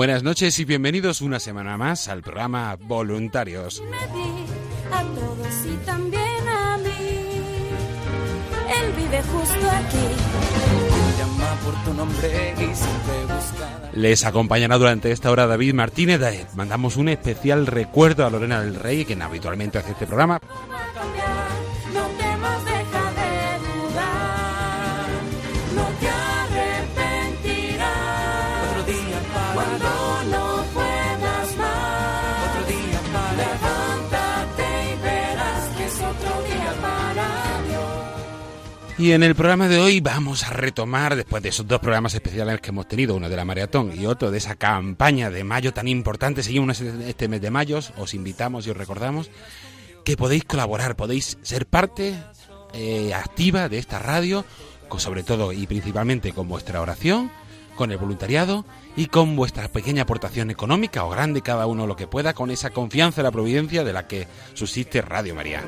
Buenas 0.00 0.22
noches 0.22 0.58
y 0.58 0.64
bienvenidos 0.64 1.20
una 1.20 1.38
semana 1.38 1.76
más 1.76 2.08
al 2.08 2.22
programa 2.22 2.74
Voluntarios. 2.80 3.82
Me 3.82 3.98
di 4.18 4.46
a 4.90 5.02
todos 5.02 5.66
y 5.66 5.76
también 5.84 6.48
a 6.48 6.78
mí. 6.78 6.88
Él 8.80 8.92
vive 8.96 9.22
justo 9.24 9.70
aquí. 9.70 11.18
llama 11.18 11.54
por 11.62 11.74
tu 11.84 11.92
nombre 11.92 12.54
y 12.54 12.74
siempre 12.74 13.24
busca. 13.24 13.90
Les 13.92 14.24
acompañará 14.24 14.78
durante 14.78 15.12
esta 15.12 15.30
hora 15.30 15.46
David 15.46 15.74
Martínez. 15.74 16.46
Mandamos 16.54 16.96
un 16.96 17.10
especial 17.10 17.66
recuerdo 17.66 18.24
a 18.24 18.30
Lorena 18.30 18.62
del 18.62 18.76
Rey, 18.76 19.04
quien 19.04 19.20
habitualmente 19.20 19.76
hace 19.76 19.90
este 19.90 20.06
programa. 20.06 20.40
Y 39.00 39.12
en 39.12 39.22
el 39.22 39.34
programa 39.34 39.66
de 39.66 39.78
hoy 39.78 40.00
vamos 40.00 40.44
a 40.44 40.50
retomar, 40.50 41.16
después 41.16 41.42
de 41.42 41.48
esos 41.48 41.66
dos 41.66 41.80
programas 41.80 42.12
especiales 42.12 42.60
que 42.60 42.68
hemos 42.68 42.86
tenido, 42.86 43.14
uno 43.14 43.30
de 43.30 43.36
la 43.36 43.46
maratón 43.46 43.98
y 43.98 44.04
otro 44.04 44.30
de 44.30 44.36
esa 44.36 44.56
campaña 44.56 45.30
de 45.30 45.42
mayo 45.42 45.72
tan 45.72 45.88
importante, 45.88 46.42
seguimos 46.42 46.82
este 46.82 47.26
mes 47.26 47.40
de 47.40 47.50
mayo, 47.50 47.80
os 47.96 48.12
invitamos 48.12 48.66
y 48.66 48.70
os 48.72 48.76
recordamos 48.76 49.30
que 50.04 50.18
podéis 50.18 50.44
colaborar, 50.44 50.96
podéis 50.96 51.38
ser 51.40 51.64
parte 51.64 52.14
eh, 52.74 53.14
activa 53.14 53.70
de 53.70 53.78
esta 53.78 54.00
radio, 54.00 54.44
con, 54.86 55.00
sobre 55.00 55.22
todo 55.22 55.54
y 55.54 55.66
principalmente 55.66 56.34
con 56.34 56.46
vuestra 56.46 56.82
oración, 56.82 57.30
con 57.80 57.92
el 57.92 57.96
voluntariado 57.96 58.66
y 58.94 59.06
con 59.06 59.36
vuestra 59.36 59.66
pequeña 59.68 60.02
aportación 60.02 60.50
económica 60.50 61.02
o 61.06 61.08
grande, 61.08 61.40
cada 61.40 61.66
uno 61.66 61.86
lo 61.86 61.96
que 61.96 62.06
pueda, 62.06 62.34
con 62.34 62.50
esa 62.50 62.68
confianza 62.68 63.22
en 63.22 63.24
la 63.24 63.30
providencia 63.30 63.84
de 63.84 63.92
la 63.94 64.06
que 64.06 64.28
subsiste 64.52 65.00
Radio 65.00 65.34
María. 65.34 65.64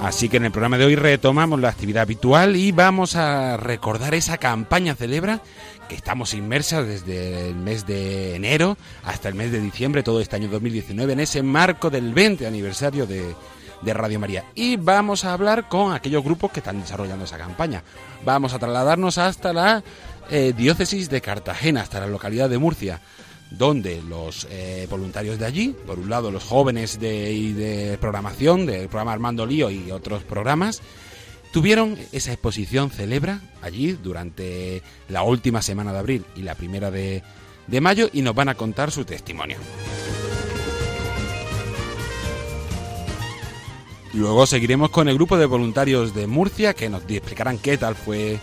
Así 0.00 0.28
que 0.28 0.36
en 0.36 0.44
el 0.44 0.52
programa 0.52 0.78
de 0.78 0.84
hoy 0.84 0.94
retomamos 0.94 1.58
la 1.58 1.70
actividad 1.70 2.02
habitual 2.02 2.54
y 2.54 2.70
vamos 2.70 3.16
a 3.16 3.56
recordar 3.56 4.14
esa 4.14 4.38
campaña 4.38 4.94
Celebra 4.94 5.42
que 5.88 5.96
estamos 5.96 6.34
inmersas 6.34 6.86
desde 6.86 7.48
el 7.48 7.56
mes 7.56 7.84
de 7.84 8.36
enero 8.36 8.78
hasta 9.02 9.28
el 9.28 9.34
mes 9.34 9.50
de 9.50 9.60
diciembre, 9.60 10.04
todo 10.04 10.20
este 10.20 10.36
año 10.36 10.46
2019, 10.46 11.14
en 11.14 11.18
ese 11.20 11.42
marco 11.42 11.90
del 11.90 12.14
20 12.14 12.46
aniversario 12.46 13.06
de, 13.06 13.34
de 13.82 13.94
Radio 13.94 14.20
María. 14.20 14.44
Y 14.54 14.76
vamos 14.76 15.24
a 15.24 15.32
hablar 15.32 15.68
con 15.68 15.92
aquellos 15.92 16.24
grupos 16.24 16.52
que 16.52 16.60
están 16.60 16.80
desarrollando 16.80 17.24
esa 17.24 17.38
campaña. 17.38 17.82
Vamos 18.24 18.54
a 18.54 18.58
trasladarnos 18.58 19.18
hasta 19.18 19.52
la 19.52 19.82
eh, 20.30 20.52
diócesis 20.56 21.10
de 21.10 21.20
Cartagena, 21.20 21.82
hasta 21.82 22.00
la 22.00 22.06
localidad 22.06 22.48
de 22.48 22.58
Murcia 22.58 23.00
donde 23.58 24.02
los 24.02 24.46
eh, 24.50 24.86
voluntarios 24.88 25.38
de 25.38 25.46
allí, 25.46 25.76
por 25.86 25.98
un 25.98 26.08
lado 26.08 26.30
los 26.30 26.42
jóvenes 26.42 26.98
de, 26.98 27.98
programación, 28.00 28.66
del 28.66 28.88
programa 28.88 29.12
Armando 29.12 29.46
Lío 29.46 29.70
y 29.70 29.90
otros 29.90 30.22
programas, 30.24 30.80
tuvieron 31.52 31.98
esa 32.12 32.32
exposición 32.32 32.90
celebra 32.90 33.40
allí 33.60 33.92
durante 33.92 34.82
la 35.08 35.22
última 35.22 35.60
semana 35.60 35.92
de 35.92 35.98
abril 35.98 36.24
y 36.34 36.42
la 36.42 36.54
primera 36.54 36.90
de 36.90 37.22
mayo 37.80 38.08
y 38.12 38.22
nos 38.22 38.34
van 38.34 38.48
a 38.48 38.54
contar 38.54 38.90
su 38.90 39.04
testimonio. 39.04 39.58
Luego 44.14 44.46
seguiremos 44.46 44.90
con 44.90 45.08
el 45.08 45.14
grupo 45.14 45.38
de 45.38 45.46
voluntarios 45.46 46.14
de 46.14 46.26
Murcia 46.26 46.74
que 46.74 46.90
nos 46.90 47.02
explicarán 47.08 47.58
qué 47.58 47.78
tal 47.78 47.94
fue, 47.94 48.38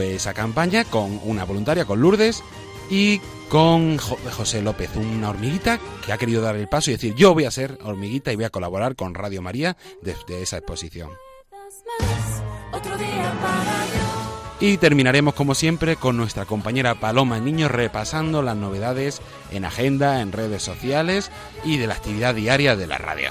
esa 0.00 0.32
campaña 0.32 0.84
con 0.84 1.20
una 1.24 1.44
voluntaria, 1.44 1.84
con 1.84 2.00
Lourdes 2.00 2.42
y 2.88 3.20
con 3.50 3.98
Jo- 3.98 4.16
José 4.34 4.62
López, 4.62 4.88
una 4.96 5.28
hormiguita 5.28 5.78
que 6.06 6.12
ha 6.14 6.18
querido 6.18 6.40
dar 6.40 6.56
el 6.56 6.66
paso 6.66 6.90
y 6.90 6.94
decir 6.94 7.14
yo 7.14 7.34
voy 7.34 7.44
a 7.44 7.50
ser 7.50 7.78
hormiguita 7.82 8.32
y 8.32 8.36
voy 8.36 8.46
a 8.46 8.50
colaborar 8.50 8.96
con 8.96 9.14
Radio 9.14 9.42
María 9.42 9.76
desde 10.00 10.40
esa 10.40 10.56
exposición. 10.56 11.10
Y 14.60 14.78
terminaremos 14.78 15.34
como 15.34 15.54
siempre 15.54 15.96
con 15.96 16.16
nuestra 16.16 16.46
compañera 16.46 16.94
Paloma 16.94 17.38
Niño 17.38 17.68
repasando 17.68 18.40
las 18.42 18.56
novedades 18.56 19.20
en 19.50 19.64
agenda, 19.66 20.20
en 20.22 20.32
redes 20.32 20.62
sociales 20.62 21.30
y 21.64 21.76
de 21.78 21.86
la 21.88 21.94
actividad 21.94 22.34
diaria 22.34 22.76
de 22.76 22.86
la 22.86 22.96
radio. 22.96 23.30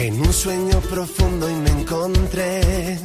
en 0.00 0.18
un 0.18 0.32
sueño 0.32 0.80
profundo 0.80 1.50
y 1.50 1.54
me 1.56 1.70
encontré 1.70 2.98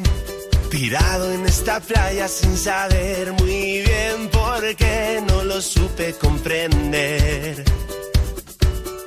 tirado 0.71 1.29
en 1.33 1.45
esta 1.45 1.81
playa 1.81 2.27
sin 2.29 2.55
saber 2.55 3.33
muy 3.33 3.81
bien 3.81 4.29
por 4.31 4.75
qué 4.77 5.21
no 5.27 5.43
lo 5.43 5.61
supe 5.61 6.13
comprender. 6.13 7.65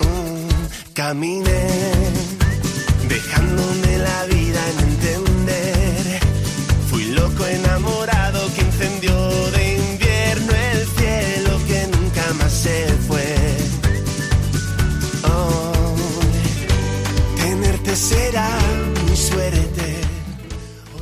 Mm, 0.00 0.92
caminé 0.92 1.66
dejándome 3.08 3.98
la 3.98 4.24
vida 4.26 4.60
en 4.70 4.78
entender. 4.90 6.20
Fui 6.90 7.04
loco 7.06 7.46
enamorado 7.46 8.40
que 8.54 8.60
incendió 8.60 9.50
de 9.52 9.76
invierno 9.76 10.52
el 10.72 10.86
cielo 10.98 11.60
que 11.66 11.86
nunca 11.96 12.34
más 12.34 12.52
se 12.52 12.86
fue. 13.08 13.27
Será 17.98 18.48
mi 19.08 19.16
suerte. 19.16 19.68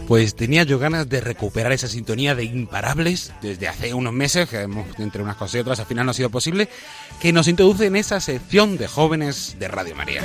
Pues 0.08 0.34
tenía 0.36 0.62
yo 0.62 0.78
ganas 0.78 1.08
de 1.08 1.20
recuperar 1.20 1.72
esa 1.72 1.88
sintonía 1.88 2.34
de 2.34 2.44
imparables 2.44 3.32
desde 3.42 3.68
hace 3.68 3.92
unos 3.92 4.12
meses, 4.12 4.48
que 4.48 4.60
hemos, 4.60 4.86
entre 4.98 5.22
unas 5.22 5.36
cosas 5.36 5.56
y 5.56 5.58
otras 5.58 5.80
al 5.80 5.86
final 5.86 6.06
no 6.06 6.12
ha 6.12 6.14
sido 6.14 6.30
posible, 6.30 6.68
que 7.20 7.32
nos 7.32 7.48
introduce 7.48 7.86
en 7.86 7.96
esa 7.96 8.20
sección 8.20 8.78
de 8.78 8.86
jóvenes 8.86 9.56
de 9.58 9.68
Radio 9.68 9.96
María. 9.96 10.22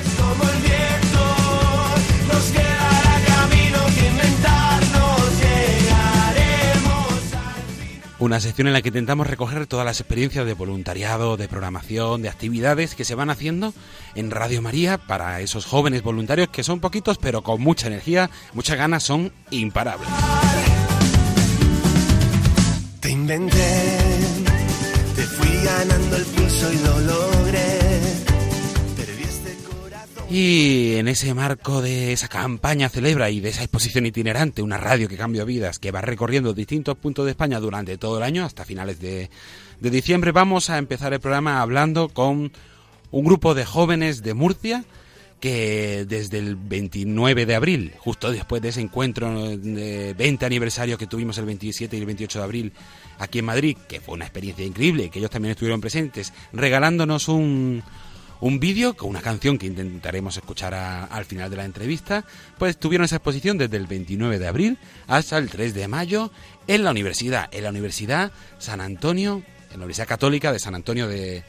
Una 8.21 8.39
sección 8.39 8.67
en 8.67 8.73
la 8.73 8.83
que 8.83 8.89
intentamos 8.89 9.25
recoger 9.25 9.65
todas 9.65 9.83
las 9.83 9.99
experiencias 9.99 10.45
de 10.45 10.53
voluntariado, 10.53 11.37
de 11.37 11.47
programación, 11.47 12.21
de 12.21 12.29
actividades 12.29 12.93
que 12.93 13.03
se 13.03 13.15
van 13.15 13.31
haciendo 13.31 13.73
en 14.13 14.29
Radio 14.29 14.61
María 14.61 14.99
para 14.99 15.41
esos 15.41 15.65
jóvenes 15.65 16.03
voluntarios 16.03 16.49
que 16.49 16.63
son 16.63 16.79
poquitos 16.79 17.17
pero 17.17 17.41
con 17.41 17.59
mucha 17.59 17.87
energía, 17.87 18.29
muchas 18.53 18.77
ganas, 18.77 19.01
son 19.01 19.33
imparables. 19.49 20.07
Te 22.99 23.09
inventé, 23.09 23.89
te 25.15 25.23
fui 25.23 25.65
ganando 25.65 26.15
el 26.17 26.23
y 26.23 26.85
lo 26.85 27.30
Y 30.33 30.95
en 30.95 31.09
ese 31.09 31.33
marco 31.33 31.81
de 31.81 32.13
esa 32.13 32.29
campaña 32.29 32.87
celebra 32.87 33.29
y 33.29 33.41
de 33.41 33.49
esa 33.49 33.63
exposición 33.63 34.05
itinerante, 34.05 34.61
una 34.61 34.77
radio 34.77 35.09
que 35.09 35.17
cambia 35.17 35.43
vidas, 35.43 35.77
que 35.77 35.91
va 35.91 35.99
recorriendo 35.99 36.53
distintos 36.53 36.95
puntos 36.95 37.25
de 37.25 37.31
España 37.31 37.59
durante 37.59 37.97
todo 37.97 38.17
el 38.17 38.23
año, 38.23 38.45
hasta 38.45 38.63
finales 38.63 39.01
de, 39.01 39.29
de 39.81 39.89
diciembre, 39.89 40.31
vamos 40.31 40.69
a 40.69 40.77
empezar 40.77 41.11
el 41.11 41.19
programa 41.19 41.61
hablando 41.61 42.07
con 42.07 42.53
un 43.11 43.25
grupo 43.25 43.53
de 43.53 43.65
jóvenes 43.65 44.23
de 44.23 44.33
Murcia 44.33 44.85
que 45.41 46.05
desde 46.07 46.37
el 46.37 46.55
29 46.55 47.45
de 47.45 47.55
abril, 47.55 47.93
justo 47.97 48.31
después 48.31 48.61
de 48.61 48.69
ese 48.69 48.79
encuentro 48.79 49.57
de 49.57 50.13
20 50.13 50.45
aniversario 50.45 50.97
que 50.97 51.07
tuvimos 51.07 51.37
el 51.39 51.45
27 51.45 51.97
y 51.97 51.99
el 51.99 52.05
28 52.05 52.39
de 52.39 52.45
abril 52.45 52.73
aquí 53.19 53.39
en 53.39 53.45
Madrid, 53.45 53.75
que 53.89 53.99
fue 53.99 54.13
una 54.13 54.25
experiencia 54.25 54.65
increíble, 54.65 55.09
que 55.09 55.19
ellos 55.19 55.31
también 55.31 55.51
estuvieron 55.51 55.81
presentes, 55.81 56.31
regalándonos 56.53 57.27
un, 57.27 57.83
un 58.41 58.59
vídeo 58.59 58.95
con 58.95 59.09
una 59.09 59.21
canción 59.21 59.57
que 59.57 59.67
intentaremos 59.67 60.35
escuchar 60.35 60.73
al 60.73 61.25
final 61.25 61.49
de 61.49 61.57
la 61.57 61.65
entrevista, 61.65 62.25
pues 62.57 62.77
tuvieron 62.77 63.05
esa 63.05 63.17
exposición 63.17 63.57
desde 63.57 63.77
el 63.77 63.87
29 63.87 64.39
de 64.39 64.47
abril 64.47 64.77
hasta 65.07 65.37
el 65.37 65.49
3 65.49 65.73
de 65.73 65.87
mayo 65.87 66.31
en 66.67 66.83
la 66.83 66.91
universidad, 66.91 67.47
en 67.51 67.63
la 67.63 67.69
Universidad 67.69 68.31
San 68.57 68.81
Antonio, 68.81 69.43
en 69.71 69.79
la 69.79 69.85
Universidad 69.85 70.07
Católica 70.07 70.51
de 70.51 70.59
San 70.59 70.75
Antonio 70.75 71.07
de, 71.07 71.43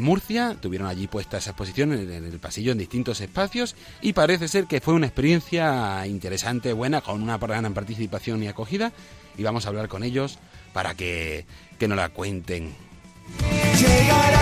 Murcia, 0.00 0.56
tuvieron 0.60 0.88
allí 0.88 1.06
puesta 1.06 1.38
esa 1.38 1.50
exposición 1.50 1.92
en, 1.92 2.10
en 2.10 2.24
el 2.24 2.38
pasillo 2.38 2.72
en 2.72 2.78
distintos 2.78 3.20
espacios 3.20 3.76
y 4.00 4.12
parece 4.12 4.48
ser 4.48 4.66
que 4.66 4.80
fue 4.80 4.94
una 4.94 5.06
experiencia 5.06 6.06
interesante, 6.06 6.72
buena, 6.72 7.00
con 7.00 7.22
una 7.22 7.38
gran 7.38 7.74
participación 7.74 8.42
y 8.42 8.48
acogida 8.48 8.92
y 9.36 9.42
vamos 9.42 9.66
a 9.66 9.68
hablar 9.68 9.88
con 9.88 10.02
ellos 10.02 10.38
para 10.72 10.94
que, 10.94 11.46
que 11.78 11.88
nos 11.88 11.96
la 11.96 12.08
cuenten. 12.10 12.74
Llegará, 13.78 14.37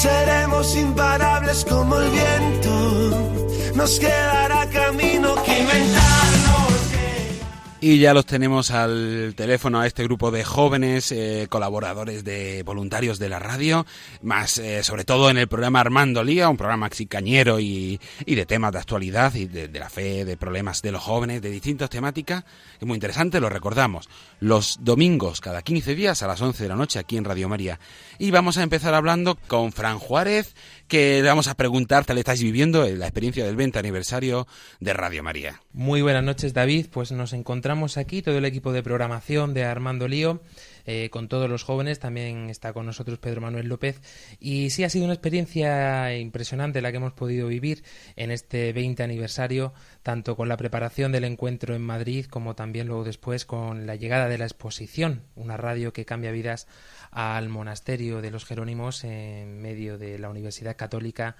seremos 0.00 0.76
imparables 0.76 1.64
como 1.64 1.98
el 1.98 2.10
viento. 2.10 3.72
Nos 3.74 3.98
quedará 3.98 4.66
camino 4.70 5.34
que 5.44 5.58
inventarnos. 5.60 6.39
Y 7.82 7.98
ya 7.98 8.12
los 8.12 8.26
tenemos 8.26 8.70
al 8.72 9.32
teléfono 9.34 9.80
a 9.80 9.86
este 9.86 10.04
grupo 10.04 10.30
de 10.30 10.44
jóvenes 10.44 11.10
eh, 11.12 11.46
colaboradores 11.48 12.24
de 12.24 12.62
voluntarios 12.62 13.18
de 13.18 13.30
la 13.30 13.38
radio, 13.38 13.86
más 14.20 14.58
eh, 14.58 14.82
sobre 14.84 15.06
todo 15.06 15.30
en 15.30 15.38
el 15.38 15.48
programa 15.48 15.80
Armando 15.80 16.22
Lía, 16.22 16.50
un 16.50 16.58
programa 16.58 16.88
así 16.92 17.06
cañero 17.06 17.58
y, 17.58 17.98
y 18.26 18.34
de 18.34 18.44
temas 18.44 18.72
de 18.72 18.80
actualidad 18.80 19.34
y 19.34 19.46
de, 19.46 19.68
de 19.68 19.78
la 19.78 19.88
fe, 19.88 20.26
de 20.26 20.36
problemas 20.36 20.82
de 20.82 20.92
los 20.92 21.02
jóvenes, 21.02 21.40
de 21.40 21.48
distintas 21.48 21.88
temáticas, 21.88 22.44
es 22.78 22.86
muy 22.86 22.96
interesante, 22.96 23.40
lo 23.40 23.48
recordamos, 23.48 24.10
los 24.40 24.78
domingos 24.82 25.40
cada 25.40 25.62
15 25.62 25.94
días 25.94 26.22
a 26.22 26.26
las 26.26 26.42
11 26.42 26.62
de 26.62 26.68
la 26.68 26.76
noche 26.76 26.98
aquí 26.98 27.16
en 27.16 27.24
Radio 27.24 27.48
María. 27.48 27.80
Y 28.18 28.30
vamos 28.30 28.58
a 28.58 28.62
empezar 28.62 28.92
hablando 28.92 29.38
con 29.48 29.72
Fran 29.72 29.98
Juárez, 29.98 30.54
que 30.90 31.22
le 31.22 31.28
vamos 31.28 31.46
a 31.46 31.54
preguntar, 31.54 32.04
tal 32.04 32.18
estáis 32.18 32.42
viviendo 32.42 32.84
en 32.84 32.98
la 32.98 33.06
experiencia 33.06 33.46
del 33.46 33.54
20 33.54 33.78
aniversario 33.78 34.48
de 34.80 34.92
Radio 34.92 35.22
María. 35.22 35.62
Muy 35.72 36.02
buenas 36.02 36.24
noches, 36.24 36.52
David. 36.52 36.86
Pues 36.90 37.12
nos 37.12 37.32
encontramos 37.32 37.96
aquí, 37.96 38.22
todo 38.22 38.36
el 38.36 38.44
equipo 38.44 38.72
de 38.72 38.82
programación 38.82 39.54
de 39.54 39.62
Armando 39.62 40.08
Lío, 40.08 40.42
eh, 40.86 41.08
con 41.10 41.28
todos 41.28 41.48
los 41.48 41.62
jóvenes. 41.62 42.00
También 42.00 42.50
está 42.50 42.72
con 42.72 42.86
nosotros 42.86 43.20
Pedro 43.20 43.40
Manuel 43.40 43.68
López. 43.68 44.00
Y 44.40 44.70
sí, 44.70 44.82
ha 44.82 44.90
sido 44.90 45.04
una 45.04 45.14
experiencia 45.14 46.16
impresionante 46.18 46.82
la 46.82 46.90
que 46.90 46.96
hemos 46.96 47.12
podido 47.12 47.46
vivir 47.46 47.84
en 48.16 48.32
este 48.32 48.72
20 48.72 49.04
aniversario, 49.04 49.72
tanto 50.02 50.34
con 50.34 50.48
la 50.48 50.56
preparación 50.56 51.12
del 51.12 51.22
encuentro 51.22 51.76
en 51.76 51.82
Madrid, 51.82 52.26
como 52.26 52.56
también 52.56 52.88
luego 52.88 53.04
después 53.04 53.46
con 53.46 53.86
la 53.86 53.94
llegada 53.94 54.28
de 54.28 54.38
la 54.38 54.44
exposición, 54.46 55.22
una 55.36 55.56
radio 55.56 55.92
que 55.92 56.04
cambia 56.04 56.32
vidas 56.32 56.66
al 57.10 57.48
monasterio 57.48 58.20
de 58.20 58.30
los 58.30 58.44
Jerónimos 58.44 59.04
en 59.04 59.60
medio 59.60 59.98
de 59.98 60.18
la 60.18 60.28
Universidad 60.28 60.76
Católica, 60.76 61.36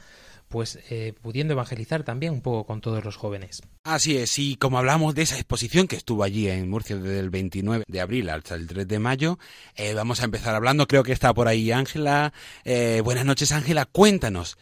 pues 0.48 0.80
eh, 0.90 1.14
pudiendo 1.22 1.52
evangelizar 1.52 2.02
también 2.02 2.32
un 2.32 2.40
poco 2.40 2.66
con 2.66 2.80
todos 2.80 3.04
los 3.04 3.16
jóvenes. 3.16 3.62
Así 3.84 4.16
es, 4.16 4.36
y 4.38 4.56
como 4.56 4.78
hablamos 4.78 5.14
de 5.14 5.22
esa 5.22 5.36
exposición 5.36 5.86
que 5.86 5.96
estuvo 5.96 6.24
allí 6.24 6.48
en 6.48 6.68
Murcia 6.68 6.96
desde 6.96 7.20
el 7.20 7.30
29 7.30 7.84
de 7.86 8.00
abril 8.00 8.28
hasta 8.30 8.56
el 8.56 8.66
3 8.66 8.88
de 8.88 8.98
mayo, 8.98 9.38
eh, 9.76 9.94
vamos 9.94 10.20
a 10.20 10.24
empezar 10.24 10.54
hablando, 10.54 10.88
creo 10.88 11.04
que 11.04 11.12
está 11.12 11.32
por 11.32 11.46
ahí 11.46 11.70
Ángela. 11.70 12.32
Eh, 12.64 13.00
buenas 13.04 13.24
noches 13.24 13.52
Ángela, 13.52 13.86
cuéntanos, 13.86 14.58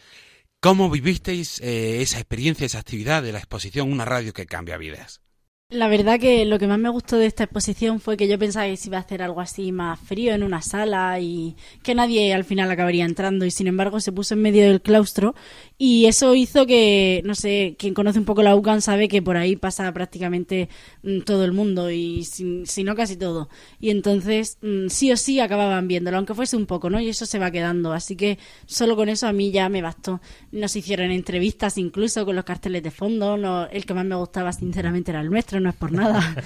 ¿cómo 0.61 0.91
vivisteis 0.91 1.59
esa 1.61 2.19
experiencia, 2.19 2.67
esa 2.67 2.81
actividad 2.81 3.23
de 3.23 3.33
la 3.33 3.39
exposición 3.39 3.91
Una 3.91 4.05
radio 4.05 4.35
que 4.35 4.47
cambia 4.47 4.77
vidas? 4.77 5.23
La 5.71 5.89
verdad 5.89 6.19
que 6.19 6.47
lo 6.47 6.59
que 6.59 6.67
más 6.67 6.79
me 6.79 6.89
gustó 6.89 7.19
de 7.19 7.27
esta 7.27 7.45
exposición 7.45 8.01
fue 8.01 8.17
que 8.17 8.27
yo 8.27 8.39
pensaba 8.39 8.65
que 8.65 8.79
se 8.79 8.89
iba 8.89 8.97
a 8.97 9.03
hacer 9.03 9.21
algo 9.21 9.43
así 9.43 9.71
más 9.71 10.01
frío 10.01 10.33
en 10.33 10.43
una 10.43 10.63
sala 10.63 11.21
y 11.21 11.57
que 11.83 11.95
nadie 11.95 12.33
al 12.33 12.45
final 12.45 12.71
acabaría 12.71 13.05
entrando 13.05 13.45
y 13.45 13.51
sin 13.51 13.67
embargo 13.67 14.01
se 14.01 14.11
puso 14.11 14.33
en 14.33 14.41
medio 14.41 14.63
del 14.65 14.81
claustro 14.81 15.35
y 15.81 16.07
eso 16.07 16.35
hizo 16.35 16.67
que, 16.67 17.23
no 17.25 17.37
sé, 17.37 17.77
quien 17.79 17.95
conoce 17.95 18.19
un 18.19 18.25
poco 18.25 18.43
la 18.43 18.57
UCAN 18.57 18.83
sabe 18.83 19.07
que 19.07 19.23
por 19.23 19.37
ahí 19.37 19.55
pasa 19.55 19.93
prácticamente 19.93 20.69
mm, 21.05 21.21
todo 21.21 21.45
el 21.45 21.53
mundo 21.53 21.89
y 21.93 22.25
si, 22.25 22.67
si 22.67 22.83
no 22.83 22.97
casi 22.97 23.17
todo. 23.17 23.49
Y 23.79 23.91
entonces 23.91 24.59
mm, 24.61 24.89
sí 24.89 25.13
o 25.13 25.17
sí 25.17 25.39
acababan 25.39 25.87
viéndolo, 25.87 26.17
aunque 26.17 26.35
fuese 26.35 26.57
un 26.57 26.67
poco, 26.67 26.91
¿no? 26.91 27.01
Y 27.01 27.09
eso 27.09 27.27
se 27.27 27.39
va 27.39 27.53
quedando. 27.53 27.93
Así 27.93 28.17
que 28.17 28.39
solo 28.67 28.97
con 28.97 29.09
eso 29.09 29.29
a 29.29 29.33
mí 29.33 29.53
ya 29.53 29.69
me 29.69 29.81
bastó. 29.81 30.21
Nos 30.51 30.75
hicieron 30.75 31.13
entrevistas 31.13 31.79
incluso 31.79 32.25
con 32.27 32.35
los 32.35 32.45
carteles 32.45 32.83
de 32.83 32.91
fondo. 32.91 33.37
No, 33.37 33.67
el 33.69 33.87
que 33.87 33.95
más 33.95 34.05
me 34.05 34.17
gustaba 34.17 34.53
sinceramente 34.53 35.13
era 35.13 35.21
el 35.21 35.31
nuestro, 35.31 35.61
no 35.61 35.71
es 35.71 35.77
por 35.77 35.93
nada. 35.93 36.37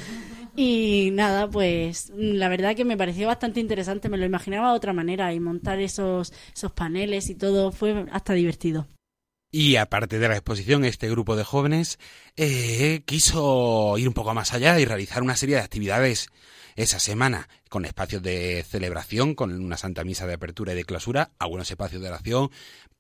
Y 0.55 1.09
nada, 1.15 1.49
pues 1.49 2.13
mm, 2.15 2.35
la 2.35 2.51
verdad 2.51 2.77
que 2.77 2.85
me 2.85 2.99
pareció 2.99 3.27
bastante 3.27 3.61
interesante, 3.61 4.11
me 4.11 4.19
lo 4.19 4.27
imaginaba 4.27 4.71
de 4.71 4.77
otra 4.77 4.93
manera 4.93 5.33
y 5.33 5.41
montar 5.41 5.81
esos, 5.81 6.35
esos 6.55 6.73
paneles 6.73 7.31
y 7.31 7.35
todo 7.35 7.73
fue 7.73 8.05
hasta 8.13 8.35
divertido. 8.35 8.87
Y 9.55 9.77
aparte 9.77 10.19
de 10.19 10.29
la 10.29 10.35
exposición, 10.35 10.87
este 10.87 11.11
grupo 11.11 11.37
de 11.37 11.45
jóvenes 11.45 11.99
eh, 12.37 13.03
quiso 13.05 13.99
ir 13.99 14.09
un 14.09 14.15
poco 14.15 14.33
más 14.33 14.55
allá 14.55 14.81
y 14.81 14.87
realizar 14.87 15.23
una 15.23 15.37
serie 15.37 15.57
de 15.57 15.61
actividades 15.61 16.31
esa 16.75 16.99
semana 16.99 17.51
con 17.69 17.85
espacios 17.85 18.23
de 18.23 18.65
celebración, 18.67 19.35
con 19.35 19.53
una 19.53 19.77
santa 19.77 20.05
misa 20.05 20.27
de 20.27 20.33
apertura 20.33 20.73
y 20.73 20.77
de 20.77 20.87
clausura, 20.87 21.33
algunos 21.39 21.71
espacios 21.71 22.01
de 22.01 22.09
oración, 22.09 22.51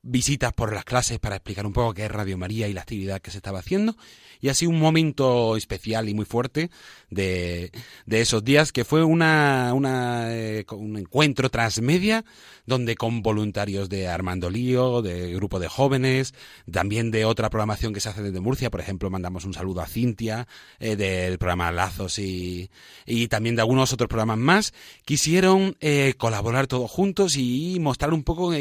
visitas 0.03 0.53
por 0.53 0.75
las 0.75 0.85
clases 0.85 1.19
para 1.21 1.37
explicar 1.37 1.65
un 1.65 1.73
poco 1.73 1.95
qué 1.95 2.05
es 2.05 2.11
Radio 2.11 2.37
María 2.37 2.67
y 2.67 2.73
la 2.73 2.81
actividad 2.81 3.21
que 3.21 3.31
se 3.31 3.39
estaba 3.39 3.61
haciendo, 3.61 3.97
y 4.41 4.49
así 4.49 4.67
un 4.67 4.81
momento 4.81 5.57
especial 5.57 6.09
y 6.09 6.15
muy 6.15 6.25
fuerte 6.25 6.71
de, 7.11 7.71
de 8.07 8.21
esos 8.21 8.43
días 8.43 8.73
que 8.73 8.85
fue 8.85 9.05
una, 9.05 9.73
una, 9.75 10.35
eh, 10.35 10.67
un 10.73 10.97
encuentro 10.97 11.49
transmedia 11.49 12.25
donde 12.67 12.97
con 12.97 13.23
voluntarios 13.23 13.89
de 13.89 14.09
Armando 14.09 14.51
Lío, 14.51 15.03
de 15.03 15.33
grupo 15.35 15.61
de 15.61 15.69
jóvenes, 15.69 16.35
también 16.71 17.13
de 17.13 17.25
otra 17.25 17.51
programación 17.51 17.93
que 17.93 18.01
se 18.01 18.09
hace 18.09 18.23
desde 18.23 18.41
Murcia, 18.41 18.71
por 18.71 18.81
ejemplo, 18.81 19.11
mandamos 19.11 19.45
un 19.45 19.55
saludo 19.55 19.81
a 19.81 19.87
Cintia 19.87 20.49
eh, 20.81 20.97
del 20.97 21.39
programa 21.39 21.71
Lazos 21.71 22.19
y, 22.19 22.71
y 23.07 23.29
también 23.29 23.55
de 23.55 23.63
algunos 23.63 23.93
otros 23.93 24.09
programas 24.09 24.39
más, 24.39 24.75
quisieron 25.05 25.77
eh, 25.81 26.15
colaborar 26.19 26.67
todos 26.67 26.91
juntos 26.91 27.37
y 27.37 27.79
mostrar 27.81 28.13
un 28.13 28.25
poco 28.25 28.53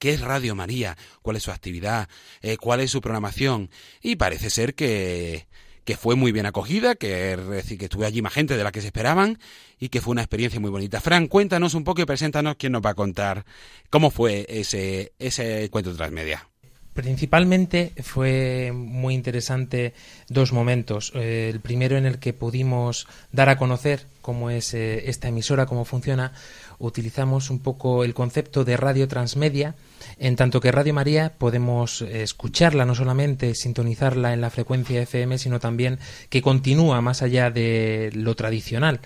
qué 0.00 0.14
es 0.14 0.20
Radio 0.20 0.56
María, 0.56 0.96
cuál 1.22 1.36
es 1.36 1.44
su 1.44 1.52
actividad, 1.52 2.08
eh, 2.40 2.56
cuál 2.56 2.80
es 2.80 2.90
su 2.90 3.00
programación. 3.00 3.70
Y 4.02 4.16
parece 4.16 4.50
ser 4.50 4.74
que, 4.74 5.46
que 5.84 5.96
fue 5.96 6.16
muy 6.16 6.32
bien 6.32 6.46
acogida, 6.46 6.96
que, 6.96 7.38
que 7.78 7.84
estuvo 7.84 8.04
allí 8.04 8.22
más 8.22 8.32
gente 8.32 8.56
de 8.56 8.64
la 8.64 8.72
que 8.72 8.80
se 8.80 8.88
esperaban 8.88 9.38
y 9.78 9.90
que 9.90 10.00
fue 10.00 10.12
una 10.12 10.22
experiencia 10.22 10.58
muy 10.58 10.70
bonita. 10.70 11.00
Fran, 11.00 11.28
cuéntanos 11.28 11.74
un 11.74 11.84
poco 11.84 12.02
y 12.02 12.06
preséntanos 12.06 12.56
quién 12.56 12.72
nos 12.72 12.82
va 12.82 12.90
a 12.90 12.94
contar 12.94 13.44
cómo 13.90 14.10
fue 14.10 14.46
ese, 14.48 15.12
ese 15.18 15.64
encuentro 15.64 15.94
transmedia. 15.94 16.48
Principalmente 16.94 17.92
fue 18.02 18.72
muy 18.74 19.14
interesante 19.14 19.94
dos 20.28 20.52
momentos. 20.52 21.12
Eh, 21.14 21.48
el 21.52 21.60
primero 21.60 21.96
en 21.96 22.04
el 22.04 22.18
que 22.18 22.32
pudimos 22.32 23.06
dar 23.30 23.48
a 23.48 23.56
conocer 23.56 24.06
cómo 24.22 24.50
es 24.50 24.74
eh, 24.74 25.08
esta 25.08 25.28
emisora, 25.28 25.66
cómo 25.66 25.84
funciona. 25.84 26.32
Utilizamos 26.78 27.50
un 27.50 27.60
poco 27.60 28.02
el 28.02 28.12
concepto 28.12 28.64
de 28.64 28.76
radio 28.76 29.06
transmedia, 29.06 29.76
en 30.18 30.34
tanto 30.34 30.60
que 30.60 30.72
Radio 30.72 30.94
María 30.94 31.32
podemos 31.38 32.02
escucharla, 32.02 32.84
no 32.84 32.94
solamente 32.94 33.54
sintonizarla 33.54 34.32
en 34.32 34.40
la 34.40 34.50
frecuencia 34.50 35.02
FM, 35.02 35.38
sino 35.38 35.60
también 35.60 35.98
que 36.28 36.42
continúa 36.42 37.00
más 37.02 37.22
allá 37.22 37.50
de 37.50 38.10
lo 38.14 38.34
tradicional 38.34 39.00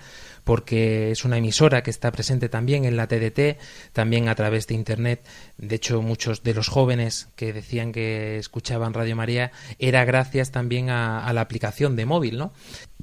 porque 0.45 1.11
es 1.11 1.25
una 1.25 1.39
emisora 1.39 1.83
que 1.83 1.89
está 1.89 2.11
presente 2.11 2.47
también 2.47 2.85
en 2.85 2.95
la 2.95 3.07
TDT, 3.07 3.57
también 3.91 4.29
a 4.29 4.35
través 4.35 4.67
de 4.67 4.75
Internet. 4.75 5.25
De 5.57 5.75
hecho, 5.75 6.01
muchos 6.01 6.43
de 6.43 6.53
los 6.53 6.69
jóvenes 6.69 7.27
que 7.35 7.51
decían 7.51 7.91
que 7.91 8.37
escuchaban 8.37 8.93
Radio 8.93 9.15
María 9.15 9.51
era 9.79 10.05
gracias 10.05 10.51
también 10.51 10.89
a, 10.89 11.33
la 11.33 11.41
aplicación 11.41 11.95
de 11.95 12.05
móvil, 12.05 12.37
¿no? 12.37 12.53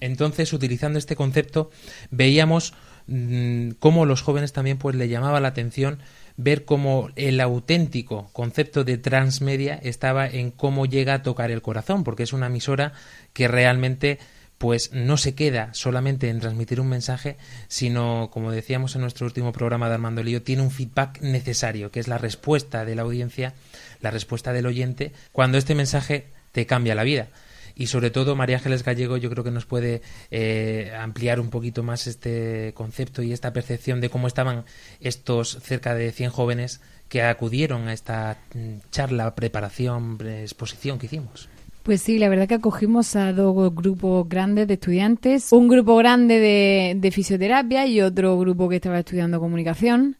Entonces, 0.00 0.52
utilizando 0.52 0.98
este 0.98 1.16
concepto, 1.16 1.70
veíamos 2.10 2.74
mm, 3.08 3.72
cómo 3.80 4.06
los 4.06 4.22
jóvenes 4.22 4.52
también 4.52 4.78
pues 4.78 4.94
le 4.94 5.08
llamaba 5.08 5.40
la 5.40 5.48
atención 5.48 5.98
ver 6.36 6.64
cómo 6.64 7.10
el 7.16 7.40
auténtico 7.40 8.30
concepto 8.32 8.84
de 8.84 8.98
transmedia 8.98 9.78
estaba 9.82 10.26
en 10.26 10.50
cómo 10.50 10.86
llega 10.86 11.14
a 11.14 11.22
tocar 11.22 11.50
el 11.50 11.60
corazón, 11.60 12.04
porque 12.04 12.22
es 12.22 12.32
una 12.32 12.46
emisora 12.46 12.92
que 13.32 13.48
realmente 13.48 14.18
pues 14.62 14.92
no 14.92 15.16
se 15.16 15.34
queda 15.34 15.74
solamente 15.74 16.28
en 16.28 16.38
transmitir 16.38 16.80
un 16.80 16.86
mensaje, 16.86 17.36
sino, 17.66 18.30
como 18.32 18.52
decíamos 18.52 18.94
en 18.94 19.00
nuestro 19.00 19.26
último 19.26 19.50
programa 19.50 19.88
de 19.88 19.94
Armando 19.94 20.22
Lío, 20.22 20.44
tiene 20.44 20.62
un 20.62 20.70
feedback 20.70 21.20
necesario, 21.20 21.90
que 21.90 21.98
es 21.98 22.06
la 22.06 22.16
respuesta 22.16 22.84
de 22.84 22.94
la 22.94 23.02
audiencia, 23.02 23.54
la 24.02 24.12
respuesta 24.12 24.52
del 24.52 24.66
oyente, 24.66 25.10
cuando 25.32 25.58
este 25.58 25.74
mensaje 25.74 26.26
te 26.52 26.64
cambia 26.64 26.94
la 26.94 27.02
vida. 27.02 27.26
Y 27.74 27.88
sobre 27.88 28.12
todo, 28.12 28.36
María 28.36 28.58
Ángeles 28.58 28.84
Gallego 28.84 29.16
yo 29.16 29.30
creo 29.30 29.42
que 29.42 29.50
nos 29.50 29.66
puede 29.66 30.00
eh, 30.30 30.92
ampliar 30.96 31.40
un 31.40 31.50
poquito 31.50 31.82
más 31.82 32.06
este 32.06 32.72
concepto 32.76 33.24
y 33.24 33.32
esta 33.32 33.52
percepción 33.52 34.00
de 34.00 34.10
cómo 34.10 34.28
estaban 34.28 34.64
estos 35.00 35.58
cerca 35.60 35.96
de 35.96 36.12
100 36.12 36.30
jóvenes 36.30 36.80
que 37.08 37.24
acudieron 37.24 37.88
a 37.88 37.92
esta 37.92 38.38
mm, 38.54 38.90
charla, 38.92 39.34
preparación, 39.34 40.18
exposición 40.24 41.00
que 41.00 41.06
hicimos. 41.06 41.48
Pues 41.82 42.00
sí, 42.00 42.18
la 42.18 42.28
verdad 42.28 42.46
que 42.46 42.54
acogimos 42.54 43.16
a 43.16 43.32
dos 43.32 43.74
grupos 43.74 44.28
grandes 44.28 44.68
de 44.68 44.74
estudiantes, 44.74 45.52
un 45.52 45.66
grupo 45.66 45.96
grande 45.96 46.38
de, 46.38 47.10
fisioterapia 47.10 47.86
y 47.86 48.00
otro 48.00 48.38
grupo 48.38 48.68
que 48.68 48.76
estaba 48.76 49.00
estudiando 49.00 49.40
comunicación. 49.40 50.16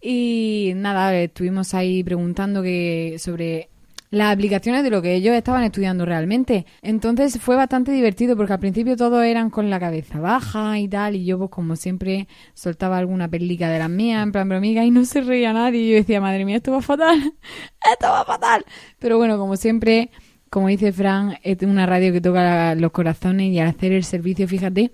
Y 0.00 0.72
nada, 0.76 1.12
estuvimos 1.16 1.74
ahí 1.74 2.04
preguntando 2.04 2.62
que 2.62 3.16
sobre 3.18 3.70
las 4.10 4.32
aplicaciones 4.32 4.84
de 4.84 4.90
lo 4.90 5.02
que 5.02 5.14
ellos 5.16 5.34
estaban 5.34 5.64
estudiando 5.64 6.04
realmente. 6.04 6.64
Entonces 6.80 7.40
fue 7.40 7.56
bastante 7.56 7.90
divertido 7.90 8.36
porque 8.36 8.52
al 8.52 8.60
principio 8.60 8.96
todos 8.96 9.24
eran 9.24 9.50
con 9.50 9.70
la 9.70 9.80
cabeza 9.80 10.20
baja 10.20 10.78
y 10.78 10.86
tal, 10.86 11.16
y 11.16 11.24
yo 11.24 11.38
pues 11.38 11.50
como 11.50 11.74
siempre 11.74 12.28
soltaba 12.54 12.98
alguna 12.98 13.26
perlica 13.26 13.68
de 13.68 13.80
las 13.80 13.90
mías, 13.90 14.22
en 14.22 14.30
plan 14.30 14.48
bromiga, 14.48 14.84
y 14.84 14.92
no 14.92 15.04
se 15.04 15.22
reía 15.22 15.52
nadie, 15.52 15.80
y 15.80 15.90
yo 15.90 15.96
decía, 15.96 16.20
madre 16.20 16.44
mía, 16.44 16.58
esto 16.58 16.70
va 16.70 16.82
fatal, 16.82 17.18
esto 17.92 18.06
va 18.06 18.24
fatal. 18.24 18.64
Pero 19.00 19.18
bueno, 19.18 19.38
como 19.38 19.56
siempre 19.56 20.10
como 20.54 20.68
dice 20.68 20.92
Fran, 20.92 21.36
es 21.42 21.60
una 21.62 21.84
radio 21.84 22.12
que 22.12 22.20
toca 22.20 22.76
los 22.76 22.92
corazones 22.92 23.52
y 23.52 23.58
al 23.58 23.66
hacer 23.66 23.90
el 23.90 24.04
servicio, 24.04 24.46
fíjate, 24.46 24.92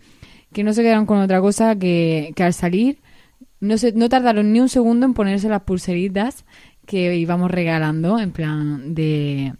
que 0.54 0.64
no 0.64 0.72
se 0.72 0.80
quedaron 0.80 1.04
con 1.04 1.18
otra 1.18 1.42
cosa 1.42 1.76
que, 1.76 2.32
que 2.34 2.44
al 2.44 2.54
salir 2.54 2.96
no, 3.60 3.76
se, 3.76 3.92
no 3.92 4.08
tardaron 4.08 4.54
ni 4.54 4.60
un 4.60 4.70
segundo 4.70 5.04
en 5.04 5.12
ponerse 5.12 5.50
las 5.50 5.60
pulseritas 5.60 6.46
que 6.86 7.14
íbamos 7.14 7.50
regalando, 7.50 8.18
en 8.18 8.32
plan 8.32 8.94
de 8.94 9.52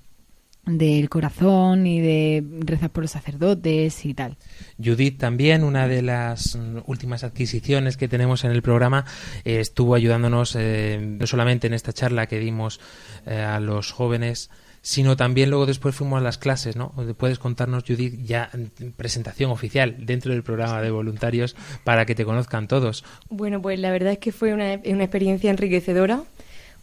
del 0.64 1.10
corazón 1.10 1.86
y 1.86 2.00
de 2.00 2.44
rezar 2.60 2.90
por 2.90 3.04
los 3.04 3.10
sacerdotes 3.10 4.04
y 4.06 4.14
tal. 4.14 4.38
Judith 4.82 5.18
también, 5.18 5.64
una 5.64 5.86
de 5.86 6.00
las 6.00 6.58
últimas 6.86 7.24
adquisiciones 7.24 7.98
que 7.98 8.08
tenemos 8.08 8.44
en 8.44 8.52
el 8.52 8.62
programa, 8.62 9.04
eh, 9.44 9.60
estuvo 9.60 9.94
ayudándonos 9.94 10.56
eh, 10.58 10.98
no 11.02 11.26
solamente 11.26 11.66
en 11.66 11.74
esta 11.74 11.92
charla 11.92 12.26
que 12.26 12.38
dimos 12.38 12.80
eh, 13.26 13.40
a 13.40 13.60
los 13.60 13.90
jóvenes 13.90 14.50
sino 14.82 15.16
también 15.16 15.50
luego 15.50 15.66
después 15.66 15.94
fuimos 15.94 16.20
a 16.20 16.22
las 16.22 16.38
clases, 16.38 16.76
¿no? 16.76 16.92
Puedes 17.16 17.38
contarnos, 17.38 17.84
Judith, 17.86 18.24
ya 18.24 18.50
presentación 18.96 19.50
oficial 19.50 20.06
dentro 20.06 20.32
del 20.32 20.42
programa 20.42 20.80
de 20.80 20.90
voluntarios 20.90 21.54
para 21.84 22.06
que 22.06 22.14
te 22.14 22.24
conozcan 22.24 22.68
todos. 22.68 23.04
Bueno, 23.28 23.60
pues 23.60 23.78
la 23.78 23.90
verdad 23.90 24.12
es 24.12 24.18
que 24.18 24.32
fue 24.32 24.54
una, 24.54 24.80
una 24.86 25.04
experiencia 25.04 25.50
enriquecedora 25.50 26.22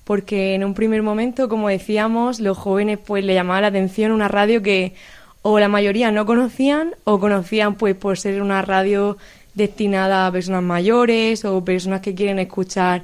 porque 0.03 0.55
en 0.55 0.63
un 0.63 0.73
primer 0.73 1.01
momento, 1.03 1.49
como 1.49 1.67
decíamos, 1.67 2.39
los 2.39 2.57
jóvenes 2.57 2.97
pues 2.97 3.25
le 3.25 3.33
llamaba 3.33 3.61
la 3.61 3.67
atención 3.67 4.11
una 4.11 4.29
radio 4.29 4.61
que 4.61 4.93
o 5.41 5.59
la 5.59 5.67
mayoría 5.67 6.11
no 6.11 6.25
conocían 6.25 6.95
o 7.03 7.19
conocían 7.19 7.75
pues 7.75 7.95
por 7.95 8.17
ser 8.17 8.41
una 8.41 8.61
radio 8.61 9.17
destinada 9.53 10.27
a 10.27 10.31
personas 10.31 10.63
mayores 10.63 11.43
o 11.45 11.63
personas 11.65 12.01
que 12.01 12.15
quieren 12.15 12.39
escuchar 12.39 13.03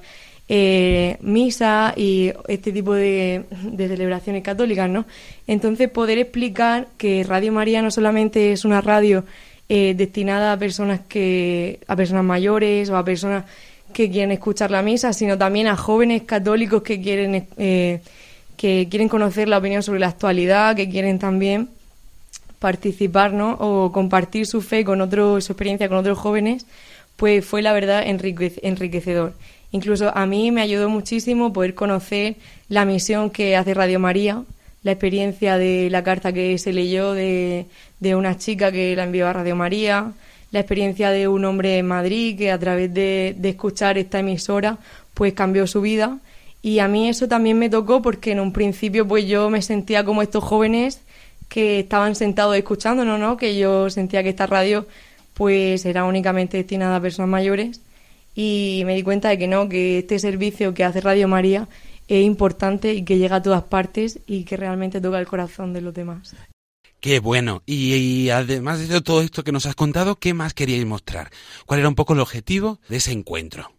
eh, 0.50 1.18
misa 1.22 1.94
y 1.96 2.32
este 2.48 2.72
tipo 2.72 2.94
de, 2.94 3.46
celebraciones 3.78 4.44
católicas, 4.44 4.90
¿no? 4.90 5.06
Entonces 5.48 5.90
poder 5.90 6.18
explicar 6.18 6.88
que 6.98 7.24
Radio 7.24 7.52
María 7.52 7.82
no 7.82 7.92
solamente 7.92 8.52
es 8.52 8.66
una 8.66 8.82
radio 8.82 9.24
eh, 9.70 9.94
destinada 9.96 10.54
a 10.54 10.60
personas 10.60 11.02
que 11.08 11.80
a 11.88 11.96
personas 11.96 12.26
mayores 12.26 12.90
o 12.90 12.98
a 12.98 13.06
personas 13.06 13.46
que 13.94 14.10
quieren 14.10 14.32
escuchar 14.32 14.72
la 14.72 14.82
misa, 14.82 15.14
sino 15.14 15.38
también 15.38 15.68
a 15.68 15.78
jóvenes 15.78 16.24
católicos 16.24 16.84
que 16.84 17.02
quieren 17.02 17.48
eh, 17.58 18.02
que 18.58 18.88
quieren 18.90 19.10
conocer 19.10 19.48
la 19.48 19.58
opinión 19.58 19.82
sobre 19.82 20.00
la 20.00 20.08
actualidad, 20.08 20.76
que 20.76 20.90
quieren 20.90 21.20
también 21.20 21.70
participar, 22.60 23.34
¿no? 23.34 23.58
O 23.60 23.92
compartir 23.92 24.46
su 24.46 24.62
fe 24.62 24.86
con 24.86 25.02
otros, 25.02 25.46
su 25.46 25.54
experiencia 25.54 25.90
con 25.90 25.98
otros 25.98 26.18
jóvenes, 26.18 26.66
pues 27.18 27.46
fue 27.46 27.62
la 27.62 27.74
verdad 27.74 28.04
enriquecedor. 28.06 29.34
Incluso 29.74 30.16
a 30.16 30.28
mí 30.28 30.52
me 30.52 30.62
ayudó 30.62 30.88
muchísimo 30.88 31.52
poder 31.52 31.74
conocer 31.74 32.36
la 32.70 32.86
misión 32.86 33.32
que 33.32 33.56
hace 33.56 33.74
Radio 33.74 34.00
María, 34.00 34.44
la 34.84 34.92
experiencia 34.92 35.58
de 35.58 35.90
la 35.90 36.04
carta 36.04 36.32
que 36.32 36.60
se 36.60 36.72
leyó 36.72 37.14
de, 37.14 37.66
una 38.16 38.38
chica 38.38 38.72
que 38.72 38.96
la 38.96 39.06
envió 39.06 39.28
a 39.28 39.34
Radio 39.34 39.56
María, 39.56 40.12
la 40.52 40.60
experiencia 40.60 41.10
de 41.10 41.28
un 41.28 41.44
hombre 41.44 41.80
en 41.80 41.88
Madrid 41.88 42.38
que 42.38 42.52
a 42.52 42.60
través 42.60 42.94
de, 42.94 43.36
de 43.36 43.50
escuchar 43.50 43.98
esta 43.98 44.20
emisora 44.20 44.78
pues 45.16 45.34
cambió 45.34 45.66
su 45.66 45.82
vida 45.82 46.20
y 46.62 46.78
a 46.78 46.88
mí 46.88 47.10
eso 47.10 47.28
también 47.28 47.58
me 47.58 47.68
tocó 47.68 48.04
porque 48.04 48.32
en 48.32 48.42
un 48.42 48.54
principio 48.54 49.08
pues 49.08 49.26
yo 49.26 49.50
me 49.50 49.64
sentía 49.64 50.06
como 50.06 50.22
estos 50.22 50.44
jóvenes 50.44 51.02
que 51.50 51.80
estaban 51.80 52.14
sentados 52.14 52.56
escuchándonos, 52.56 53.20
¿no? 53.20 53.38
Que 53.38 53.58
yo 53.58 53.90
sentía 53.90 54.22
que 54.22 54.30
esta 54.30 54.46
radio 54.46 54.86
pues 55.34 55.84
era 55.88 56.04
únicamente 56.04 56.58
destinada 56.58 56.98
a 56.98 57.02
personas 57.02 57.30
mayores 57.30 57.82
y 58.36 58.84
me 58.86 58.96
di 58.96 59.04
cuenta 59.04 59.30
de 59.30 59.38
que 59.38 59.48
no, 59.48 59.70
que 59.70 60.00
este 60.00 60.20
servicio 60.20 60.74
que 60.74 60.84
hace 60.84 61.02
Radio 61.02 61.28
María 61.28 61.68
es 62.08 62.26
importante 62.26 62.94
y 62.94 63.04
que 63.04 63.18
llega 63.18 63.38
a 63.38 63.42
todas 63.42 63.64
partes 63.64 64.20
y 64.26 64.44
que 64.44 64.58
realmente 64.58 65.02
toca 65.02 65.20
el 65.20 65.28
corazón 65.28 65.74
de 65.74 65.82
los 65.82 65.94
demás. 65.94 66.36
Qué 67.00 67.20
bueno. 67.20 67.64
Y, 67.66 68.30
además 68.30 68.88
de 68.88 69.02
todo 69.02 69.22
esto 69.22 69.44
que 69.44 69.52
nos 69.52 69.66
has 69.66 69.76
contado, 69.76 70.16
¿qué 70.16 70.34
más 70.34 70.54
queríais 70.54 70.86
mostrar? 70.86 71.32
¿Cuál 71.66 71.82
era 71.82 71.90
un 71.90 71.96
poco 71.96 72.14
el 72.14 72.22
objetivo 72.22 72.80
de 72.88 72.98
ese 72.98 73.12
encuentro? 73.12 73.74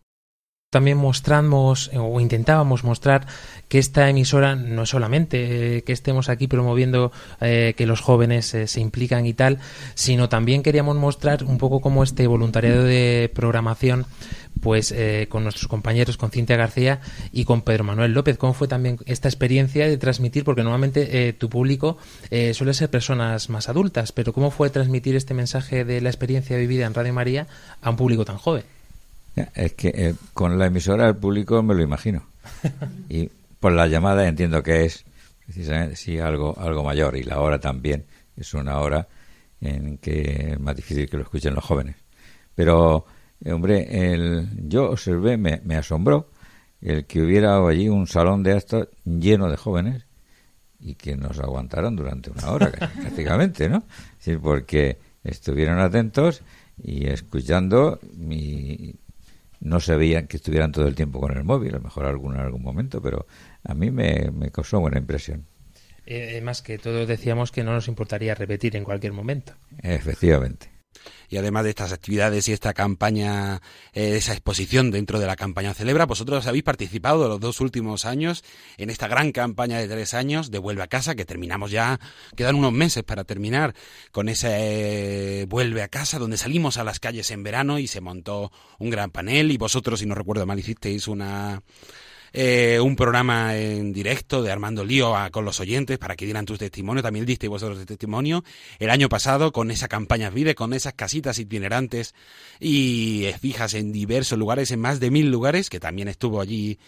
También 0.75 0.99
mostramos 0.99 1.89
o 1.95 2.21
intentábamos 2.21 2.83
mostrar 2.83 3.29
que 3.69 3.79
esta 3.79 4.11
emisora 4.11 4.57
no 4.57 4.83
es 4.83 4.89
solamente 4.91 5.77
eh, 5.77 5.83
que 5.85 5.93
estemos 5.93 6.29
aquí 6.29 6.49
promoviendo 6.49 7.13
eh, 7.41 7.75
que 7.77 7.87
los 7.87 8.01
jóvenes 8.01 8.53
eh, 8.55 8.67
se 8.67 8.81
implican 8.81 9.25
y 9.25 9.35
tal, 9.35 9.61
sino 9.95 10.29
también 10.29 10.65
queríamos 10.65 10.97
mostrar 10.97 11.45
un 11.45 11.59
poco 11.59 11.81
cómo 11.81 12.03
este 12.03 12.27
voluntariado 12.27 12.83
de 12.83 13.31
programación 13.33 14.07
pues 14.65 14.93
eh, 14.93 15.27
con 15.29 15.43
nuestros 15.43 15.69
compañeros, 15.69 16.17
con 16.17 16.31
Cintia 16.31 16.57
García 16.57 17.01
y 17.33 17.45
con 17.45 17.63
Pedro 17.63 17.85
Manuel 17.85 18.13
López. 18.13 18.39
¿Cómo 18.39 18.55
fue 18.55 18.67
también 18.67 18.99
esta 19.07 19.29
experiencia 19.29 19.87
de 19.87 19.99
transmitir? 19.99 20.43
Porque 20.43 20.63
normalmente 20.63 21.29
eh, 21.29 21.33
tu 21.35 21.49
público 21.51 21.99
eh, 22.31 22.55
suele 22.55 22.75
ser 22.75 22.91
personas 22.91 23.51
más 23.51 23.69
adultas, 23.69 24.13
pero 24.13 24.33
¿cómo 24.33 24.51
fue 24.51 24.71
transmitir 24.71 25.17
este 25.17 25.35
mensaje 25.35 25.85
de 25.85 26.01
la 26.01 26.09
experiencia 26.09 26.57
vivida 26.57 26.87
en 26.87 26.95
Radio 26.95 27.13
María 27.13 27.47
a 27.83 27.91
un 27.91 27.97
público 27.97 28.25
tan 28.25 28.39
joven? 28.39 28.74
Es 29.55 29.73
que 29.75 30.15
con 30.33 30.59
la 30.59 30.67
emisora 30.67 31.09
el 31.09 31.17
público 31.17 31.63
me 31.63 31.75
lo 31.75 31.83
imagino. 31.83 32.27
y 33.09 33.29
por 33.59 33.73
la 33.73 33.87
llamada 33.87 34.29
entiendo 34.29 34.63
que 34.63 34.85
es 34.85 35.05
precisamente 35.45 35.97
sí 35.97 36.19
algo, 36.19 36.55
algo 36.59 36.85
mayor 36.85 37.17
y 37.17 37.23
la 37.23 37.41
hora 37.41 37.59
también 37.59 38.05
es 38.37 38.55
una 38.55 38.79
hora 38.79 39.09
en 39.61 39.99
que 39.99 40.53
es 40.53 40.61
más 40.61 40.77
difícil 40.77 41.09
que 41.09 41.17
lo 41.17 41.23
escuchen 41.23 41.55
los 41.55 41.65
jóvenes. 41.65 41.97
Pero 42.55 43.07
eh, 43.45 43.53
hombre, 43.53 44.13
el, 44.13 44.49
yo 44.69 44.91
observé, 44.91 45.37
me, 45.37 45.61
me, 45.65 45.77
asombró 45.77 46.31
el 46.81 47.07
que 47.07 47.23
hubiera 47.23 47.57
allí 47.57 47.89
un 47.89 48.07
salón 48.07 48.43
de 48.43 48.53
actos 48.53 48.89
lleno 49.05 49.51
de 49.51 49.57
jóvenes 49.57 50.07
y 50.79 50.95
que 50.95 51.17
nos 51.17 51.39
aguantaron 51.39 51.97
durante 51.97 52.31
una 52.31 52.51
hora 52.51 52.71
prácticamente, 53.01 53.69
¿no? 53.69 53.85
Sí, 54.19 54.37
porque 54.37 54.99
estuvieron 55.23 55.79
atentos 55.79 56.43
y 56.83 57.07
escuchando 57.07 57.99
y 58.19 58.97
no 59.65 59.81
se 59.81 59.97
veían 59.97 60.29
que 60.29 60.37
estuvieran 60.37 60.71
todo 60.71 60.87
el 60.87 60.95
tiempo 60.95 61.19
con 61.21 61.37
el 61.37 61.43
móvil, 61.43 61.71
a 61.75 61.79
lo 61.79 61.85
mejor 61.85 62.05
alguno 62.05 62.37
en 62.37 62.43
algún 62.43 62.63
momento, 62.63 63.03
pero 63.03 63.27
a 63.65 63.75
mí 63.75 63.91
me, 63.91 64.31
me 64.31 64.51
causó 64.51 64.79
buena 64.79 64.99
impresión. 64.99 65.47
Eh, 66.07 66.29
además 66.33 66.61
que 66.61 66.79
todos 66.79 67.09
decíamos 67.09 67.51
que 67.51 67.65
no 67.65 67.73
nos 67.73 67.89
importaría 67.89 68.35
repetir 68.35 68.77
en 68.77 68.85
cualquier 68.85 69.15
momento. 69.15 69.55
Efectivamente. 69.83 70.74
Y 71.29 71.37
además 71.37 71.65
de 71.65 71.71
estas 71.71 71.93
actividades 71.93 72.49
y 72.49 72.53
esta 72.53 72.75
campaña, 72.75 73.61
eh, 73.93 74.17
esa 74.17 74.33
exposición 74.33 74.91
dentro 74.91 75.19
de 75.19 75.27
la 75.27 75.37
campaña 75.37 75.75
Celebra, 75.75 76.07
vosotros 76.07 76.47
habéis 76.47 76.65
participado 76.65 77.29
los 77.29 77.41
dos 77.41 77.61
últimos 77.61 78.05
años 78.05 78.45
en 78.77 78.91
esta 78.91 79.09
gran 79.09 79.33
campaña 79.33 79.79
de 79.79 79.89
tres 79.89 80.15
años 80.15 80.51
de 80.51 80.59
Vuelve 80.59 80.83
a 80.83 80.87
casa, 80.87 81.15
que 81.15 81.25
terminamos 81.25 81.71
ya, 81.71 82.01
quedan 82.37 82.57
unos 82.57 82.73
meses 82.73 83.03
para 83.03 83.25
terminar 83.25 83.75
con 84.13 84.29
ese 84.29 85.43
eh, 85.43 85.47
Vuelve 85.47 85.83
a 85.83 85.89
casa, 85.89 86.19
donde 86.19 86.37
salimos 86.37 86.79
a 86.79 86.85
las 86.85 87.01
calles 87.01 87.31
en 87.31 87.43
verano 87.43 87.79
y 87.79 87.87
se 87.87 88.01
montó 88.01 88.53
un 88.79 88.91
gran 88.91 89.11
panel. 89.11 89.51
Y 89.51 89.57
vosotros, 89.57 90.01
si 90.01 90.07
no 90.07 90.15
recuerdo 90.15 90.47
mal, 90.47 90.59
hicisteis 90.59 91.09
una 91.09 91.63
eh, 92.35 92.81
un 92.81 92.97
programa 92.97 93.57
en 93.57 93.93
directo 93.93 94.43
de 94.43 94.51
Armando 94.51 94.85
Lío 94.85 95.15
con 95.31 95.45
los 95.45 95.61
oyentes 95.61 95.99
para 95.99 96.17
que 96.17 96.25
dieran 96.25 96.45
tus 96.45 96.59
testimonios. 96.59 97.05
También 97.05 97.25
diste 97.25 97.47
vosotros 97.47 97.87
testimonio 97.87 98.45
el 98.81 98.91
año 98.91 99.09
pasado 99.09 99.53
con 99.53 99.71
esa 99.71 99.87
campaña 99.89 100.31
Vide, 100.31 100.57
con 100.57 100.75
esas 100.75 100.95
casitas 100.95 101.39
itinerantes 101.39 102.15
y 102.59 103.29
fijas 103.41 103.75
en 103.75 103.93
diversos 103.93 104.37
lugares, 104.37 104.73
en 104.73 104.81
más 104.81 104.99
de 104.99 105.13
mil 105.13 105.31
lugares, 105.31 105.71
que 105.71 105.79
también 105.79 106.09
estuvo 106.09 106.41
allí 106.41 106.79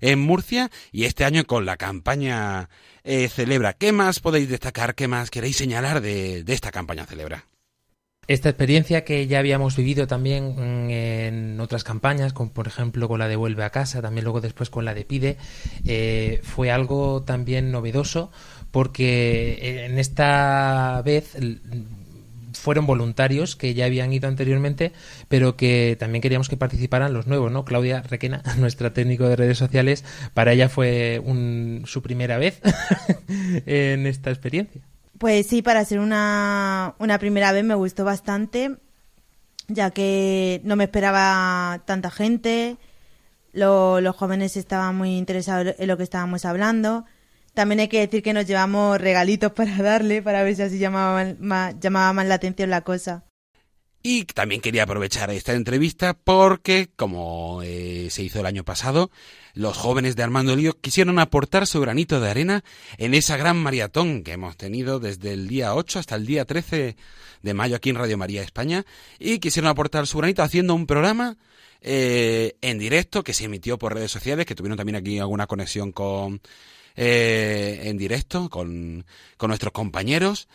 en 0.00 0.18
Murcia 0.18 0.70
y 0.92 1.04
este 1.04 1.24
año 1.24 1.44
con 1.44 1.64
la 1.64 1.78
campaña 1.78 2.68
eh, 3.02 3.28
Celebra. 3.28 3.72
¿Qué 3.72 3.92
más 3.92 4.20
podéis 4.20 4.50
destacar? 4.50 4.94
¿Qué 4.94 5.08
más 5.08 5.30
queréis 5.30 5.56
señalar 5.56 6.02
de, 6.02 6.44
de 6.44 6.52
esta 6.52 6.70
campaña 6.70 7.06
Celebra? 7.06 7.49
Esta 8.30 8.48
experiencia 8.48 9.02
que 9.02 9.26
ya 9.26 9.40
habíamos 9.40 9.74
vivido 9.74 10.06
también 10.06 10.54
mm, 10.54 10.90
en 10.90 11.60
otras 11.60 11.82
campañas, 11.82 12.32
como 12.32 12.52
por 12.52 12.68
ejemplo 12.68 13.08
con 13.08 13.18
la 13.18 13.26
de 13.26 13.34
Vuelve 13.34 13.64
a 13.64 13.70
casa, 13.70 14.00
también 14.00 14.22
luego 14.22 14.40
después 14.40 14.70
con 14.70 14.84
la 14.84 14.94
de 14.94 15.04
Pide, 15.04 15.36
eh, 15.84 16.38
fue 16.44 16.70
algo 16.70 17.24
también 17.24 17.72
novedoso 17.72 18.30
porque 18.70 19.58
eh, 19.60 19.86
en 19.86 19.98
esta 19.98 21.02
vez 21.04 21.36
fueron 22.52 22.86
voluntarios 22.86 23.56
que 23.56 23.74
ya 23.74 23.86
habían 23.86 24.12
ido 24.12 24.28
anteriormente, 24.28 24.92
pero 25.26 25.56
que 25.56 25.96
también 25.98 26.22
queríamos 26.22 26.48
que 26.48 26.56
participaran 26.56 27.12
los 27.12 27.26
nuevos, 27.26 27.50
¿no? 27.50 27.64
Claudia 27.64 28.02
Requena, 28.02 28.44
nuestra 28.58 28.92
técnico 28.92 29.28
de 29.28 29.34
redes 29.34 29.58
sociales, 29.58 30.04
para 30.34 30.52
ella 30.52 30.68
fue 30.68 31.20
su 31.84 32.00
primera 32.00 32.38
vez 32.38 32.60
en 33.66 34.06
esta 34.06 34.30
experiencia. 34.30 34.82
Pues 35.20 35.48
sí, 35.48 35.60
para 35.60 35.84
ser 35.84 35.98
una, 36.00 36.94
una 36.98 37.18
primera 37.18 37.52
vez 37.52 37.62
me 37.62 37.74
gustó 37.74 38.06
bastante, 38.06 38.76
ya 39.68 39.90
que 39.90 40.62
no 40.64 40.76
me 40.76 40.84
esperaba 40.84 41.82
tanta 41.84 42.10
gente, 42.10 42.78
los 43.52 44.16
jóvenes 44.16 44.56
estaban 44.56 44.96
muy 44.96 45.18
interesados 45.18 45.74
en 45.78 45.88
lo 45.88 45.98
que 45.98 46.04
estábamos 46.04 46.46
hablando. 46.46 47.04
También 47.52 47.80
hay 47.80 47.88
que 47.88 48.00
decir 48.00 48.22
que 48.22 48.32
nos 48.32 48.46
llevamos 48.46 48.98
regalitos 48.98 49.52
para 49.52 49.76
darle, 49.82 50.22
para 50.22 50.42
ver 50.42 50.56
si 50.56 50.62
así 50.62 50.78
llamaba 50.78 51.34
más, 51.38 51.78
llamaba 51.78 52.14
más 52.14 52.26
la 52.26 52.36
atención 52.36 52.70
la 52.70 52.80
cosa. 52.80 53.24
Y 54.02 54.24
también 54.24 54.62
quería 54.62 54.84
aprovechar 54.84 55.28
esta 55.28 55.52
entrevista 55.52 56.14
porque, 56.14 56.88
como 56.96 57.60
eh, 57.62 58.08
se 58.08 58.22
hizo 58.22 58.40
el 58.40 58.46
año 58.46 58.64
pasado, 58.64 59.10
los 59.54 59.76
jóvenes 59.76 60.16
de 60.16 60.22
Armando 60.22 60.56
Lío 60.56 60.78
quisieron 60.80 61.18
aportar 61.18 61.66
su 61.66 61.80
granito 61.80 62.20
de 62.20 62.30
arena 62.30 62.64
en 62.98 63.14
esa 63.14 63.36
gran 63.36 63.56
maratón 63.56 64.22
que 64.22 64.32
hemos 64.32 64.56
tenido 64.56 65.00
desde 65.00 65.32
el 65.32 65.48
día 65.48 65.74
8 65.74 65.98
hasta 65.98 66.16
el 66.16 66.26
día 66.26 66.44
13 66.44 66.96
de 67.42 67.54
mayo 67.54 67.76
aquí 67.76 67.90
en 67.90 67.96
Radio 67.96 68.18
María 68.18 68.42
España 68.42 68.84
y 69.18 69.38
quisieron 69.38 69.70
aportar 69.70 70.06
su 70.06 70.18
granito 70.18 70.42
haciendo 70.42 70.74
un 70.74 70.86
programa 70.86 71.36
eh, 71.80 72.56
en 72.60 72.78
directo 72.78 73.24
que 73.24 73.32
se 73.32 73.44
emitió 73.44 73.78
por 73.78 73.94
redes 73.94 74.10
sociales, 74.10 74.46
que 74.46 74.54
tuvieron 74.54 74.76
también 74.76 74.96
aquí 74.96 75.18
alguna 75.18 75.46
conexión 75.46 75.92
con 75.92 76.40
eh, 76.96 77.82
en 77.84 77.96
directo 77.96 78.50
con, 78.50 79.06
con 79.36 79.48
nuestros 79.48 79.72
compañeros 79.72 80.48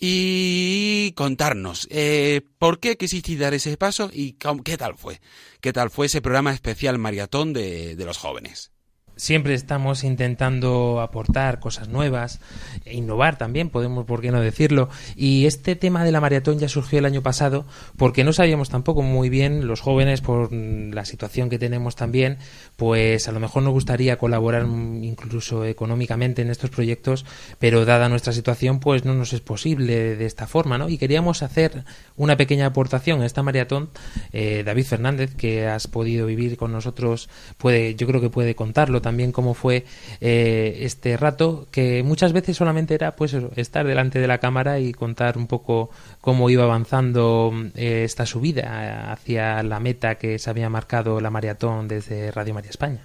y 0.00 1.12
contarnos 1.16 1.88
eh, 1.90 2.42
por 2.58 2.78
qué 2.78 2.96
quisisteis 2.96 3.38
dar 3.38 3.52
ese 3.52 3.76
paso 3.76 4.10
y 4.12 4.34
qué 4.64 4.76
tal 4.78 4.96
fue. 4.96 5.20
¿Qué 5.60 5.72
tal 5.72 5.90
fue 5.90 6.06
ese 6.06 6.22
programa 6.22 6.52
especial 6.52 6.98
maratón 6.98 7.52
de, 7.52 7.96
de 7.96 8.04
los 8.04 8.16
jóvenes? 8.16 8.70
Siempre 9.18 9.52
estamos 9.52 10.04
intentando 10.04 11.00
aportar 11.00 11.58
cosas 11.58 11.88
nuevas, 11.88 12.40
e 12.84 12.94
innovar 12.94 13.36
también, 13.36 13.68
podemos, 13.68 14.06
por 14.06 14.20
qué 14.20 14.30
no 14.30 14.40
decirlo. 14.40 14.88
Y 15.16 15.46
este 15.46 15.76
tema 15.76 16.04
de 16.04 16.12
la 16.12 16.20
maratón 16.20 16.58
ya 16.58 16.68
surgió 16.68 17.00
el 17.00 17.04
año 17.04 17.20
pasado 17.20 17.66
porque 17.96 18.24
no 18.24 18.32
sabíamos 18.32 18.70
tampoco 18.70 19.02
muy 19.02 19.28
bien, 19.28 19.66
los 19.66 19.80
jóvenes, 19.80 20.20
por 20.20 20.52
la 20.52 21.04
situación 21.04 21.50
que 21.50 21.58
tenemos 21.58 21.96
también, 21.96 22.38
pues 22.76 23.28
a 23.28 23.32
lo 23.32 23.40
mejor 23.40 23.64
nos 23.64 23.72
gustaría 23.72 24.18
colaborar 24.18 24.64
incluso 24.66 25.64
económicamente 25.64 26.42
en 26.42 26.50
estos 26.50 26.70
proyectos, 26.70 27.26
pero 27.58 27.84
dada 27.84 28.08
nuestra 28.08 28.32
situación, 28.32 28.78
pues 28.78 29.04
no 29.04 29.14
nos 29.14 29.32
es 29.32 29.40
posible 29.40 30.16
de 30.16 30.26
esta 30.26 30.46
forma, 30.46 30.78
¿no? 30.78 30.88
Y 30.88 30.96
queríamos 30.96 31.42
hacer 31.42 31.84
una 32.16 32.36
pequeña 32.36 32.66
aportación 32.66 33.20
a 33.20 33.26
esta 33.26 33.42
maratón. 33.42 33.90
Eh, 34.32 34.62
David 34.64 34.84
Fernández, 34.84 35.34
que 35.34 35.66
has 35.66 35.88
podido 35.88 36.26
vivir 36.26 36.56
con 36.56 36.70
nosotros, 36.70 37.28
puede, 37.56 37.96
yo 37.96 38.06
creo 38.06 38.20
que 38.20 38.30
puede 38.30 38.54
contarlo 38.54 39.02
también 39.02 39.07
cómo 39.32 39.54
fue 39.54 39.84
eh, 40.20 40.78
este 40.80 41.16
rato, 41.16 41.66
que 41.70 42.02
muchas 42.02 42.32
veces 42.32 42.56
solamente 42.56 42.94
era 42.94 43.16
pues 43.16 43.36
estar 43.56 43.86
delante 43.86 44.18
de 44.18 44.26
la 44.26 44.38
cámara 44.38 44.78
y 44.78 44.92
contar 44.92 45.38
un 45.38 45.46
poco 45.46 45.90
cómo 46.20 46.50
iba 46.50 46.64
avanzando 46.64 47.52
eh, 47.74 48.02
esta 48.04 48.26
subida 48.26 49.12
hacia 49.12 49.62
la 49.62 49.80
meta 49.80 50.16
que 50.16 50.38
se 50.38 50.50
había 50.50 50.68
marcado 50.68 51.20
la 51.20 51.30
maratón 51.30 51.88
desde 51.88 52.30
Radio 52.30 52.54
María 52.54 52.70
España. 52.70 53.00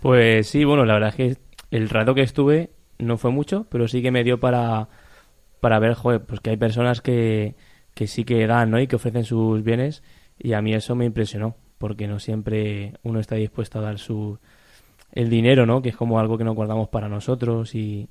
Pues 0.00 0.48
sí, 0.48 0.64
bueno, 0.64 0.84
la 0.84 0.94
verdad 0.94 1.10
es 1.10 1.14
que 1.14 1.36
el 1.70 1.88
rato 1.88 2.14
que 2.14 2.22
estuve 2.22 2.70
no 2.98 3.18
fue 3.18 3.30
mucho, 3.30 3.66
pero 3.70 3.88
sí 3.88 4.02
que 4.02 4.10
me 4.10 4.24
dio 4.24 4.40
para, 4.40 4.88
para 5.60 5.78
ver, 5.78 5.94
joder, 5.94 6.22
pues 6.22 6.40
que 6.40 6.50
hay 6.50 6.56
personas 6.56 7.00
que, 7.00 7.54
que 7.94 8.06
sí 8.06 8.24
que 8.24 8.46
dan, 8.46 8.70
¿no? 8.70 8.80
Y 8.80 8.86
que 8.86 8.96
ofrecen 8.96 9.24
sus 9.24 9.62
bienes 9.62 10.02
y 10.38 10.54
a 10.54 10.62
mí 10.62 10.74
eso 10.74 10.94
me 10.94 11.04
impresionó, 11.04 11.56
porque 11.78 12.08
no 12.08 12.18
siempre 12.18 12.94
uno 13.02 13.20
está 13.20 13.36
dispuesto 13.36 13.78
a 13.78 13.82
dar 13.82 13.98
su, 13.98 14.38
el 15.12 15.30
dinero, 15.30 15.66
¿no? 15.66 15.82
Que 15.82 15.90
es 15.90 15.96
como 15.96 16.18
algo 16.18 16.38
que 16.38 16.44
nos 16.44 16.54
guardamos 16.54 16.88
para 16.88 17.08
nosotros 17.08 17.74
y 17.74 18.08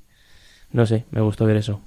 no 0.71 0.85
sé, 0.85 1.05
me 1.11 1.21
gustó 1.21 1.45
ver 1.45 1.57
eso. 1.57 1.81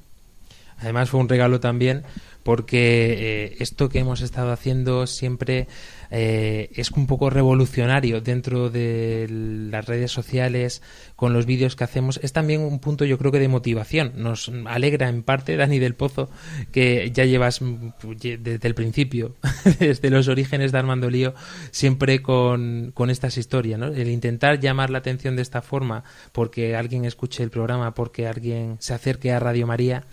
Además 0.79 1.11
fue 1.11 1.21
un 1.21 1.29
regalo 1.29 1.61
también 1.61 2.03
porque 2.45 3.17
eh, 3.19 3.57
esto 3.59 3.89
que 3.89 3.99
hemos 3.99 4.21
estado 4.21 4.53
haciendo 4.53 5.07
siempre 5.09 5.67
eh, 6.11 6.71
es 6.75 6.93
un 6.93 7.09
poco 7.09 7.31
revolucionario 7.31 8.21
dentro 8.21 8.71
de 8.71 9.27
las 9.29 9.85
redes 9.87 10.13
sociales 10.13 10.83
con 11.17 11.33
los 11.33 11.47
vídeos 11.47 11.75
que 11.75 11.83
hacemos. 11.83 12.21
Es 12.23 12.33
también 12.33 12.61
un 12.61 12.79
punto 12.79 13.05
yo 13.05 13.19
creo 13.19 13.33
que 13.33 13.41
de 13.41 13.49
motivación. 13.49 14.13
Nos 14.17 14.53
alegra 14.67 15.09
en 15.09 15.25
parte, 15.25 15.57
Dani 15.57 15.81
del 15.81 15.95
Pozo, 15.95 16.31
que 16.71 17.11
ya 17.13 17.25
llevas 17.25 17.61
desde 18.01 18.69
el 18.69 18.75
principio, 18.75 19.35
desde 19.81 20.11
los 20.11 20.29
orígenes 20.29 20.71
de 20.71 20.79
Armando 20.79 21.11
Lío, 21.11 21.35
siempre 21.71 22.23
con, 22.23 22.93
con 22.95 23.11
estas 23.11 23.37
historias. 23.37 23.65
El 23.65 24.09
intentar 24.09 24.61
llamar 24.61 24.91
la 24.91 24.99
atención 24.99 25.37
de 25.37 25.43
esta 25.43 25.63
forma 25.63 26.05
porque 26.33 26.77
alguien 26.77 27.07
escuche 27.07 27.43
el 27.43 27.51
programa, 27.51 27.95
porque 27.95 28.27
alguien 28.27 28.77
se 28.79 28.93
acerque 28.95 29.33
a 29.33 29.41
Radio 29.41 29.67
María 29.67 30.05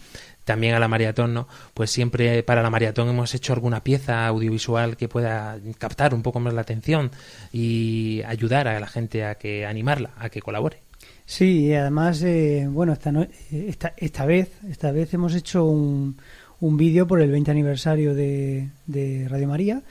también 0.43 0.73
a 0.73 0.80
la 0.80 0.88
maratón, 0.88 1.34
¿no? 1.34 1.47
Pues 1.73 1.91
siempre 1.91 2.43
para 2.43 2.62
la 2.62 2.69
maratón 2.69 3.10
hemos 3.10 3.34
hecho 3.36 3.54
alguna 3.54 3.84
pieza 3.84 4.27
audiovisual 4.27 4.97
que 4.97 5.08
pueda 5.08 5.58
captar 5.77 6.13
un 6.13 6.21
poco 6.21 6.39
más 6.39 6.54
la 6.54 6.62
atención 6.62 7.12
y 7.51 8.21
ayudar 8.25 8.67
a 8.67 8.80
la 8.80 8.88
gente 8.88 9.25
a 9.25 9.36
que 9.36 9.65
animarla, 9.65 10.12
a 10.17 10.30
que 10.30 10.41
colabore. 10.41 10.80
Sí, 11.25 11.67
y 11.67 11.73
además, 11.73 12.21
eh, 12.23 12.67
bueno, 12.69 12.93
esta, 12.93 13.12
esta, 13.51 13.93
esta 13.95 14.25
vez, 14.25 14.51
esta 14.69 14.91
vez 14.91 15.13
hemos 15.13 15.34
hecho 15.34 15.63
un, 15.65 16.17
un 16.60 16.77
vídeo 16.77 17.08
por 17.08 17.21
el 17.21 17.32
20 17.32 17.51
aniversario 17.51 18.13
de, 18.13 18.69
de 18.86 19.27
Radio 19.30 19.47
María, 19.47 19.82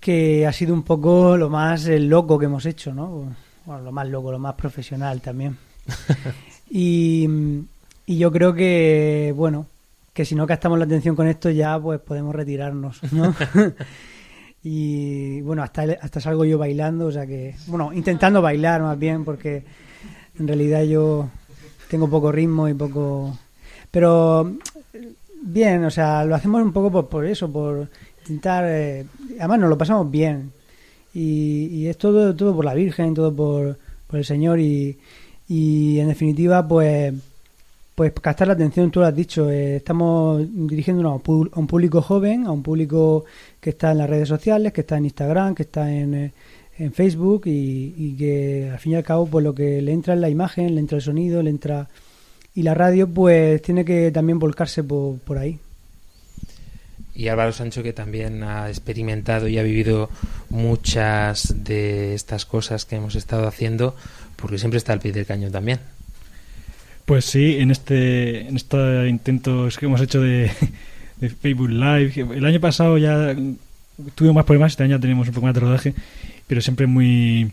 que 0.00 0.46
ha 0.46 0.52
sido 0.52 0.74
un 0.74 0.82
poco 0.82 1.36
lo 1.36 1.48
más 1.48 1.86
eh, 1.86 1.98
loco 1.98 2.38
que 2.38 2.46
hemos 2.46 2.66
hecho, 2.66 2.92
¿no? 2.92 3.34
Bueno, 3.64 3.82
lo 3.82 3.92
más 3.92 4.08
loco, 4.08 4.30
lo 4.30 4.38
más 4.38 4.54
profesional 4.54 5.20
también. 5.20 5.56
y 6.70 7.26
y 8.08 8.16
yo 8.16 8.32
creo 8.32 8.54
que, 8.54 9.34
bueno, 9.36 9.66
que 10.14 10.24
si 10.24 10.34
no 10.34 10.46
captamos 10.46 10.78
la 10.78 10.86
atención 10.86 11.14
con 11.14 11.28
esto 11.28 11.50
ya 11.50 11.78
pues 11.78 12.00
podemos 12.00 12.34
retirarnos, 12.34 13.02
¿no? 13.12 13.34
y 14.64 15.42
bueno, 15.42 15.62
hasta, 15.62 15.82
hasta 16.00 16.18
salgo 16.18 16.46
yo 16.46 16.56
bailando, 16.56 17.08
o 17.08 17.12
sea 17.12 17.26
que, 17.26 17.54
bueno, 17.66 17.92
intentando 17.92 18.40
bailar 18.40 18.80
más 18.80 18.98
bien, 18.98 19.26
porque 19.26 19.62
en 20.38 20.48
realidad 20.48 20.84
yo 20.84 21.28
tengo 21.90 22.08
poco 22.08 22.32
ritmo 22.32 22.66
y 22.66 22.72
poco... 22.72 23.38
Pero 23.90 24.54
bien, 25.42 25.84
o 25.84 25.90
sea, 25.90 26.24
lo 26.24 26.34
hacemos 26.34 26.62
un 26.62 26.72
poco 26.72 26.90
por, 26.90 27.08
por 27.08 27.26
eso, 27.26 27.52
por 27.52 27.90
intentar... 28.20 28.64
Eh, 28.66 29.04
además 29.38 29.60
nos 29.60 29.68
lo 29.68 29.76
pasamos 29.76 30.10
bien. 30.10 30.50
Y, 31.12 31.66
y 31.72 31.88
es 31.88 31.98
todo, 31.98 32.34
todo 32.34 32.56
por 32.56 32.64
la 32.64 32.72
Virgen, 32.72 33.12
todo 33.12 33.36
por, 33.36 33.76
por 34.06 34.18
el 34.18 34.24
Señor 34.24 34.60
y, 34.60 34.98
y 35.46 35.98
en 35.98 36.08
definitiva 36.08 36.66
pues 36.66 37.12
pues 37.98 38.12
captar 38.12 38.46
la 38.46 38.54
atención, 38.54 38.92
tú 38.92 39.00
lo 39.00 39.06
has 39.06 39.16
dicho, 39.16 39.50
eh, 39.50 39.74
estamos 39.74 40.46
dirigiéndonos 40.48 41.20
a 41.20 41.58
un 41.58 41.66
público 41.66 42.00
joven, 42.00 42.46
a 42.46 42.52
un 42.52 42.62
público 42.62 43.24
que 43.60 43.70
está 43.70 43.90
en 43.90 43.98
las 43.98 44.08
redes 44.08 44.28
sociales, 44.28 44.72
que 44.72 44.82
está 44.82 44.98
en 44.98 45.06
Instagram, 45.06 45.52
que 45.52 45.64
está 45.64 45.92
en, 45.92 46.14
eh, 46.14 46.32
en 46.78 46.92
Facebook 46.92 47.42
y, 47.46 48.14
que 48.16 48.70
al 48.72 48.78
fin 48.78 48.92
y 48.92 48.94
al 48.94 49.02
cabo 49.02 49.26
pues 49.26 49.42
lo 49.42 49.52
que 49.52 49.82
le 49.82 49.90
entra 49.90 50.14
es 50.14 50.20
la 50.20 50.28
imagen, 50.28 50.76
le 50.76 50.80
entra 50.80 50.98
el 50.98 51.02
sonido, 51.02 51.42
le 51.42 51.50
entra 51.50 51.88
y 52.54 52.62
la 52.62 52.72
radio 52.72 53.08
pues 53.08 53.60
tiene 53.62 53.84
que 53.84 54.12
también 54.12 54.38
volcarse 54.38 54.84
por, 54.84 55.18
por 55.18 55.36
ahí. 55.36 55.58
Y 57.16 57.26
Álvaro 57.26 57.50
Sancho 57.50 57.82
que 57.82 57.92
también 57.92 58.44
ha 58.44 58.68
experimentado 58.68 59.48
y 59.48 59.58
ha 59.58 59.64
vivido 59.64 60.08
muchas 60.50 61.64
de 61.64 62.14
estas 62.14 62.46
cosas 62.46 62.84
que 62.84 62.94
hemos 62.94 63.16
estado 63.16 63.48
haciendo, 63.48 63.96
porque 64.36 64.56
siempre 64.56 64.78
está 64.78 64.92
al 64.92 65.00
pie 65.00 65.10
del 65.10 65.26
cañón 65.26 65.50
también. 65.50 65.80
Pues 67.08 67.24
sí, 67.24 67.56
en 67.58 67.70
este, 67.70 68.46
en 68.48 68.56
este 68.56 69.08
intento 69.08 69.66
que 69.78 69.86
hemos 69.86 70.02
hecho 70.02 70.20
de, 70.20 70.50
Facebook 71.40 71.70
Live, 71.70 72.12
el 72.36 72.44
año 72.44 72.60
pasado 72.60 72.98
ya 72.98 73.34
tuvimos 74.14 74.34
más 74.34 74.44
problemas, 74.44 74.72
este 74.72 74.82
año 74.84 75.00
tenemos 75.00 75.26
un 75.26 75.32
poco 75.32 75.46
más 75.46 75.54
de 75.54 75.60
rodaje, 75.60 75.94
pero 76.46 76.60
siempre 76.60 76.86
muy 76.86 77.50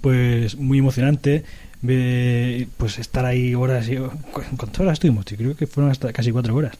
pues 0.00 0.56
muy 0.56 0.78
emocionante 0.78 1.44
pues 2.78 2.98
estar 2.98 3.26
ahí 3.26 3.54
horas 3.54 3.86
y 3.90 3.96
¿cuántas 4.32 4.80
horas 4.80 4.94
estuvimos? 4.94 5.26
Yo 5.26 5.36
creo 5.36 5.56
que 5.56 5.66
fueron 5.66 5.92
hasta 5.92 6.10
casi 6.14 6.32
cuatro 6.32 6.54
horas 6.54 6.72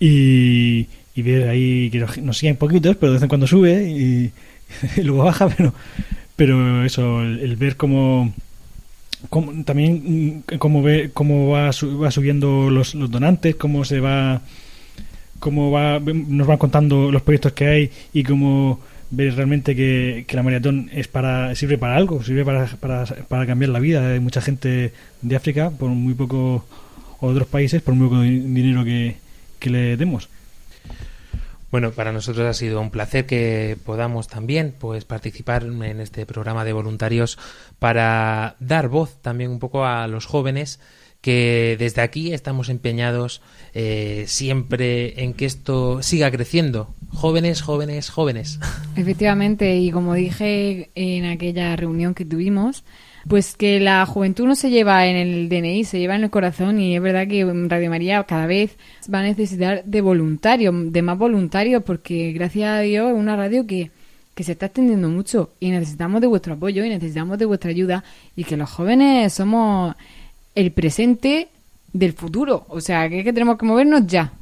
y, 0.00 0.88
ver 1.14 1.48
ahí 1.50 1.88
que 1.90 2.04
nos 2.20 2.36
siguen 2.36 2.56
poquitos 2.56 2.96
pero 2.96 3.12
de 3.12 3.18
vez 3.18 3.22
en 3.22 3.28
cuando 3.28 3.46
sube 3.46 3.88
y, 3.88 4.32
y 5.00 5.02
luego 5.04 5.22
baja 5.22 5.48
pero 5.48 5.72
pero 6.34 6.84
eso 6.84 7.22
el, 7.22 7.38
el 7.38 7.54
ver 7.54 7.76
cómo, 7.76 8.34
cómo, 9.30 9.64
también 9.64 10.42
mm, 10.48 10.56
cómo 10.58 10.82
ve 10.82 11.10
cómo 11.12 11.50
va, 11.50 11.70
va 11.70 12.10
subiendo 12.10 12.70
los, 12.70 12.94
los 12.94 13.10
donantes 13.10 13.56
cómo 13.56 13.84
se 13.84 14.00
va 14.00 14.40
cómo 15.38 15.70
va 15.70 15.98
nos 16.00 16.46
van 16.46 16.58
contando 16.58 17.10
los 17.12 17.22
proyectos 17.22 17.52
que 17.52 17.66
hay 17.66 17.90
y 18.12 18.22
cómo 18.22 18.80
ver 19.10 19.34
realmente 19.34 19.74
que, 19.74 20.24
que 20.26 20.36
la 20.36 20.42
maratón 20.42 20.90
es 20.92 21.08
para 21.08 21.54
sirve 21.54 21.78
para 21.78 21.96
algo 21.96 22.22
sirve 22.22 22.44
para, 22.44 22.66
para, 22.66 23.04
para 23.06 23.46
cambiar 23.46 23.70
la 23.70 23.78
vida. 23.80 24.06
De 24.08 24.20
mucha 24.20 24.40
gente 24.40 24.92
de 25.22 25.36
África 25.36 25.70
por 25.70 25.88
muy 25.90 26.14
poco 26.14 26.64
otros 27.20 27.48
países 27.48 27.80
por 27.82 27.94
muy 27.94 28.08
poco 28.08 28.20
di- 28.20 28.40
dinero 28.40 28.84
que, 28.84 29.16
que 29.58 29.70
le 29.70 29.96
demos 29.96 30.28
Bueno, 31.70 31.90
para 31.90 32.12
nosotros 32.12 32.46
ha 32.46 32.54
sido 32.54 32.80
un 32.80 32.90
placer 32.90 33.26
que 33.26 33.76
podamos 33.84 34.26
también 34.26 34.74
pues 34.78 35.04
participar 35.04 35.64
en 35.64 36.00
este 36.00 36.24
programa 36.24 36.64
de 36.64 36.72
voluntarios 36.72 37.38
para 37.78 38.56
dar 38.58 38.88
voz 38.88 39.20
también 39.20 39.50
un 39.50 39.58
poco 39.58 39.84
a 39.84 40.06
los 40.06 40.24
jóvenes 40.24 40.80
que 41.20 41.76
desde 41.78 42.00
aquí 42.00 42.32
estamos 42.32 42.68
empeñados 42.68 43.42
eh, 43.74 44.24
siempre 44.28 45.24
en 45.24 45.34
que 45.34 45.46
esto 45.46 46.02
siga 46.02 46.30
creciendo. 46.30 46.94
Jóvenes, 47.10 47.60
jóvenes, 47.60 48.08
jóvenes. 48.08 48.60
Efectivamente, 48.96 49.76
y 49.76 49.90
como 49.90 50.14
dije 50.14 50.90
en 50.94 51.24
aquella 51.24 51.74
reunión 51.76 52.14
que 52.14 52.24
tuvimos, 52.24 52.84
pues 53.26 53.56
que 53.56 53.80
la 53.80 54.04
juventud 54.06 54.46
no 54.46 54.54
se 54.54 54.70
lleva 54.70 55.06
en 55.06 55.16
el 55.16 55.48
DNI, 55.48 55.84
se 55.84 55.98
lleva 55.98 56.16
en 56.16 56.24
el 56.24 56.30
corazón 56.30 56.80
y 56.80 56.94
es 56.94 57.02
verdad 57.02 57.26
que 57.26 57.44
Radio 57.68 57.90
María 57.90 58.22
cada 58.24 58.46
vez 58.46 58.76
va 59.12 59.20
a 59.20 59.22
necesitar 59.22 59.84
de 59.84 60.00
voluntarios, 60.00 60.74
de 60.92 61.02
más 61.02 61.18
voluntarios, 61.18 61.82
porque 61.82 62.32
gracias 62.32 62.70
a 62.70 62.80
Dios 62.80 63.10
es 63.10 63.16
una 63.16 63.36
radio 63.36 63.66
que, 63.66 63.90
que 64.34 64.44
se 64.44 64.52
está 64.52 64.66
extendiendo 64.66 65.08
mucho 65.08 65.50
y 65.60 65.70
necesitamos 65.70 66.20
de 66.20 66.26
vuestro 66.26 66.54
apoyo 66.54 66.84
y 66.84 66.88
necesitamos 66.88 67.38
de 67.38 67.44
vuestra 67.44 67.70
ayuda 67.70 68.04
y 68.36 68.44
que 68.44 68.56
los 68.56 68.70
jóvenes 68.70 69.32
somos 69.32 69.96
el 70.54 70.72
presente 70.72 71.48
del 71.92 72.12
futuro, 72.12 72.66
o 72.68 72.80
sea, 72.80 73.08
que 73.08 73.20
es 73.20 73.24
que 73.24 73.32
tenemos 73.32 73.58
que 73.58 73.66
movernos 73.66 74.06
ya. 74.06 74.32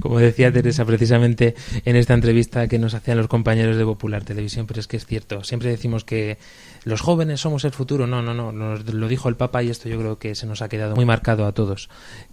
Como 0.00 0.18
decía 0.18 0.52
Teresa 0.52 0.84
precisamente 0.84 1.54
en 1.84 1.96
esta 1.96 2.14
entrevista 2.14 2.68
que 2.68 2.78
nos 2.78 2.94
hacían 2.94 3.18
los 3.18 3.28
compañeros 3.28 3.76
de 3.76 3.84
Popular 3.84 4.24
Televisión, 4.24 4.66
pero 4.66 4.80
es 4.80 4.86
que 4.86 4.96
es 4.96 5.06
cierto, 5.06 5.44
siempre 5.44 5.70
decimos 5.70 6.04
que 6.04 6.38
los 6.84 7.00
jóvenes 7.00 7.40
somos 7.40 7.64
el 7.64 7.72
futuro, 7.72 8.06
no, 8.06 8.22
no, 8.22 8.34
no, 8.34 8.52
nos 8.52 8.84
lo 8.92 9.08
dijo 9.08 9.28
el 9.28 9.36
Papa 9.36 9.62
y 9.62 9.70
esto 9.70 9.88
yo 9.88 9.98
creo 9.98 10.18
que 10.18 10.34
se 10.34 10.46
nos 10.46 10.62
ha 10.62 10.68
quedado 10.68 10.96
muy 10.96 11.04
marcado 11.04 11.46
a 11.46 11.52
todos, 11.52 11.88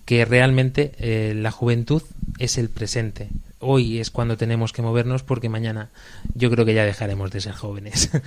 que 0.05 0.25
realmente 0.25 0.93
eh, 0.97 1.33
la 1.35 1.51
juventud 1.51 2.03
es 2.39 2.57
el 2.57 2.69
presente. 2.69 3.29
Hoy 3.59 3.99
es 3.99 4.11
cuando 4.11 4.37
tenemos 4.37 4.73
que 4.73 4.81
movernos 4.81 5.23
porque 5.23 5.49
mañana 5.49 5.89
yo 6.33 6.51
creo 6.51 6.65
que 6.65 6.73
ya 6.73 6.85
dejaremos 6.85 7.31
de 7.31 7.41
ser 7.41 7.53
jóvenes. 7.53 8.09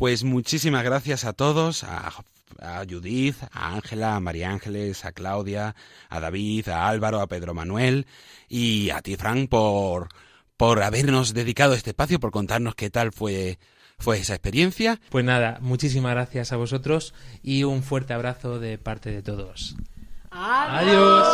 Pues 0.00 0.24
muchísimas 0.24 0.82
gracias 0.82 1.26
a 1.26 1.34
todos, 1.34 1.84
a, 1.84 2.10
a 2.60 2.84
Judith, 2.88 3.36
a 3.52 3.74
Ángela, 3.74 4.16
a 4.16 4.20
María 4.20 4.50
Ángeles, 4.50 5.04
a 5.04 5.12
Claudia, 5.12 5.74
a 6.08 6.20
David, 6.20 6.68
a 6.68 6.88
Álvaro, 6.88 7.20
a 7.20 7.26
Pedro 7.26 7.54
Manuel 7.54 8.06
y 8.48 8.90
a 8.90 9.00
ti, 9.00 9.16
Frank, 9.16 9.48
por, 9.48 10.08
por 10.56 10.82
habernos 10.82 11.34
dedicado 11.34 11.74
este 11.74 11.90
espacio, 11.90 12.20
por 12.20 12.30
contarnos 12.30 12.74
qué 12.74 12.90
tal 12.90 13.12
fue, 13.12 13.58
fue 13.98 14.18
esa 14.18 14.34
experiencia. 14.34 15.00
Pues 15.10 15.24
nada, 15.24 15.58
muchísimas 15.60 16.12
gracias 16.12 16.52
a 16.52 16.56
vosotros 16.56 17.14
y 17.42 17.64
un 17.64 17.82
fuerte 17.82 18.12
abrazo 18.12 18.58
de 18.58 18.78
parte 18.78 19.10
de 19.10 19.22
todos. 19.22 19.76
Adiós. 20.30 21.26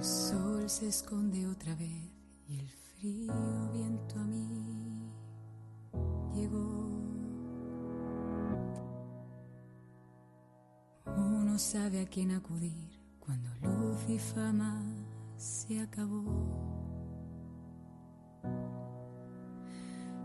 El 0.00 0.06
sol 0.06 0.70
se 0.70 0.88
esconde 0.88 1.46
otra 1.46 1.74
vez 1.74 2.10
y 2.48 2.58
el 2.58 2.70
frío 2.70 3.34
viento 3.70 4.18
a 4.18 4.24
mí 4.24 5.12
llegó. 6.32 6.88
Uno 11.04 11.58
sabe 11.58 12.00
a 12.00 12.06
quién 12.06 12.30
acudir 12.30 12.98
cuando 13.18 13.50
luz 13.60 13.98
y 14.08 14.18
fama 14.18 14.82
se 15.36 15.80
acabó. 15.80 16.24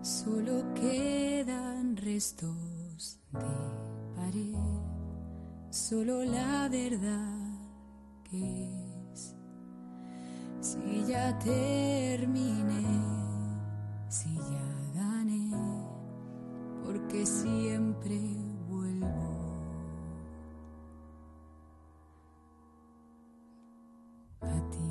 Solo 0.02 0.74
quedan 0.74 1.98
restos 1.98 3.20
de 3.30 4.16
pared, 4.16 4.56
solo 5.70 6.24
la 6.24 6.70
verdad 6.70 7.60
que. 8.24 8.85
Si 10.65 11.06
ya 11.06 11.30
terminé, 11.38 12.82
si 14.10 14.34
ya 14.34 14.67
gané, 14.95 15.54
porque 16.84 17.23
siempre 17.23 18.17
vuelvo. 18.67 19.06
A 24.41 24.58
ti. 24.71 24.89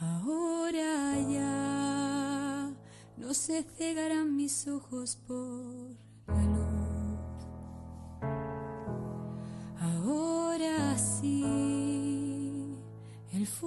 Ahora 0.00 1.20
ya 1.30 2.74
no 3.18 3.32
se 3.34 3.62
cegarán 3.62 4.34
mis 4.34 4.66
ojos 4.66 5.14
por 5.14 5.94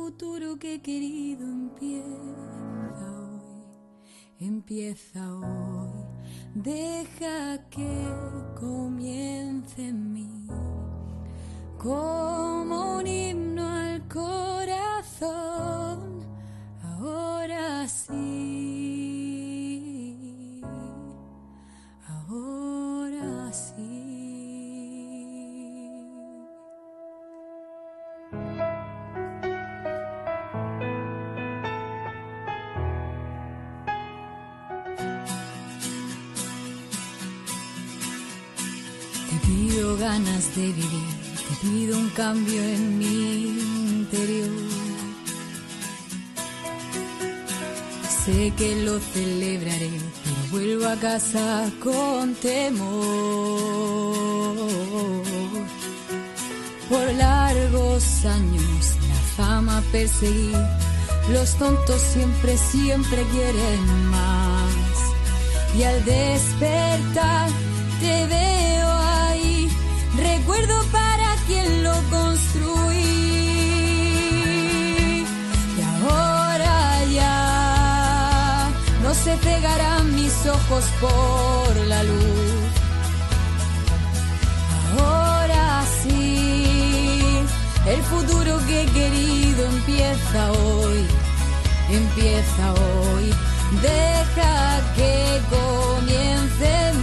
futuro 0.10 0.58
que 0.58 0.74
he 0.74 0.82
querido 0.82 1.45
empieza 1.45 2.02
hoy, 3.22 3.67
empieza 4.39 5.36
hoy. 5.36 6.04
Deja 6.56 7.69
que 7.69 8.08
comience 8.60 9.88
en 9.88 10.12
mí 10.12 10.48
como 11.78 12.98
un 12.98 13.06
himno 13.06 13.67
al 13.67 14.08
corazón. 14.08 14.59
De 40.60 40.74
vivir, 40.74 41.10
te 41.48 41.67
pido 41.67 41.98
un 41.98 42.10
cambio 42.10 42.62
en 42.62 42.98
mi 42.98 43.48
interior. 44.00 44.50
Sé 48.26 48.52
que 48.58 48.84
lo 48.86 49.00
celebraré, 49.00 49.91
pero 50.24 50.41
vuelvo 50.52 50.86
a 50.88 50.95
casa 50.98 51.72
con 51.82 52.36
temor. 52.36 52.89
Por 56.89 57.06
largos 57.13 58.04
años 58.26 58.82
la 59.10 59.19
fama 59.38 59.82
perseguí, 59.93 60.52
Los 61.32 61.50
tontos 61.58 62.02
siempre, 62.13 62.58
siempre 62.58 63.24
quieren 63.34 63.84
más. 64.15 64.95
Y 65.78 65.84
al 65.84 66.04
despertar 66.04 67.50
te 68.02 68.28
veo 68.28 68.59
se 79.23 79.38
cegarán 79.38 80.15
mis 80.15 80.34
ojos 80.45 80.86
por 81.01 81.75
la 81.88 82.03
luz. 82.03 82.69
Ahora 84.97 85.84
sí, 86.01 87.43
el 87.86 88.01
futuro 88.03 88.60
que 88.67 88.84
he 88.84 88.86
querido 88.86 89.65
empieza 89.65 90.51
hoy, 90.51 91.05
empieza 91.89 92.73
hoy. 92.73 93.34
Deja 93.82 94.82
que 94.95 95.41
comience 95.49 96.93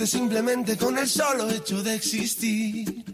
simplemente 0.00 0.76
con 0.76 0.98
el 0.98 1.06
solo 1.06 1.48
hecho 1.50 1.82
de 1.82 1.94
existir. 1.94 3.04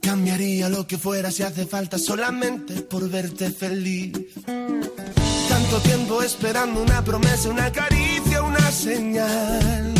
Cambiaría 0.00 0.68
lo 0.68 0.86
que 0.86 0.98
fuera 0.98 1.30
si 1.30 1.42
hace 1.42 1.66
falta 1.66 1.98
solamente 1.98 2.82
por 2.82 3.08
verte 3.08 3.50
feliz. 3.50 4.12
Tanto 4.44 5.78
tiempo 5.82 6.22
esperando 6.22 6.82
una 6.82 7.02
promesa, 7.02 7.48
una 7.48 7.72
caricia, 7.72 8.42
una 8.42 8.70
señal. 8.70 9.94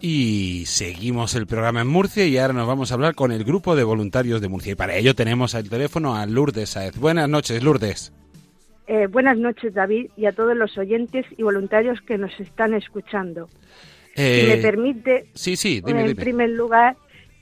Y 0.00 0.64
seguimos 0.66 1.34
el 1.34 1.46
programa 1.46 1.82
en 1.82 1.86
Murcia 1.86 2.26
y 2.26 2.38
ahora 2.38 2.54
nos 2.54 2.66
vamos 2.66 2.90
a 2.90 2.94
hablar 2.94 3.14
con 3.14 3.32
el 3.32 3.44
grupo 3.44 3.76
de 3.76 3.84
voluntarios 3.84 4.40
de 4.40 4.48
Murcia. 4.48 4.72
Y 4.72 4.76
para 4.76 4.96
ello 4.96 5.14
tenemos 5.14 5.54
al 5.54 5.68
teléfono 5.68 6.16
a 6.16 6.26
Lourdes 6.26 6.70
Saez. 6.70 6.96
Buenas 6.98 7.28
noches, 7.28 7.62
Lourdes. 7.62 8.12
Eh, 8.86 9.06
buenas 9.06 9.38
noches, 9.38 9.72
David, 9.72 10.10
y 10.16 10.26
a 10.26 10.32
todos 10.32 10.56
los 10.56 10.76
oyentes 10.76 11.24
y 11.38 11.44
voluntarios 11.44 12.00
que 12.00 12.18
nos 12.18 12.32
están 12.40 12.74
escuchando. 12.74 13.48
Eh, 14.16 14.40
si 14.42 14.48
me 14.48 14.56
permite, 14.62 15.26
Sí, 15.34 15.56
sí, 15.56 15.80
dime, 15.84 16.00
en 16.00 16.06
dime. 16.08 16.20
primer 16.20 16.50
lugar, 16.50 16.96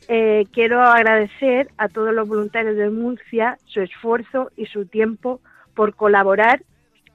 eh, 0.08 0.44
quiero 0.52 0.82
agradecer 0.82 1.68
a 1.76 1.88
todos 1.88 2.14
los 2.14 2.28
voluntarios 2.28 2.76
de 2.76 2.90
Murcia 2.90 3.58
su 3.66 3.80
esfuerzo 3.80 4.50
y 4.56 4.66
su 4.66 4.86
tiempo 4.86 5.40
por 5.74 5.94
colaborar 5.94 6.62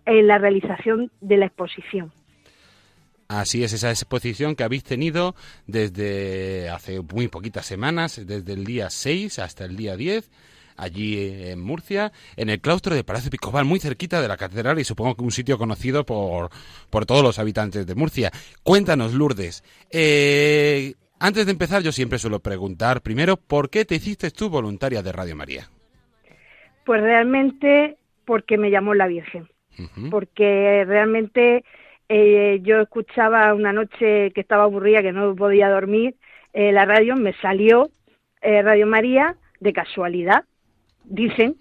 en 0.06 0.28
la 0.28 0.38
realización 0.38 1.12
de 1.22 1.38
la 1.38 1.46
exposición. 1.46 2.12
Así 3.30 3.64
es, 3.64 3.74
esa 3.74 3.90
exposición 3.90 4.56
que 4.56 4.64
habéis 4.64 4.84
tenido 4.84 5.34
desde 5.66 6.70
hace 6.70 7.00
muy 7.02 7.30
poquitas 7.30 7.66
semanas, 7.66 8.22
desde 8.28 8.54
el 8.54 8.64
día 8.66 8.90
6 8.90 9.40
hasta 9.40 9.66
el 9.66 9.76
día 9.76 9.96
10, 9.98 10.30
allí 10.78 11.50
en 11.50 11.60
Murcia, 11.62 12.12
en 12.36 12.50
el 12.50 12.62
claustro 12.62 12.96
de 12.96 13.04
Palacio 13.04 13.32
Picobal, 13.32 13.66
muy 13.66 13.80
cerquita 13.80 14.22
de 14.22 14.28
la 14.28 14.38
catedral 14.38 14.80
y 14.80 14.84
supongo 14.84 15.16
que 15.16 15.24
un 15.24 15.32
sitio 15.32 15.58
conocido 15.58 16.06
por, 16.06 16.50
por 16.90 17.06
todos 17.06 17.24
los 17.24 17.40
habitantes 17.40 17.86
de 17.86 17.96
Murcia. 17.96 18.32
Cuéntanos, 18.64 19.14
Lourdes, 19.14 19.64
eh, 19.92 20.94
antes 21.20 21.46
de 21.46 21.52
empezar 21.52 21.82
yo 21.82 21.92
siempre 21.92 22.20
suelo 22.20 22.40
preguntar 22.40 23.02
primero, 23.02 23.38
¿por 23.38 23.70
qué 23.70 23.86
te 23.86 23.96
hiciste 23.96 24.32
tú 24.32 24.50
voluntaria 24.50 25.02
de 25.02 25.12
Radio 25.12 25.36
María? 25.36 25.70
Pues 26.86 27.02
realmente 27.02 27.98
porque 28.26 28.58
me 28.58 28.72
llamó 28.72 28.94
la 28.94 29.08
Virgen, 29.08 29.48
porque 30.12 30.84
realmente 30.86 31.64
eh, 32.10 32.60
yo 32.62 32.82
escuchaba 32.82 33.54
una 33.54 33.74
noche 33.74 34.32
que 34.32 34.42
estaba 34.42 34.64
aburrida, 34.64 35.02
que 35.02 35.12
no 35.12 35.36
podía 35.36 35.70
dormir, 35.70 36.16
eh, 36.54 36.72
la 36.72 36.86
radio, 36.86 37.16
me 37.16 37.34
salió 37.42 37.90
eh, 38.42 38.62
Radio 38.62 38.86
María 38.86 39.36
de 39.60 39.74
casualidad, 39.74 40.44
dicen, 41.06 41.56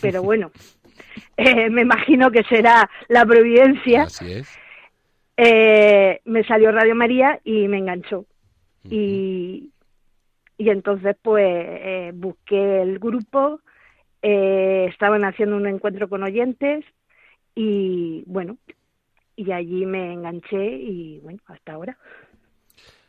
pero 0.00 0.22
bueno, 0.22 0.50
eh, 1.36 1.70
me 1.70 1.82
imagino 1.82 2.30
que 2.30 2.42
será 2.44 2.88
la 3.08 3.24
providencia. 3.24 4.04
Así 4.04 4.32
es. 4.32 4.58
Eh, 5.36 6.20
me 6.24 6.44
salió 6.44 6.72
Radio 6.72 6.94
María 6.94 7.40
y 7.44 7.68
me 7.68 7.78
enganchó. 7.78 8.24
Y, 8.88 9.70
y 10.58 10.70
entonces 10.70 11.16
pues 11.20 11.44
eh, 11.46 12.12
busqué 12.14 12.82
el 12.82 12.98
grupo, 12.98 13.60
eh, 14.22 14.86
estaban 14.90 15.24
haciendo 15.24 15.56
un 15.56 15.66
encuentro 15.66 16.08
con 16.08 16.22
oyentes 16.22 16.84
y 17.54 18.24
bueno, 18.26 18.56
y 19.34 19.52
allí 19.52 19.84
me 19.84 20.12
enganché 20.12 20.76
y 20.76 21.20
bueno, 21.20 21.40
hasta 21.46 21.72
ahora. 21.72 21.98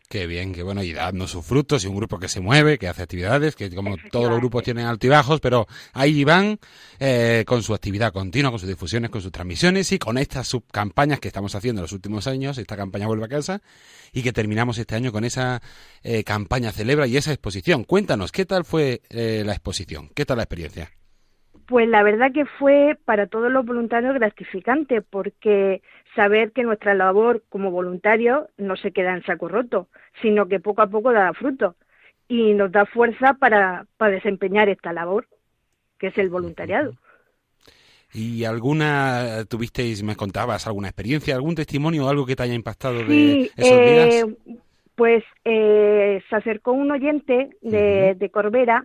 Qué 0.09 0.25
bien, 0.25 0.53
qué 0.53 0.63
bueno, 0.63 0.83
y 0.83 0.93
dando 0.93 1.27
sus 1.27 1.45
frutos, 1.45 1.83
y 1.83 1.87
un 1.87 1.97
grupo 1.97 2.17
que 2.17 2.29
se 2.29 2.39
mueve, 2.39 2.77
que 2.77 2.87
hace 2.87 3.03
actividades, 3.03 3.57
que 3.57 3.69
como 3.75 3.97
todos 4.09 4.29
los 4.29 4.39
grupos 4.39 4.63
tienen 4.63 4.85
altibajos, 4.85 5.41
pero 5.41 5.67
ahí 5.91 6.23
van 6.23 6.59
eh, 6.97 7.43
con 7.45 7.61
su 7.61 7.73
actividad 7.73 8.13
continua, 8.13 8.49
con 8.49 8.59
sus 8.59 8.69
difusiones, 8.69 9.11
con 9.11 9.21
sus 9.21 9.33
transmisiones 9.33 9.91
y 9.91 9.99
con 9.99 10.17
estas 10.17 10.47
subcampañas 10.47 11.19
que 11.19 11.27
estamos 11.27 11.55
haciendo 11.55 11.81
en 11.81 11.83
los 11.83 11.91
últimos 11.91 12.25
años, 12.27 12.57
esta 12.57 12.77
campaña 12.77 13.07
Vuelve 13.07 13.25
a 13.25 13.27
casa, 13.27 13.61
y 14.13 14.23
que 14.23 14.31
terminamos 14.31 14.77
este 14.77 14.95
año 14.95 15.11
con 15.11 15.25
esa 15.25 15.61
eh, 16.03 16.23
campaña 16.23 16.71
Celebra 16.71 17.05
y 17.05 17.17
esa 17.17 17.33
exposición. 17.33 17.83
Cuéntanos, 17.83 18.31
¿qué 18.31 18.45
tal 18.45 18.63
fue 18.63 19.01
eh, 19.09 19.43
la 19.45 19.51
exposición? 19.51 20.09
¿Qué 20.15 20.25
tal 20.25 20.37
la 20.37 20.43
experiencia? 20.43 20.96
Pues 21.67 21.87
la 21.89 22.01
verdad 22.01 22.31
que 22.31 22.45
fue 22.45 22.97
para 23.03 23.27
todos 23.27 23.51
los 23.51 23.65
voluntarios 23.65 24.13
gratificante, 24.13 25.01
porque 25.01 25.81
saber 26.15 26.53
que 26.53 26.63
nuestra 26.63 26.93
labor 26.93 27.43
como 27.49 27.71
voluntarios 27.71 28.45
no 28.57 28.77
se 28.77 28.91
queda 28.91 29.13
en 29.13 29.23
saco 29.23 29.49
roto, 29.49 29.89
sino 30.21 30.47
que 30.47 30.61
poco 30.61 30.81
a 30.81 30.87
poco 30.87 31.11
da 31.11 31.33
fruto 31.33 31.75
y 32.29 32.53
nos 32.53 32.71
da 32.71 32.85
fuerza 32.85 33.33
para, 33.33 33.85
para 33.97 34.13
desempeñar 34.13 34.69
esta 34.69 34.93
labor, 34.93 35.27
que 35.99 36.07
es 36.07 36.17
el 36.17 36.29
voluntariado. 36.29 36.93
¿Y 38.13 38.45
alguna, 38.45 39.43
tuvisteis, 39.49 40.01
me 40.03 40.15
contabas, 40.15 40.67
alguna 40.67 40.87
experiencia, 40.87 41.35
algún 41.35 41.55
testimonio 41.55 42.05
o 42.05 42.09
algo 42.09 42.25
que 42.25 42.37
te 42.37 42.43
haya 42.43 42.53
impactado 42.53 43.03
de 43.03 43.51
esos 43.57 43.79
eh, 43.79 44.15
días? 44.15 44.57
pues 44.95 45.23
eh, 45.45 46.23
se 46.27 46.35
acercó 46.35 46.71
un 46.71 46.89
oyente 46.89 47.49
de, 47.61 48.15
de 48.15 48.29
Corbera 48.31 48.83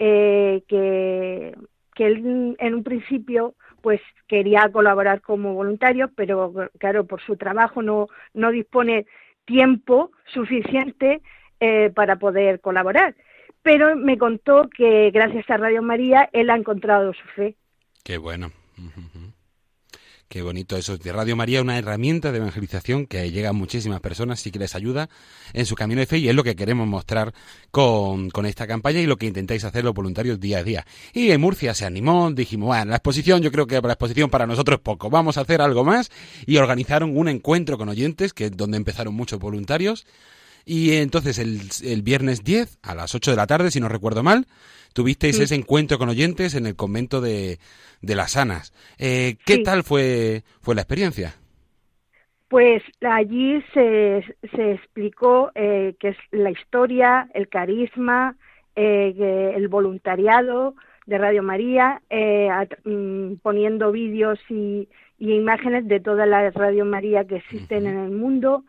eh, 0.00 0.64
que, 0.66 1.54
que 1.94 2.06
él 2.06 2.56
en 2.58 2.74
un 2.74 2.82
principio 2.82 3.54
pues 3.80 4.00
quería 4.26 4.70
colaborar 4.72 5.20
como 5.20 5.54
voluntario, 5.54 6.10
pero 6.16 6.70
claro, 6.78 7.06
por 7.06 7.20
su 7.20 7.36
trabajo 7.36 7.82
no, 7.82 8.08
no 8.32 8.50
dispone 8.50 9.06
tiempo 9.44 10.10
suficiente 10.32 11.20
eh, 11.60 11.90
para 11.94 12.16
poder 12.16 12.60
colaborar. 12.60 13.14
Pero 13.62 13.94
me 13.96 14.18
contó 14.18 14.68
que 14.74 15.10
gracias 15.10 15.48
a 15.50 15.58
Radio 15.58 15.82
María 15.82 16.28
él 16.32 16.50
ha 16.50 16.56
encontrado 16.56 17.12
su 17.12 17.26
fe. 17.36 17.56
Qué 18.02 18.18
bueno. 18.18 18.50
Qué 20.34 20.42
bonito 20.42 20.76
eso. 20.76 20.98
De 20.98 21.12
Radio 21.12 21.36
María, 21.36 21.62
una 21.62 21.78
herramienta 21.78 22.32
de 22.32 22.38
evangelización 22.38 23.06
que 23.06 23.30
llega 23.30 23.50
a 23.50 23.52
muchísimas 23.52 24.00
personas 24.00 24.44
y 24.44 24.50
que 24.50 24.58
les 24.58 24.74
ayuda 24.74 25.08
en 25.52 25.64
su 25.64 25.76
camino 25.76 26.00
de 26.00 26.06
fe 26.06 26.18
y 26.18 26.28
es 26.28 26.34
lo 26.34 26.42
que 26.42 26.56
queremos 26.56 26.88
mostrar 26.88 27.32
con, 27.70 28.30
con 28.30 28.44
esta 28.44 28.66
campaña 28.66 28.98
y 28.98 29.06
lo 29.06 29.16
que 29.16 29.26
intentáis 29.26 29.62
hacer 29.62 29.84
los 29.84 29.94
voluntarios 29.94 30.40
día 30.40 30.58
a 30.58 30.64
día. 30.64 30.86
Y 31.12 31.30
en 31.30 31.40
Murcia 31.40 31.72
se 31.72 31.86
animó, 31.86 32.32
dijimos, 32.32 32.66
bueno, 32.66 32.86
la 32.86 32.96
exposición, 32.96 33.42
yo 33.42 33.52
creo 33.52 33.68
que 33.68 33.80
la 33.80 33.92
exposición 33.92 34.28
para 34.28 34.44
nosotros 34.44 34.78
es 34.78 34.82
poco, 34.82 35.08
vamos 35.08 35.38
a 35.38 35.42
hacer 35.42 35.62
algo 35.62 35.84
más 35.84 36.10
y 36.46 36.56
organizaron 36.56 37.16
un 37.16 37.28
encuentro 37.28 37.78
con 37.78 37.88
oyentes, 37.88 38.32
que 38.32 38.50
donde 38.50 38.76
empezaron 38.76 39.14
muchos 39.14 39.38
voluntarios. 39.38 40.04
Y 40.64 40.94
entonces 40.94 41.38
el, 41.38 41.60
el 41.84 42.02
viernes 42.02 42.42
10 42.42 42.78
a 42.82 42.96
las 42.96 43.14
8 43.14 43.30
de 43.30 43.36
la 43.36 43.46
tarde, 43.46 43.70
si 43.70 43.78
no 43.78 43.88
recuerdo 43.88 44.24
mal, 44.24 44.48
tuvisteis 44.94 45.36
Sí. 45.36 45.42
ese 45.42 45.54
encuentro 45.54 45.98
con 45.98 46.08
oyentes 46.08 46.54
en 46.54 46.64
el 46.66 46.74
convento 46.76 47.20
de, 47.20 47.58
de 48.00 48.14
las 48.14 48.32
Sanas. 48.32 48.72
Eh, 48.98 49.36
¿Qué 49.44 49.56
Sí. 49.56 49.62
tal 49.62 49.82
fue, 49.82 50.42
fue 50.62 50.74
la 50.74 50.80
experiencia? 50.80 51.34
Pues 52.48 52.82
allí 53.00 53.62
se, 53.72 54.24
se 54.54 54.72
explicó 54.72 55.50
eh, 55.54 55.94
qué 55.98 56.08
es 56.10 56.16
la 56.30 56.50
historia, 56.50 57.28
el 57.34 57.48
carisma, 57.48 58.36
eh, 58.76 59.12
que 59.16 59.50
el 59.56 59.68
voluntariado 59.68 60.74
de 61.06 61.18
Radio 61.18 61.42
María, 61.42 62.00
eh, 62.10 62.48
mm, 62.84 63.34
poniendo 63.42 63.90
vídeos 63.92 64.38
y, 64.48 64.88
y 65.18 65.32
imágenes 65.34 65.88
de 65.88 66.00
todas 66.00 66.28
las 66.28 66.54
Radio 66.54 66.84
María 66.84 67.24
que 67.24 67.36
existen 67.36 67.86
en 67.86 67.98
el 67.98 68.10
mundo. 68.10 68.64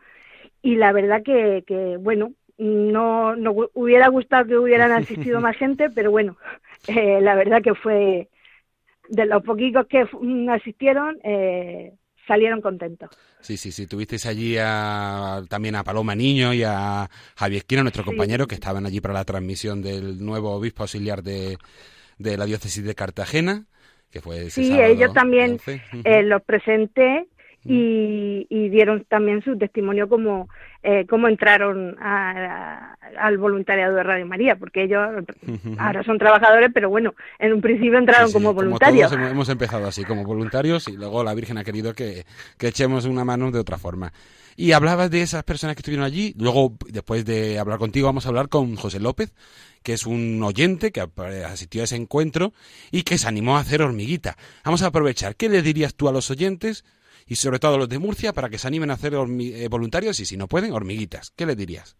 Y 0.62 0.76
la 0.76 0.92
verdad 0.92 1.22
que, 1.22 1.62
que 1.66 1.96
bueno, 1.96 2.32
no, 2.58 3.36
no 3.36 3.52
hu- 3.52 3.70
hubiera 3.74 4.08
gustado 4.08 4.46
que 4.46 4.58
hubieran 4.58 4.92
asistido 4.92 5.40
más 5.40 5.56
gente, 5.56 5.90
pero 5.90 6.10
bueno, 6.10 6.36
eh, 6.86 7.20
la 7.20 7.34
verdad 7.34 7.62
que 7.62 7.74
fue 7.74 8.28
de 9.08 9.26
los 9.26 9.42
poquitos 9.42 9.86
que 9.86 10.04
mm, 10.04 10.48
asistieron, 10.50 11.18
eh, 11.24 11.94
salieron 12.26 12.60
contentos. 12.60 13.10
Sí, 13.40 13.56
sí, 13.56 13.70
sí. 13.70 13.86
Tuvisteis 13.86 14.26
allí 14.26 14.56
a- 14.58 15.42
también 15.48 15.76
a 15.76 15.84
Paloma 15.84 16.14
Niño 16.14 16.52
y 16.52 16.64
a 16.64 17.08
Javier 17.36 17.58
Esquina, 17.60 17.82
nuestro 17.82 18.02
Sí. 18.02 18.10
compañero, 18.10 18.46
que 18.48 18.54
estaban 18.56 18.86
allí 18.86 19.00
para 19.00 19.14
la 19.14 19.24
transmisión 19.24 19.82
del 19.82 20.24
nuevo 20.24 20.52
obispo 20.52 20.82
auxiliar 20.82 21.22
de, 21.22 21.58
de 22.18 22.36
la 22.38 22.46
diócesis 22.46 22.84
de 22.84 22.94
Cartagena, 22.94 23.66
que 24.10 24.20
fue 24.22 24.46
ese 24.46 24.62
Sí, 24.62 24.64
sábado 24.64 24.94
ellos 24.94 25.12
también 25.12 25.60
11. 25.60 25.82
Ujú. 25.92 26.04
eh, 26.04 26.22
los 26.22 26.42
presenté 26.42 27.26
y, 27.68 28.46
y 28.48 28.68
dieron 28.68 29.04
también 29.08 29.42
su 29.42 29.56
testimonio 29.58 30.08
como 30.08 30.48
eh, 30.82 31.04
cómo 31.08 31.28
entraron 31.28 31.96
a- 32.00 32.30
a- 32.30 32.96
al 33.26 33.38
voluntariado 33.38 33.94
de 33.94 34.02
Radio 34.02 34.26
María, 34.26 34.56
porque 34.56 34.84
ellos 34.84 35.00
ahora 35.78 36.02
son 36.04 36.18
trabajadores, 36.18 36.70
pero 36.72 36.88
bueno, 36.90 37.14
en 37.38 37.52
un 37.52 37.60
principio 37.60 37.98
entraron 37.98 38.32
como 38.32 38.48
Como 38.50 38.54
voluntarios. 38.62 39.10
todos 39.10 39.30
hemos, 39.30 39.48
empezado 39.48 39.86
así, 39.86 40.04
como 40.04 40.24
voluntarios, 40.24 40.86
y 40.88 40.96
luego 40.96 41.24
la 41.24 41.34
Virgen 41.34 41.58
ha 41.58 41.64
querido 41.64 41.94
que, 41.94 42.24
que 42.58 42.68
echemos 42.68 43.04
una 43.04 43.24
mano 43.24 43.50
de 43.50 43.58
otra 43.60 43.78
forma. 43.78 44.12
Y 44.58 44.72
hablabas 44.72 45.10
de 45.10 45.20
esas 45.22 45.44
personas 45.44 45.76
que 45.76 45.80
estuvieron 45.80 46.04
allí. 46.06 46.34
Luego, 46.38 46.72
después 46.88 47.26
de 47.26 47.58
hablar 47.58 47.78
contigo, 47.78 48.06
vamos 48.06 48.24
a 48.24 48.30
hablar 48.30 48.48
con 48.48 48.74
José 48.76 49.00
López, 49.00 49.34
que 49.82 49.92
es 49.92 50.06
un 50.06 50.42
oyente 50.42 50.92
que 50.92 51.06
asistió 51.46 51.82
a 51.82 51.84
ese 51.84 51.96
encuentro 51.96 52.52
y 52.90 53.02
que 53.02 53.18
se 53.18 53.28
animó 53.28 53.58
a 53.58 53.60
hacer 53.60 53.82
hormiguita. 53.82 54.36
Vamos 54.64 54.82
a 54.82 54.86
aprovechar. 54.86 55.36
¿Qué 55.36 55.48
le 55.50 55.60
dirías 55.60 55.94
tú 55.94 56.08
a 56.08 56.12
los 56.12 56.30
oyentes 56.30 56.84
y 57.26 57.34
sobre 57.36 57.58
todo 57.58 57.74
a 57.74 57.78
los 57.78 57.88
de 57.88 57.98
Murcia 57.98 58.32
para 58.32 58.48
que 58.48 58.58
se 58.58 58.68
animen 58.68 58.90
a 58.90 58.94
hacer 58.94 59.12
eh, 59.14 59.68
voluntarios 59.68 60.20
y 60.20 60.24
si 60.26 60.36
no 60.36 60.46
pueden, 60.46 60.72
hormiguitas? 60.72 61.30
¿Qué 61.36 61.46
les 61.46 61.56
dirías? 61.56 61.96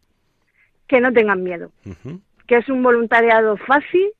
Que 0.86 1.00
no 1.00 1.12
tengan 1.12 1.42
miedo, 1.42 1.70
que 2.46 2.56
es 2.58 2.68
un 2.68 2.82
voluntariado 2.82 3.56
fácil, 3.56 4.10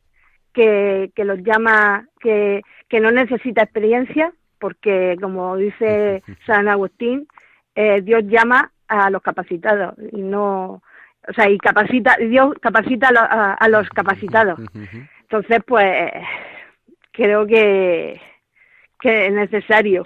que, 0.52 1.10
que 1.14 1.24
los 1.24 1.38
llama, 1.44 2.08
que, 2.20 2.62
que 2.88 2.98
no 3.00 3.10
necesita 3.12 3.62
experiencia, 3.62 4.32
porque 4.58 5.16
como 5.20 5.56
dice 5.56 6.22
San 6.46 6.66
Agustín, 6.68 7.28
eh, 7.74 8.00
Dios 8.02 8.22
llama 8.26 8.72
a 8.88 9.10
los 9.10 9.22
capacitados 9.22 9.94
y 10.12 10.22
no, 10.22 10.82
o 11.28 11.32
sea, 11.34 11.48
y 11.50 11.58
capacita, 11.58 12.16
Dios 12.18 12.54
capacita 12.60 13.10
a- 13.16 13.54
a 13.54 13.68
los 13.68 13.88
capacitados. 13.90 14.58
Entonces, 15.22 15.58
pues, 15.66 15.92
creo 17.12 17.46
que, 17.46 18.20
que 19.00 19.26
es 19.26 19.32
necesario. 19.32 20.04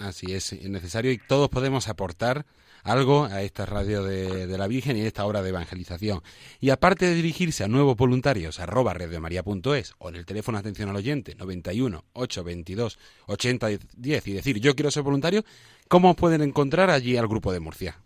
Así 0.00 0.32
es, 0.32 0.54
es 0.54 0.70
necesario 0.70 1.12
y 1.12 1.18
todos 1.18 1.50
podemos 1.50 1.88
aportar 1.88 2.46
algo 2.84 3.24
a 3.24 3.42
esta 3.42 3.66
radio 3.66 4.02
de, 4.02 4.46
de 4.46 4.58
la 4.58 4.66
Virgen 4.66 4.96
y 4.96 5.02
a 5.02 5.06
esta 5.06 5.26
obra 5.26 5.42
de 5.42 5.50
evangelización. 5.50 6.20
Y 6.58 6.70
aparte 6.70 7.04
de 7.04 7.14
dirigirse 7.14 7.64
a 7.64 7.68
nuevos 7.68 7.96
voluntarios, 7.96 8.60
arroba 8.60 8.94
radiomaria.es 8.94 9.94
o 9.98 10.08
en 10.08 10.16
el 10.16 10.24
teléfono 10.24 10.56
atención 10.56 10.88
al 10.88 10.96
oyente 10.96 11.34
91 11.34 12.02
822 12.14 12.98
8010 13.26 14.26
y 14.26 14.32
decir 14.32 14.60
yo 14.60 14.74
quiero 14.74 14.90
ser 14.90 15.02
voluntario, 15.02 15.42
¿cómo 15.88 16.14
pueden 16.14 16.40
encontrar 16.40 16.88
allí 16.88 17.18
al 17.18 17.28
grupo 17.28 17.52
de 17.52 17.60
Murcia? 17.60 17.96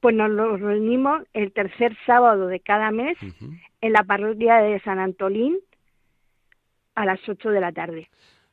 Pues 0.00 0.14
nos 0.14 0.30
lo 0.30 0.56
reunimos 0.58 1.22
el 1.32 1.52
tercer 1.52 1.96
sábado 2.04 2.46
de 2.46 2.60
cada 2.60 2.90
mes 2.90 3.16
en 3.80 3.92
la 3.92 4.02
parroquia 4.02 4.56
de 4.56 4.80
San 4.80 4.98
Antolín 4.98 5.58
a 6.94 7.06
las 7.06 7.20
8 7.26 7.48
de 7.50 7.60
la 7.60 7.72
tarde. 7.72 8.08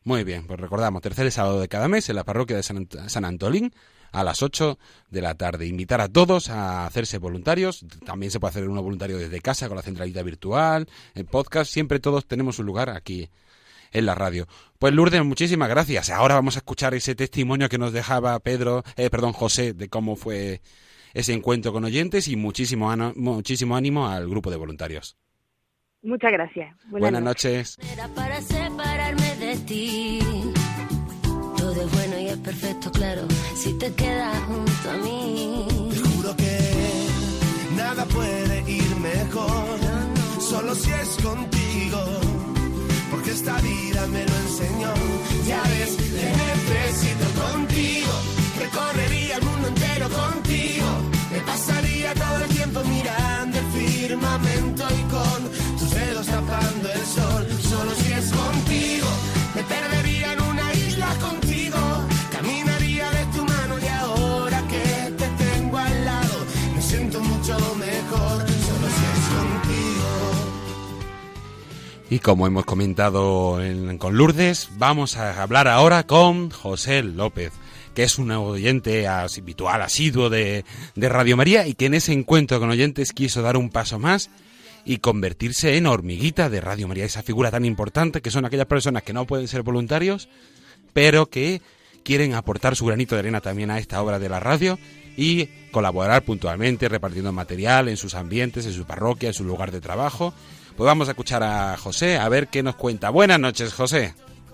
Muy 0.07 0.23
bien, 0.23 0.47
pues 0.47 0.57
recordamos, 0.57 1.01
tercer 1.01 1.29
sábado 1.33 1.59
de 1.59 1.67
cada 1.67 1.89
mes 1.89 2.07
en 2.07 2.15
la 2.15 2.23
parroquia 2.23 2.55
de 2.55 2.63
San, 2.63 2.77
Ant- 2.87 3.09
San 3.09 3.25
Antolín 3.25 3.73
a 4.13 4.23
las 4.23 4.41
8 4.41 4.79
de 5.09 5.21
la 5.21 5.35
tarde. 5.35 5.67
Invitar 5.67 5.99
a 5.99 6.07
todos 6.07 6.49
a 6.49 6.85
hacerse 6.85 7.17
voluntarios. 7.17 7.85
También 8.05 8.31
se 8.31 8.39
puede 8.39 8.51
hacer 8.51 8.69
uno 8.69 8.81
voluntario 8.81 9.17
desde 9.17 9.41
casa 9.41 9.67
con 9.67 9.75
la 9.75 9.83
centralita 9.83 10.23
virtual, 10.23 10.87
en 11.13 11.25
podcast. 11.25 11.69
Siempre 11.69 11.99
todos 11.99 12.25
tenemos 12.25 12.57
un 12.57 12.67
lugar 12.67 12.89
aquí 12.89 13.29
en 13.91 14.05
la 14.05 14.15
radio. 14.15 14.47
Pues 14.79 14.93
Lourdes, 14.93 15.25
muchísimas 15.25 15.67
gracias. 15.67 16.09
Ahora 16.09 16.35
vamos 16.35 16.55
a 16.55 16.59
escuchar 16.59 16.93
ese 16.93 17.13
testimonio 17.13 17.67
que 17.67 17.77
nos 17.77 17.91
dejaba 17.91 18.39
Pedro, 18.39 18.83
eh, 18.95 19.09
perdón, 19.09 19.33
José, 19.33 19.73
de 19.73 19.89
cómo 19.89 20.15
fue 20.15 20.61
ese 21.13 21.33
encuentro 21.33 21.73
con 21.73 21.83
oyentes 21.83 22.29
y 22.29 22.37
muchísimo, 22.37 22.95
muchísimo 23.17 23.75
ánimo 23.75 24.07
al 24.07 24.29
grupo 24.29 24.51
de 24.51 24.55
voluntarios. 24.55 25.17
Muchas 26.03 26.31
gracias. 26.31 26.73
Buenas, 26.89 27.21
noches. 27.21 27.77
Separarme 27.81 28.37
de 28.45 29.06
ti. 29.67 30.19
Todo 31.57 31.81
es 31.81 31.91
bueno 31.91 32.19
y 32.19 32.27
es 32.27 32.37
perfecto, 32.37 32.91
claro, 32.91 33.23
si 33.55 33.73
te 33.73 33.93
quedas 33.93 34.37
junto 34.47 34.91
a 34.91 34.97
mí. 34.97 35.65
Te 35.91 35.99
juro 36.09 36.35
que 36.35 36.57
nada 37.75 38.05
puede 38.05 38.71
ir 38.71 38.95
mejor, 38.95 39.77
solo 40.39 40.73
si 40.73 40.89
es 40.91 41.09
contigo, 41.21 41.99
porque 43.11 43.31
esta 43.31 43.59
vida 43.59 44.07
me 44.07 44.23
lo 44.25 44.35
enseñó. 44.45 44.93
Ya 45.45 45.61
ves, 45.63 45.97
te 45.97 46.27
necesito 46.45 47.25
contigo, 47.43 48.13
recorrería 48.59 49.35
el 49.35 49.43
mundo 49.43 49.67
entero 49.67 50.07
contigo, 50.09 50.87
me 51.31 51.39
pasaría 51.41 52.13
todo 52.13 52.37
el 52.45 52.49
tiempo 52.49 52.79
mirando 52.85 53.57
el 53.59 53.67
firmamento 53.79 54.83
y 54.99 55.03
con 55.13 55.77
tus 55.77 55.89
dedos 55.91 56.25
tapando 56.27 56.89
el 56.89 57.05
sol, 57.17 57.46
Y 72.09 72.19
como 72.19 72.47
hemos 72.47 72.65
comentado 72.65 73.61
en- 73.61 73.97
con 73.97 74.15
Lourdes, 74.17 74.69
vamos 74.77 75.17
a 75.17 75.41
hablar 75.41 75.67
ahora 75.67 76.03
con 76.03 76.49
José 76.51 77.03
López, 77.03 77.51
que 77.93 78.03
es 78.03 78.17
un 78.17 78.31
oyente 78.31 79.07
habitual, 79.07 79.81
asiduo 79.81 80.29
de, 80.29 80.63
de 80.95 81.09
Radio 81.09 81.35
María 81.35 81.67
y 81.67 81.73
que 81.73 81.87
en 81.87 81.95
ese 81.95 82.13
encuentro 82.13 82.59
con 82.59 82.69
oyentes 82.69 83.11
quiso 83.11 83.41
dar 83.41 83.57
un 83.57 83.69
paso 83.69 83.99
más 83.99 84.29
y 84.85 84.99
convertirse 84.99 85.75
en 85.75 85.85
hormiguita 85.85 86.49
de 86.49 86.61
Radio 86.61 86.87
María, 86.87 87.03
esa 87.03 87.23
figura 87.23 87.51
tan 87.51 87.65
importante 87.65 88.21
que 88.21 88.31
son 88.31 88.45
aquellas 88.45 88.67
personas 88.67 89.03
que 89.03 89.11
no 89.11 89.25
pueden 89.25 89.49
ser 89.49 89.63
voluntarios, 89.63 90.29
pero 90.93 91.25
que 91.25 91.61
quieren 92.03 92.35
aportar 92.35 92.77
su 92.77 92.85
granito 92.85 93.15
de 93.15 93.19
arena 93.19 93.41
también 93.41 93.69
a 93.69 93.79
esta 93.79 94.01
obra 94.01 94.17
de 94.17 94.29
la 94.29 94.39
radio 94.39 94.79
y 95.17 95.47
colaborar 95.71 96.23
puntualmente 96.23 96.87
repartiendo 96.87 97.33
material 97.33 97.89
en 97.89 97.97
sus 97.97 98.15
ambientes, 98.15 98.65
en 98.65 98.71
su 98.71 98.85
parroquia, 98.85 99.27
en 99.27 99.33
su 99.33 99.43
lugar 99.43 99.71
de 99.71 99.81
trabajo. 99.81 100.33
Pues 100.77 100.85
vamos 100.85 101.07
a 101.07 101.11
escuchar 101.13 101.41
a 101.41 101.75
José 101.75 102.19
a 102.19 102.29
ver 102.29 102.49
qué 102.49 102.61
nos 102.61 102.75
cuenta. 102.75 103.09
Buenas 103.09 103.39
noches, 103.39 103.73
José. 103.73 104.13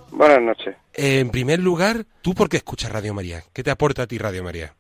Buenas 0.10 0.42
noches. 0.42 0.74
En 0.94 1.30
primer 1.32 1.60
lugar, 1.60 2.06
¿tú 2.22 2.34
por 2.34 2.48
qué 2.48 2.56
escuchas 2.56 2.94
Radio 2.94 3.14
María? 3.14 3.42
¿Qué 3.54 3.62
te 3.62 3.72
aporta 3.72 4.04
a 4.04 4.08
ti 4.08 4.18
Radio 4.18 4.42
María? 4.42 4.74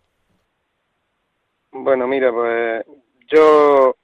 Bueno, 1.74 2.08
mira, 2.08 2.32
pues 2.32 2.86
yo, 3.28 3.98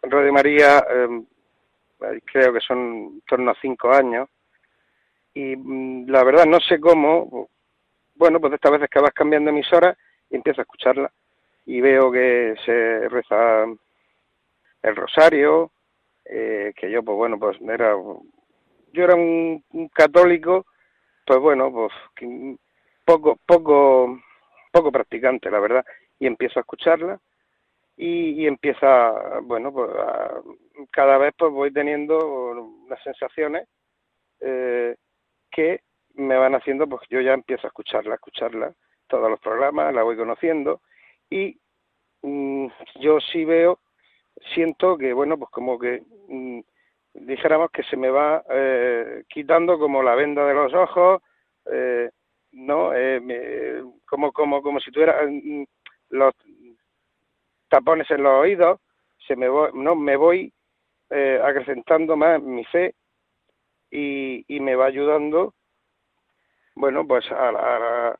Radio 0.00 0.32
María, 0.32 0.78
eh, 0.88 2.20
creo 2.24 2.52
que 2.52 2.60
son 2.60 2.78
en 2.78 3.22
torno 3.22 3.50
a 3.50 3.56
cinco 3.60 3.90
años, 3.90 4.28
y 5.34 5.56
mm, 5.56 6.08
la 6.08 6.22
verdad 6.22 6.46
no 6.46 6.60
sé 6.60 6.78
cómo, 6.78 7.48
bueno, 8.14 8.38
pues 8.38 8.52
esta 8.52 8.70
veces 8.70 8.88
que 8.88 9.00
vas 9.00 9.12
cambiando 9.12 9.50
emisora 9.50 9.96
y 10.30 10.36
empiezo 10.36 10.60
a 10.60 10.62
escucharla, 10.62 11.10
y 11.64 11.80
veo 11.80 12.12
que 12.12 12.54
se 12.64 13.08
reza 13.08 13.64
el 14.82 14.94
rosario, 14.94 15.72
eh, 16.30 16.72
que 16.76 16.90
yo, 16.90 17.02
pues 17.02 17.16
bueno, 17.16 17.38
pues 17.38 17.56
era, 17.62 17.92
yo 18.92 19.04
era 19.04 19.14
un, 19.14 19.64
católico, 19.92 20.66
pues 21.26 21.40
bueno, 21.40 21.72
pues 21.72 21.92
poco, 23.04 23.38
poco, 23.46 24.20
poco 24.72 24.92
practicante, 24.92 25.50
la 25.50 25.60
verdad, 25.60 25.84
y 26.18 26.26
empiezo 26.26 26.58
a 26.58 26.62
escucharla 26.62 27.20
y, 27.96 28.42
y 28.42 28.46
empieza, 28.46 29.40
bueno, 29.42 29.72
pues 29.72 29.90
a- 29.96 30.40
cada 30.90 31.18
vez 31.18 31.34
pues 31.38 31.52
voy 31.52 31.72
teniendo 31.72 32.18
unas 32.52 33.02
sensaciones 33.02 33.68
eh, 34.40 34.96
que 35.50 35.80
me 36.14 36.36
van 36.36 36.54
haciendo, 36.54 36.88
pues 36.88 37.02
yo 37.10 37.20
ya 37.20 37.34
empiezo 37.34 37.66
a 37.66 37.68
escucharla, 37.68 38.12
a 38.12 38.16
escucharla, 38.16 38.74
todos 39.08 39.30
los 39.30 39.40
programas, 39.40 39.94
la 39.94 40.02
voy 40.02 40.16
conociendo 40.16 40.80
y 41.30 41.58
mm, 42.22 42.66
yo 43.00 43.20
sí 43.20 43.44
veo, 43.44 43.78
siento 44.54 44.96
que, 44.98 45.12
bueno, 45.12 45.38
pues 45.38 45.50
como 45.50 45.78
que 45.78 46.02
mm, 46.28 46.60
dijéramos 47.14 47.70
que 47.70 47.82
se 47.84 47.96
me 47.96 48.10
va 48.10 48.42
eh, 48.50 49.24
quitando 49.28 49.78
como 49.78 50.02
la 50.02 50.14
venda 50.14 50.46
de 50.46 50.54
los 50.54 50.72
ojos, 50.74 51.22
eh, 51.72 52.10
no, 52.52 52.94
Eh, 52.94 53.20
me- 53.20 53.82
como 54.06 54.32
como 54.32 54.62
como 54.62 54.80
si 54.80 54.90
tuviera 54.90 55.20
mm, 55.26 55.64
los 56.10 56.34
tapones 57.68 58.10
en 58.10 58.22
los 58.22 58.32
oídos, 58.40 58.80
se 59.26 59.36
me 59.36 59.48
voy, 59.48 59.70
no, 59.74 59.94
me 59.96 60.16
voy 60.16 60.52
eh, 61.10 61.40
acrecentando 61.42 62.16
más 62.16 62.42
mi 62.42 62.64
fe 62.66 62.94
y, 63.90 64.44
y 64.54 64.60
me 64.60 64.74
va 64.76 64.86
ayudando, 64.86 65.54
bueno, 66.74 67.06
pues 67.06 67.30
a, 67.32 67.48
a- 67.50 68.16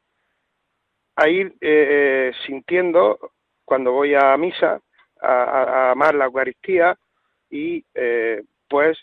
a 1.16 1.28
ir 1.28 1.46
eh, 1.60 2.30
eh, 2.30 2.32
sintiendo 2.46 3.18
cuando 3.64 3.92
voy 3.92 4.14
a 4.14 4.36
misa, 4.36 4.80
a, 5.26 5.90
amar 5.92 6.14
la 6.14 6.26
Eucaristía 6.26 6.96
y 7.50 7.84
eh, 7.94 8.42
pues 8.68 8.98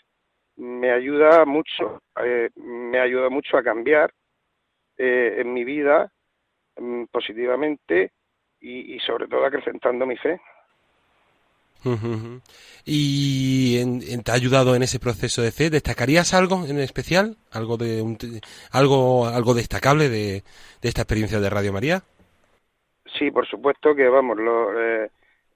me 0.56 0.90
ayuda 0.92 1.44
mucho, 1.44 2.00
eh, 2.22 2.50
me 2.56 2.98
ayuda 3.00 3.28
mucho 3.28 3.56
a 3.56 3.62
cambiar 3.62 4.12
eh, 4.96 5.36
en 5.38 5.52
mi 5.52 5.64
vida 5.64 6.10
mm, 6.78 7.04
positivamente 7.10 8.12
y, 8.60 8.94
y 8.94 9.00
sobre 9.00 9.26
todo 9.26 9.44
acrecentando 9.44 10.06
mi 10.06 10.16
fe. 10.16 10.40
¿Y 12.84 13.78
en- 13.78 14.00
en- 14.08 14.22
te 14.22 14.30
ha 14.30 14.34
ayudado 14.34 14.74
en 14.74 14.82
ese 14.82 14.98
proceso 14.98 15.42
de 15.42 15.52
fe? 15.52 15.68
¿Destacarías 15.68 16.32
algo 16.32 16.64
en 16.66 16.78
especial? 16.78 17.36
¿Algo 17.52 17.76
de 17.76 18.00
un 18.00 18.16
algo 18.72 19.26
algo 19.26 19.52
destacable 19.54 20.08
de, 20.08 20.42
de 20.80 20.88
esta 20.88 21.02
experiencia 21.02 21.40
de 21.40 21.50
Radio 21.50 21.72
María? 21.72 22.02
Sí, 23.18 23.30
por 23.30 23.46
supuesto 23.46 23.94
que 23.94 24.08
vamos, 24.08 24.38
los, 24.38 24.74
eh, 24.78 25.10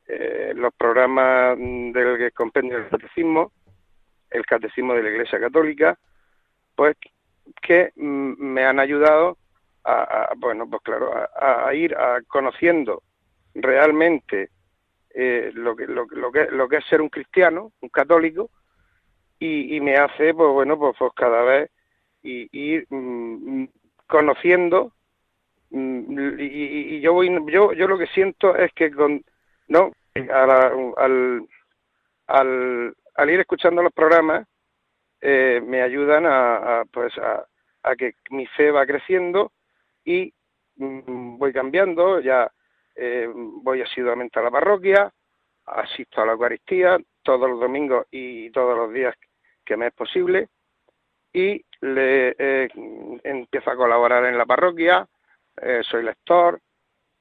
eh, 0.09 0.52
los 0.56 0.72
programas 0.74 1.56
del 1.59 2.32
compendio 2.32 2.78
del 2.78 2.88
catecismo, 2.88 3.52
el 4.30 4.44
catecismo 4.46 4.94
de 4.94 5.02
la 5.02 5.11
Iglesia 5.11 5.38
Católica, 5.40 5.98
pues 6.74 6.96
que 7.62 7.92
mm, 7.96 8.34
me 8.38 8.64
han 8.64 8.80
ayudado 8.80 9.36
a, 9.84 10.02
a, 10.02 10.34
bueno, 10.36 10.68
pues 10.68 10.82
claro, 10.82 11.12
a, 11.36 11.72
ir 11.74 11.94
a 11.96 12.20
conociendo 12.26 13.02
realmente 13.54 14.50
eh, 15.14 15.50
lo 15.54 15.74
que 15.76 15.86
lo, 15.86 16.06
que- 16.06 16.16
lo 16.16 16.30
que 16.32 16.46
lo 16.50 16.68
que 16.68 16.76
es 16.78 16.84
ser 16.86 17.00
un 17.00 17.09
cristiano, 17.09 17.72
un 17.80 17.88
católico, 17.88 18.50
y, 19.38 19.76
y 19.76 19.80
me 19.80 19.94
hace, 19.96 20.34
pues 20.34 20.50
bueno, 20.52 20.78
pues, 20.78 20.96
pues 20.98 21.12
cada 21.14 21.42
vez 21.42 21.70
y- 22.22 22.48
ir 22.52 22.86
mm, 22.90 23.62
mm, 23.62 23.68
conociendo 24.06 24.92
Mm, 25.70 26.38
y, 26.40 26.44
y- 26.44 26.96
y 26.96 27.00
yo 27.00 27.12
voy 27.12 27.28
yo 27.52 27.72
yo 27.74 27.86
lo 27.86 27.98
que 27.98 28.06
siento 28.06 28.56
es 28.56 28.72
que 28.72 28.90
con 28.90 29.22
no 29.68 29.92
a 30.30 30.46
la- 30.46 30.72
al, 30.96 31.48
al 32.28 32.96
al 33.14 33.30
ir 33.30 33.40
escuchando 33.40 33.82
los 33.82 33.92
programas 33.92 34.46
eh, 35.20 35.60
me 35.64 35.82
ayudan 35.82 36.24
a, 36.26 36.84
pues 36.92 37.16
a, 37.18 37.44
a 37.82 37.96
que 37.96 38.14
mi 38.30 38.46
fe 38.46 38.70
va 38.70 38.86
creciendo 38.86 39.52
y 40.04 40.32
mm, 40.76 41.36
voy 41.38 41.52
cambiando. 41.52 42.20
Ya 42.20 42.50
eh, 42.94 43.28
voy 43.34 43.82
asiduamente 43.82 44.38
a 44.38 44.42
la 44.42 44.50
parroquia 44.50 45.12
asisto 45.66 46.22
a 46.22 46.26
la 46.26 46.32
Eucaristía 46.32 46.98
todos 47.22 47.50
los 47.50 47.60
domingos 47.60 48.06
y 48.10 48.50
todos 48.50 48.76
los 48.76 48.92
días 48.92 49.14
que 49.64 49.76
me 49.76 49.88
es 49.88 49.92
posible 49.92 50.48
y 51.32 51.62
le 51.82 52.34
eh, 52.38 52.68
empiezo 53.24 53.70
a 53.70 53.76
colaborar 53.76 54.24
en 54.24 54.38
la 54.38 54.46
parroquia 54.46 55.06
eh, 55.60 55.80
soy 55.82 56.04
lector, 56.04 56.60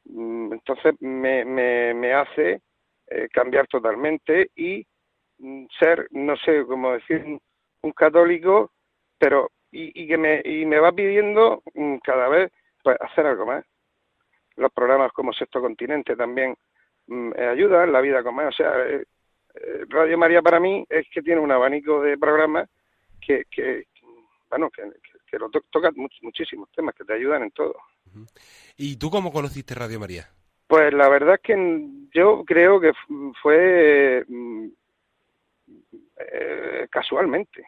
mm, 0.05 0.53
entonces 0.53 0.93
me, 1.01 1.43
me, 1.43 1.93
me 1.93 2.13
hace 2.13 2.61
eh, 3.07 3.27
cambiar 3.31 3.67
totalmente 3.67 4.51
y 4.55 4.85
mm, 5.39 5.65
ser, 5.79 6.07
no 6.11 6.35
sé 6.37 6.63
cómo 6.65 6.93
decir, 6.93 7.23
un- 7.23 7.41
católico, 7.93 8.71
pero 9.17 9.49
y, 9.71 10.07
que 10.07 10.17
me, 10.17 10.41
y 10.43 10.65
me 10.65 10.79
va 10.79 10.91
pidiendo 10.91 11.61
mm, 11.73 11.97
cada 12.03 12.27
vez 12.27 12.51
pues, 12.83 12.97
hacer 12.99 13.25
algo 13.25 13.45
más. 13.45 13.63
Los 14.57 14.71
programas 14.73 15.11
como 15.13 15.31
Sexto 15.31 15.61
Continente 15.61 16.15
también 16.15 16.55
mm, 17.07 17.31
eh, 17.35 17.47
ayudan, 17.47 17.91
La 17.93 18.01
Vida 18.01 18.23
con 18.23 18.35
Más, 18.35 18.47
o 18.47 18.51
sea, 18.57 18.73
eh, 18.87 19.05
eh, 19.55 19.85
Radio 19.87 20.17
María 20.17 20.41
para 20.41 20.59
mí 20.59 20.85
es 20.89 21.05
que 21.13 21.21
tiene 21.21 21.39
un 21.39 21.51
abanico 21.51 22.01
de 22.01 22.17
programas 22.17 22.69
que, 23.25 23.45
que 23.49 23.85
bueno, 24.49 24.69
que, 24.69 24.83
que- 25.29 25.39
lo 25.39 25.49
to- 25.49 25.63
toca 25.69 25.89
much- 25.91 26.21
muchísimos 26.21 26.69
temas, 26.71 26.95
que 26.95 27.03
te 27.05 27.13
ayudan 27.13 27.43
en 27.43 27.51
todo. 27.51 27.75
¿Y 28.77 28.97
tú 28.97 29.09
cómo 29.09 29.31
conociste 29.31 29.75
Radio 29.75 29.99
María? 29.99 30.27
Pues 30.67 30.93
la 30.93 31.07
verdad 31.09 31.35
es 31.35 31.41
que 31.41 31.87
yo 32.13 32.43
creo 32.45 32.79
que 32.79 32.91
fue 33.41 34.23
mm, 34.27 34.67
eh, 36.17 36.87
casualmente. 36.89 37.65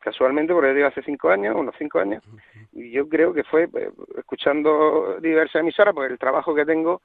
Casualmente, 0.00 0.52
porque 0.52 0.74
digo 0.74 0.88
hace 0.88 1.02
cinco 1.02 1.30
años, 1.30 1.56
unos 1.56 1.74
cinco 1.78 1.98
años, 1.98 2.22
y 2.72 2.90
yo 2.90 3.08
creo 3.08 3.32
que 3.32 3.42
fue 3.44 3.64
eh, 3.64 3.90
escuchando 4.18 5.18
diversas 5.20 5.60
emisoras, 5.60 5.94
porque 5.94 6.12
el 6.12 6.18
trabajo 6.18 6.54
que 6.54 6.66
tengo, 6.66 7.00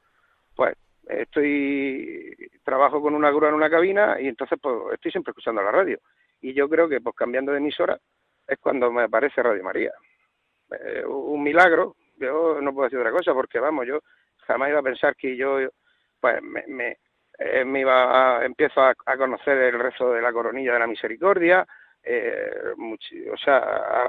pues 0.54 0.76
estoy 1.08 2.36
trabajo 2.64 3.02
con 3.02 3.16
una 3.16 3.32
grúa 3.32 3.50
en 3.50 3.56
una 3.56 3.70
cabina 3.70 4.20
y 4.20 4.28
entonces 4.28 4.60
pues 4.62 4.76
estoy 4.94 5.12
siempre 5.12 5.32
escuchando 5.32 5.62
la 5.62 5.72
radio. 5.72 6.00
Y 6.42 6.54
yo 6.54 6.70
creo 6.70 6.88
que 6.88 7.02
pues 7.02 7.16
cambiando 7.16 7.52
de 7.52 7.60
emisora 7.60 8.00
es 8.48 8.58
cuando 8.60 8.92
me 8.92 9.04
aparece 9.04 9.42
Radio 9.42 9.64
María. 9.64 9.92
Eh, 10.72 11.04
un 11.06 11.42
milagro, 11.42 11.96
yo 12.20 12.60
no 12.62 12.74
puedo 12.74 12.86
decir 12.86 13.00
otra 13.00 13.12
cosa, 13.12 13.34
porque 13.34 13.60
vamos, 13.60 13.86
yo 13.88 14.00
jamás 14.48 14.70
iba 14.70 14.80
a 14.80 14.84
pensar 14.84 15.16
que 15.16 15.36
yo 15.38 15.58
pues 16.20 16.42
me, 16.42 16.64
me, 16.68 16.98
eh, 17.38 17.64
me 17.66 17.82
iba 17.82 18.40
a, 18.40 18.46
empiezo 18.46 18.82
a, 18.82 18.94
a 19.06 19.18
conocer 19.18 19.58
el 19.58 19.80
rezo 19.80 20.12
de 20.14 20.22
la 20.22 20.34
coronilla 20.34 20.74
de 20.74 20.80
la 20.80 20.88
misericordia, 20.88 21.66
eh, 22.04 22.52
o 23.32 23.38
sea, 23.38 23.58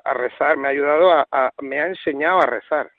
a, 0.05 0.15
rezar, 0.15 0.57
me 0.57 0.69
ha 0.69 0.71
ayudado, 0.71 1.13
a- 1.13 1.53
me 1.63 1.81
ha 1.81 1.87
enseñado 1.89 2.41
a 2.41 2.47
rezar. 2.47 2.91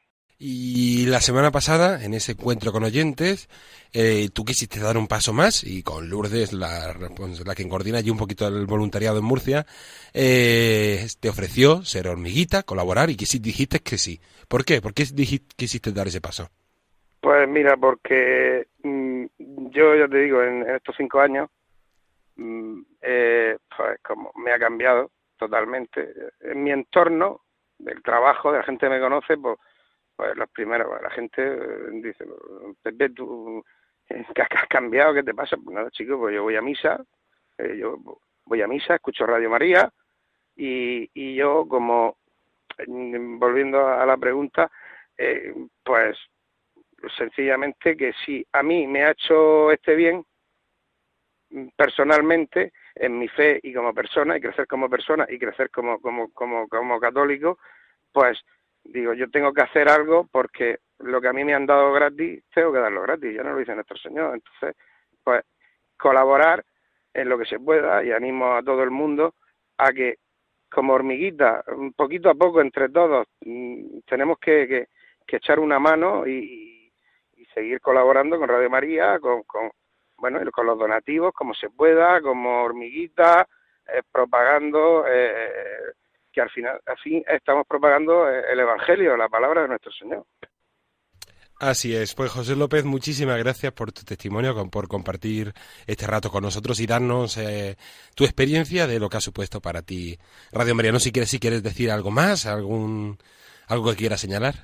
Y 0.43 1.05
la 1.05 1.19
semana 1.19 1.51
pasada, 1.51 2.03
en 2.03 2.15
ese 2.15 2.31
encuentro 2.31 2.71
con 2.71 2.83
oyentes, 2.83 3.47
eh, 3.93 4.29
tú 4.33 4.43
quisiste 4.43 4.79
dar 4.79 4.97
un 4.97 5.07
paso 5.07 5.33
más 5.33 5.63
y 5.63 5.83
con 5.83 6.09
Lourdes, 6.09 6.51
la, 6.51 6.95
pues, 7.15 7.45
la 7.45 7.53
que 7.53 7.69
coordina 7.69 7.99
allí 7.99 8.09
un 8.09 8.17
poquito 8.17 8.47
el 8.47 8.65
voluntariado 8.65 9.19
en 9.19 9.23
Murcia, 9.23 9.67
eh, 10.15 11.05
te 11.19 11.29
ofreció 11.29 11.83
ser 11.83 12.07
hormiguita, 12.07 12.63
colaborar 12.63 13.11
y 13.11 13.17
que 13.17 13.25
dijiste 13.39 13.81
que 13.81 13.99
sí. 13.99 14.19
¿Por 14.47 14.65
qué? 14.65 14.81
¿Por 14.81 14.95
qué 14.95 15.03
quisiste 15.55 15.91
dar 15.91 16.07
ese 16.07 16.21
paso? 16.21 16.49
Pues 17.21 17.47
mira, 17.47 17.77
porque 17.77 18.65
mm, 18.81 19.25
yo 19.69 19.95
ya 19.95 20.07
te 20.07 20.17
digo, 20.21 20.41
en, 20.41 20.67
estos 20.71 20.95
cinco 20.97 21.19
años, 21.19 21.51
mm, 22.37 22.81
eh, 22.99 23.57
pues 23.77 23.99
como 24.01 24.31
me 24.43 24.51
ha 24.51 24.57
cambiado 24.57 25.11
totalmente. 25.37 26.15
En 26.39 26.63
mi 26.63 26.71
entorno, 26.71 27.41
del 27.77 28.01
trabajo, 28.01 28.51
de 28.51 28.57
la 28.57 28.63
gente 28.63 28.87
que 28.87 28.93
me 28.93 28.99
conoce, 28.99 29.37
pues, 29.37 29.59
pues 30.21 30.37
los 30.37 30.51
primeros, 30.51 30.87
pues, 30.87 31.01
la 31.01 31.09
gente 31.09 31.41
eh, 31.41 31.89
dice, 31.93 32.27
Pepe, 32.83 33.09
tú 33.09 33.63
¿qué 34.07 34.41
has 34.43 34.67
cambiado? 34.69 35.15
¿Qué 35.15 35.23
te 35.23 35.33
pasa? 35.33 35.57
Pues 35.57 35.73
nada, 35.73 35.89
chicos, 35.89 36.19
pues 36.19 36.35
yo 36.35 36.43
voy 36.43 36.55
a 36.55 36.61
misa, 36.61 37.03
eh, 37.57 37.77
yo 37.79 37.97
voy 38.45 38.61
a 38.61 38.67
misa, 38.67 38.93
escucho 38.93 39.25
Radio 39.25 39.49
María 39.49 39.91
y, 40.55 41.09
y 41.15 41.33
yo 41.33 41.65
como, 41.67 42.17
mm, 42.85 43.39
volviendo 43.39 43.87
a 43.87 44.05
la 44.05 44.15
pregunta, 44.15 44.69
eh, 45.17 45.55
pues 45.83 46.15
sencillamente 47.17 47.97
que 47.97 48.13
si 48.23 48.45
a 48.51 48.61
mí 48.61 48.85
me 48.85 49.05
ha 49.05 49.11
hecho 49.13 49.71
este 49.71 49.95
bien, 49.95 50.23
mm, 51.49 51.69
personalmente, 51.75 52.73
en 52.93 53.17
mi 53.17 53.27
fe 53.27 53.59
y 53.63 53.73
como 53.73 53.91
persona, 53.91 54.37
y 54.37 54.41
crecer 54.41 54.67
como 54.67 54.87
persona 54.87 55.25
y 55.27 55.39
crecer 55.39 55.71
como, 55.71 55.99
como, 55.99 56.31
como, 56.31 56.67
como 56.67 56.99
católico, 56.99 57.57
pues 58.11 58.39
digo, 58.83 59.13
yo 59.13 59.29
tengo 59.29 59.53
que 59.53 59.61
hacer 59.61 59.89
algo 59.89 60.27
porque 60.31 60.79
lo 60.99 61.21
que 61.21 61.27
a 61.27 61.33
mí 61.33 61.43
me 61.43 61.53
han 61.53 61.65
dado 61.65 61.91
gratis, 61.91 62.43
tengo 62.53 62.71
que 62.73 62.79
darlo 62.79 63.01
gratis, 63.01 63.35
ya 63.35 63.43
no 63.43 63.53
lo 63.53 63.59
dice 63.59 63.75
nuestro 63.75 63.97
Señor. 63.97 64.35
Entonces, 64.35 64.75
pues 65.23 65.43
colaborar 65.97 66.63
en 67.13 67.29
lo 67.29 67.37
que 67.37 67.45
se 67.45 67.59
pueda 67.59 68.03
y 68.03 68.11
animo 68.11 68.55
a 68.55 68.63
todo 68.63 68.83
el 68.83 68.91
mundo 68.91 69.35
a 69.77 69.91
que 69.91 70.17
como 70.69 70.93
hormiguita, 70.93 71.63
un 71.75 71.93
poquito 71.93 72.29
a 72.29 72.35
poco 72.35 72.61
entre 72.61 72.89
todos, 72.89 73.27
mm, 73.41 73.99
tenemos 74.07 74.39
que, 74.39 74.67
que, 74.67 74.87
echar 75.35 75.59
una 75.59 75.79
mano 75.79 76.27
y, 76.27 76.91
y 77.37 77.45
seguir 77.53 77.79
colaborando 77.79 78.37
con 78.37 78.49
Radio 78.49 78.69
María, 78.69 79.17
con, 79.19 79.43
con 79.43 79.71
bueno, 80.21 80.39
con 80.51 80.67
los 80.67 80.77
donativos, 80.77 81.33
como 81.33 81.53
se 81.55 81.69
pueda, 81.69 82.21
como 82.21 82.63
hormiguita, 82.63 83.47
eh, 83.87 84.03
propagando, 84.11 85.05
eh, 85.07 85.93
que 86.31 86.41
al 86.41 86.49
final, 86.49 86.79
al 86.85 86.97
fin 86.97 87.23
estamos 87.27 87.65
propagando 87.67 88.29
eh, 88.29 88.43
el 88.51 88.59
Evangelio, 88.59 89.17
la 89.17 89.29
palabra 89.29 89.63
de 89.63 89.67
nuestro 89.69 89.91
Señor. 89.91 90.25
Así 91.59 91.95
es, 91.95 92.15
pues 92.15 92.31
José 92.31 92.55
López, 92.55 92.85
muchísimas 92.85 93.37
gracias 93.37 93.71
por 93.71 93.91
tu 93.91 94.01
testimonio, 94.01 94.55
por 94.71 94.87
compartir 94.87 95.53
este 95.85 96.07
rato 96.07 96.31
con 96.31 96.41
nosotros 96.41 96.79
y 96.79 96.87
darnos 96.87 97.37
eh, 97.37 97.75
tu 98.15 98.23
experiencia 98.23 98.87
de 98.87 98.99
lo 98.99 99.09
que 99.09 99.17
ha 99.17 99.21
supuesto 99.21 99.61
para 99.61 99.83
ti 99.83 100.17
Radio 100.51 100.73
María. 100.73 100.91
No 100.91 100.97
sé 100.97 101.05
si 101.05 101.11
quieres, 101.11 101.29
si 101.29 101.39
quieres 101.39 101.61
decir 101.61 101.91
algo 101.91 102.09
más, 102.09 102.47
algún 102.47 103.19
algo 103.67 103.91
que 103.91 103.97
quieras 103.97 104.21
señalar. 104.21 104.55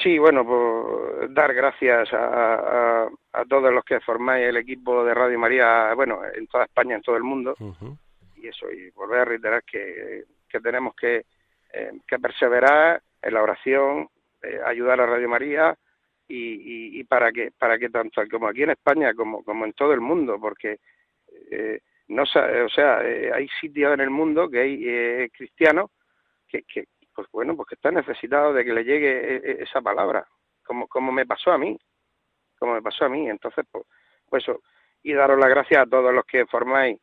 Sí, 0.00 0.16
bueno, 0.16 0.46
pues 0.46 1.34
dar 1.34 1.52
gracias 1.52 2.12
a, 2.12 2.54
a, 2.54 3.08
a 3.32 3.44
todos 3.46 3.72
los 3.74 3.84
que 3.84 3.98
formáis 3.98 4.46
el 4.46 4.58
equipo 4.58 5.04
de 5.04 5.12
Radio 5.12 5.40
María, 5.40 5.92
bueno, 5.94 6.20
en 6.32 6.46
toda 6.46 6.66
España, 6.66 6.94
en 6.94 7.02
todo 7.02 7.16
el 7.16 7.24
mundo, 7.24 7.56
y 8.36 8.46
eso, 8.46 8.70
y 8.70 8.90
volver 8.90 9.18
a 9.18 9.24
reiterar 9.24 9.64
que, 9.64 10.22
que 10.50 10.60
tenemos 10.60 10.94
que, 10.94 11.24
eh, 11.72 11.92
que 12.06 12.18
perseverar 12.18 13.00
en 13.22 13.34
la 13.34 13.42
oración, 13.42 14.08
eh, 14.42 14.60
ayudar 14.64 15.00
a 15.00 15.06
Radio 15.06 15.28
María 15.28 15.76
y, 16.26 17.00
y, 17.00 17.04
para 17.04 17.32
que 17.32 17.50
para 17.58 17.78
que 17.78 17.90
tanto 17.90 18.22
como 18.30 18.48
aquí 18.48 18.62
en 18.62 18.70
España 18.70 19.12
como, 19.14 19.42
como 19.42 19.64
en 19.64 19.72
todo 19.72 19.92
el 19.92 20.00
mundo, 20.00 20.38
porque 20.40 20.78
eh, 21.50 21.80
no 22.08 22.22
o 22.22 22.68
sea, 22.68 23.02
eh, 23.04 23.30
hay 23.34 23.48
sitios 23.60 23.92
en 23.92 24.00
el 24.00 24.10
mundo 24.10 24.48
que 24.48 24.60
hay 24.60 25.28
cristianos 25.30 25.90
que, 26.48 26.62
que 26.62 26.86
pues 27.12 27.26
bueno, 27.32 27.56
pues 27.56 27.68
que 27.68 27.74
están 27.74 27.94
necesitados 27.94 28.54
de 28.54 28.64
que 28.64 28.72
le 28.72 28.84
llegue 28.84 29.62
esa 29.62 29.80
palabra, 29.82 30.26
como 30.64 30.86
como 30.86 31.12
me 31.12 31.26
pasó 31.26 31.52
a 31.52 31.58
mí, 31.58 31.76
como 32.58 32.74
me 32.74 32.82
pasó 32.82 33.06
a 33.06 33.08
mí, 33.08 33.28
entonces 33.28 33.66
pues, 33.70 33.84
pues 34.28 34.44
eso, 34.44 34.62
y 35.02 35.12
daros 35.12 35.38
las 35.38 35.50
gracias 35.50 35.82
a 35.82 35.90
todos 35.90 36.14
los 36.14 36.24
que 36.24 36.46
formáis 36.46 37.00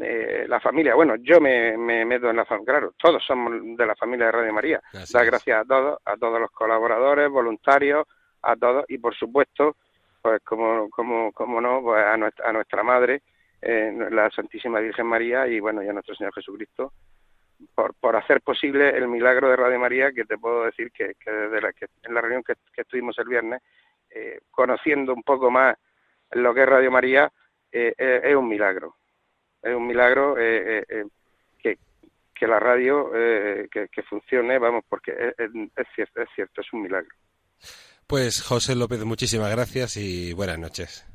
eh, 0.00 0.46
la 0.48 0.60
familia. 0.60 0.94
Bueno, 0.94 1.16
yo 1.16 1.40
me, 1.40 1.76
me 1.76 2.04
meto 2.04 2.30
en 2.30 2.36
la 2.36 2.44
familia, 2.44 2.72
claro, 2.72 2.94
todos 2.98 3.24
somos 3.24 3.52
de 3.76 3.86
la 3.86 3.94
familia 3.94 4.26
de 4.26 4.32
Radio 4.32 4.52
María. 4.52 4.82
Dar 5.12 5.26
gracias 5.26 5.60
a 5.60 5.64
todos, 5.64 5.98
a 6.04 6.16
todos 6.16 6.40
los 6.40 6.50
colaboradores, 6.50 7.28
voluntarios, 7.30 8.06
a 8.42 8.56
todos 8.56 8.84
y 8.88 8.98
por 8.98 9.14
supuesto, 9.14 9.76
pues 10.20 10.42
como, 10.42 10.88
como, 10.90 11.32
como 11.32 11.60
no, 11.60 11.82
pues 11.82 12.04
a 12.04 12.16
nuestra, 12.16 12.48
a 12.48 12.52
nuestra 12.52 12.82
madre, 12.82 13.22
eh, 13.62 13.92
la 14.10 14.30
Santísima 14.30 14.80
Virgen 14.80 15.06
María 15.06 15.46
y 15.46 15.60
bueno, 15.60 15.82
y 15.82 15.88
a 15.88 15.92
nuestro 15.92 16.14
Señor 16.14 16.34
Jesucristo, 16.34 16.92
por, 17.74 17.94
por 17.94 18.16
hacer 18.16 18.40
posible 18.40 18.90
el 18.90 19.08
milagro 19.08 19.48
de 19.48 19.56
Radio 19.56 19.78
María, 19.78 20.12
que 20.12 20.24
te 20.24 20.38
puedo 20.38 20.64
decir 20.64 20.90
que, 20.92 21.14
que 21.14 21.30
desde 21.30 21.60
la, 21.60 21.72
que 21.72 21.86
en 22.02 22.14
la 22.14 22.20
reunión 22.20 22.42
que, 22.42 22.54
que 22.72 22.82
estuvimos 22.82 23.18
el 23.18 23.28
viernes, 23.28 23.62
eh, 24.10 24.40
conociendo 24.50 25.12
un 25.12 25.22
poco 25.22 25.50
más 25.50 25.76
lo 26.32 26.54
que 26.54 26.62
es 26.62 26.68
Radio 26.68 26.90
María, 26.90 27.32
eh, 27.72 27.94
eh, 27.96 28.20
es 28.24 28.36
un 28.36 28.48
milagro. 28.48 28.96
Es 29.64 29.74
un 29.74 29.86
milagro 29.86 30.36
eh, 30.38 30.78
eh, 30.78 30.84
eh, 30.90 31.04
que, 31.58 31.78
que 32.34 32.46
la 32.46 32.60
radio 32.60 33.10
que, 33.10 33.88
que 33.90 34.02
funcione, 34.02 34.58
vamos, 34.58 34.84
porque 34.88 35.12
es, 35.12 35.34
es, 35.38 35.50
es 35.76 35.86
cierto, 35.94 36.20
es 36.20 36.28
cierto, 36.34 36.60
es 36.60 36.72
un 36.72 36.82
milagro. 36.82 37.14
Pues 38.06 38.42
José 38.42 38.74
López, 38.74 39.02
muchísimas 39.04 39.50
gracias 39.50 39.96
y 39.96 40.34
buenas 40.34 40.58
noches. 40.58 41.06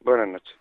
Buenas 0.00 0.28
noches. 0.28 0.56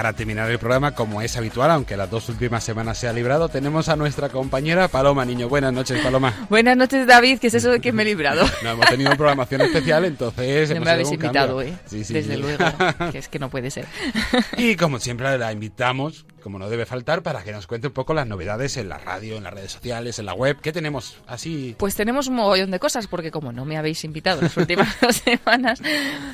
Para 0.00 0.14
terminar 0.14 0.50
el 0.50 0.58
programa, 0.58 0.94
como 0.94 1.20
es 1.20 1.36
habitual, 1.36 1.70
aunque 1.70 1.94
las 1.94 2.10
dos 2.10 2.26
últimas 2.30 2.64
semanas 2.64 2.96
se 2.96 3.06
ha 3.06 3.12
librado, 3.12 3.50
tenemos 3.50 3.90
a 3.90 3.96
nuestra 3.96 4.30
compañera 4.30 4.88
Paloma 4.88 5.26
Niño. 5.26 5.46
Buenas 5.50 5.74
noches, 5.74 6.00
Paloma. 6.02 6.46
Buenas 6.48 6.74
noches, 6.74 7.06
David, 7.06 7.38
¿qué 7.38 7.48
es 7.48 7.54
eso 7.54 7.70
de 7.70 7.80
que 7.80 7.92
me 7.92 8.00
he 8.00 8.06
librado? 8.06 8.46
No 8.62 8.70
hemos 8.70 8.86
tenido 8.86 9.10
programación 9.10 9.60
especial, 9.60 10.06
entonces... 10.06 10.70
No 10.70 10.76
hemos 10.76 10.86
me 10.86 10.90
habéis 10.90 11.12
invitado, 11.12 11.58
cambio. 11.58 11.74
¿eh? 11.74 11.78
Sí, 11.84 12.02
sí, 12.04 12.14
Desde 12.14 12.36
sí. 12.36 12.40
luego, 12.40 12.64
que 13.12 13.18
es 13.18 13.28
que 13.28 13.38
no 13.38 13.50
puede 13.50 13.70
ser. 13.70 13.84
Y 14.56 14.74
como 14.76 15.00
siempre 15.00 15.36
la 15.36 15.52
invitamos, 15.52 16.24
como 16.40 16.58
no 16.58 16.68
debe 16.68 16.86
faltar, 16.86 17.22
para 17.22 17.42
que 17.42 17.52
nos 17.52 17.66
cuente 17.66 17.88
un 17.88 17.92
poco 17.92 18.14
las 18.14 18.26
novedades 18.26 18.76
en 18.76 18.88
la 18.88 18.98
radio, 18.98 19.36
en 19.36 19.44
las 19.44 19.54
redes 19.54 19.72
sociales, 19.72 20.18
en 20.18 20.26
la 20.26 20.34
web. 20.34 20.58
¿Qué 20.60 20.72
tenemos 20.72 21.18
así? 21.26 21.74
Pues 21.78 21.94
tenemos 21.94 22.28
un 22.28 22.36
mogollón 22.36 22.70
de 22.70 22.78
cosas, 22.78 23.06
porque 23.06 23.30
como 23.30 23.52
no 23.52 23.64
me 23.64 23.76
habéis 23.76 24.04
invitado 24.04 24.40
las 24.40 24.56
últimas 24.56 24.88
semanas, 25.24 25.80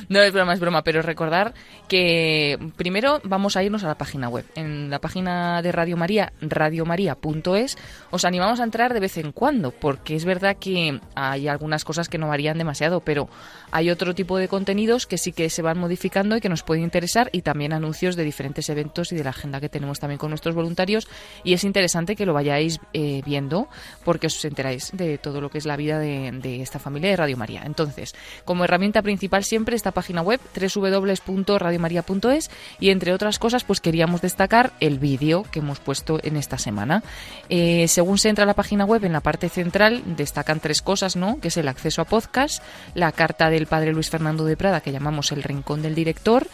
no 0.09 0.21
es 0.21 0.33
broma, 0.33 0.53
es 0.53 0.59
broma, 0.59 0.83
pero 0.83 1.01
recordar 1.01 1.53
que 1.87 2.57
primero 2.75 3.21
vamos 3.23 3.57
a 3.57 3.63
irnos 3.63 3.83
a 3.83 3.87
la 3.87 3.97
página 3.97 4.29
web. 4.29 4.45
En 4.55 4.89
la 4.89 4.99
página 4.99 5.61
de 5.61 5.71
Radio 5.71 5.97
María, 5.97 6.33
radiomaria.es, 6.41 7.77
os 8.11 8.25
animamos 8.25 8.59
a 8.59 8.63
entrar 8.63 8.93
de 8.93 8.99
vez 8.99 9.17
en 9.17 9.31
cuando, 9.31 9.71
porque 9.71 10.15
es 10.15 10.25
verdad 10.25 10.57
que 10.59 10.99
hay 11.15 11.47
algunas 11.47 11.85
cosas 11.85 12.09
que 12.09 12.17
no 12.17 12.27
varían 12.27 12.57
demasiado, 12.57 13.01
pero 13.01 13.29
hay 13.71 13.89
otro 13.89 14.15
tipo 14.15 14.37
de 14.37 14.47
contenidos 14.47 15.07
que 15.07 15.17
sí 15.17 15.31
que 15.31 15.49
se 15.49 15.61
van 15.61 15.77
modificando 15.77 16.37
y 16.37 16.41
que 16.41 16.49
nos 16.49 16.63
pueden 16.63 16.83
interesar, 16.83 17.29
y 17.31 17.41
también 17.41 17.73
anuncios 17.73 18.15
de 18.15 18.23
diferentes 18.23 18.69
eventos 18.69 19.11
y 19.11 19.15
de 19.15 19.23
la 19.23 19.31
agenda 19.31 19.59
que 19.59 19.69
tenemos 19.69 19.96
también 19.99 20.17
con 20.17 20.29
nuestros 20.29 20.55
voluntarios, 20.55 21.07
y 21.43 21.53
es 21.53 21.63
interesante 21.63 22.15
que 22.15 22.25
lo 22.25 22.33
vayáis 22.33 22.79
eh, 22.93 23.21
viendo, 23.25 23.67
porque 24.03 24.27
os 24.27 24.45
enteráis 24.45 24.91
de 24.93 25.17
todo 25.17 25.41
lo 25.41 25.49
que 25.49 25.57
es 25.57 25.65
la 25.65 25.75
vida 25.75 25.99
de, 25.99 26.61
esta 26.61 26.79
familia 26.79 27.09
de 27.09 27.15
Radio 27.15 27.37
María. 27.37 27.63
Entonces, 27.65 28.15
como 28.45 28.63
herramienta 28.63 29.01
principal 29.01 29.43
siempre 29.43 29.75
esta 29.75 29.91
página 29.91 30.21
web 30.21 30.39
www.radiomaria.es 30.55 32.49
y 32.79 32.89
entre 32.89 33.13
otras 33.13 33.39
cosas 33.39 33.63
pues 33.63 33.81
queríamos 33.81 34.21
destacar 34.21 34.73
el 34.79 34.99
vídeo 34.99 35.43
que 35.51 35.59
hemos 35.59 35.79
puesto 35.79 36.19
en 36.23 36.37
esta 36.37 36.57
semana. 36.57 37.03
Eh, 37.49 37.87
según 37.87 38.17
se 38.17 38.29
entra 38.29 38.43
a 38.43 38.47
la 38.47 38.53
página 38.53 38.85
web 38.85 39.03
en 39.05 39.13
la 39.13 39.21
parte 39.21 39.49
central 39.49 40.03
destacan 40.15 40.59
tres 40.59 40.81
cosas, 40.81 41.15
¿no? 41.15 41.39
Que 41.39 41.49
es 41.49 41.57
el 41.57 41.67
acceso 41.67 42.01
a 42.01 42.05
podcast, 42.05 42.63
la 42.93 43.11
carta 43.11 43.49
del 43.49 43.67
padre 43.67 43.93
Luis 43.93 44.09
Fernando 44.09 44.45
de 44.45 44.57
Prada 44.57 44.81
que 44.81 44.91
llamamos 44.91 45.31
el 45.31 45.43
rincón 45.43 45.81
del 45.81 45.95
director, 45.95 46.47